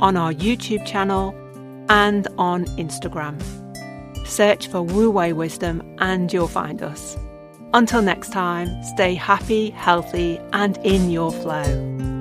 on 0.00 0.16
our 0.16 0.32
YouTube 0.32 0.84
channel, 0.86 1.34
and 1.88 2.28
on 2.38 2.66
Instagram. 2.76 3.40
Search 4.26 4.68
for 4.68 4.82
Wu 4.82 5.10
Wei 5.10 5.32
Wisdom 5.32 5.82
and 5.98 6.32
you'll 6.32 6.48
find 6.48 6.82
us. 6.82 7.16
Until 7.74 8.02
next 8.02 8.32
time, 8.32 8.82
stay 8.82 9.14
happy, 9.14 9.70
healthy, 9.70 10.38
and 10.52 10.78
in 10.78 11.10
your 11.10 11.32
flow. 11.32 12.15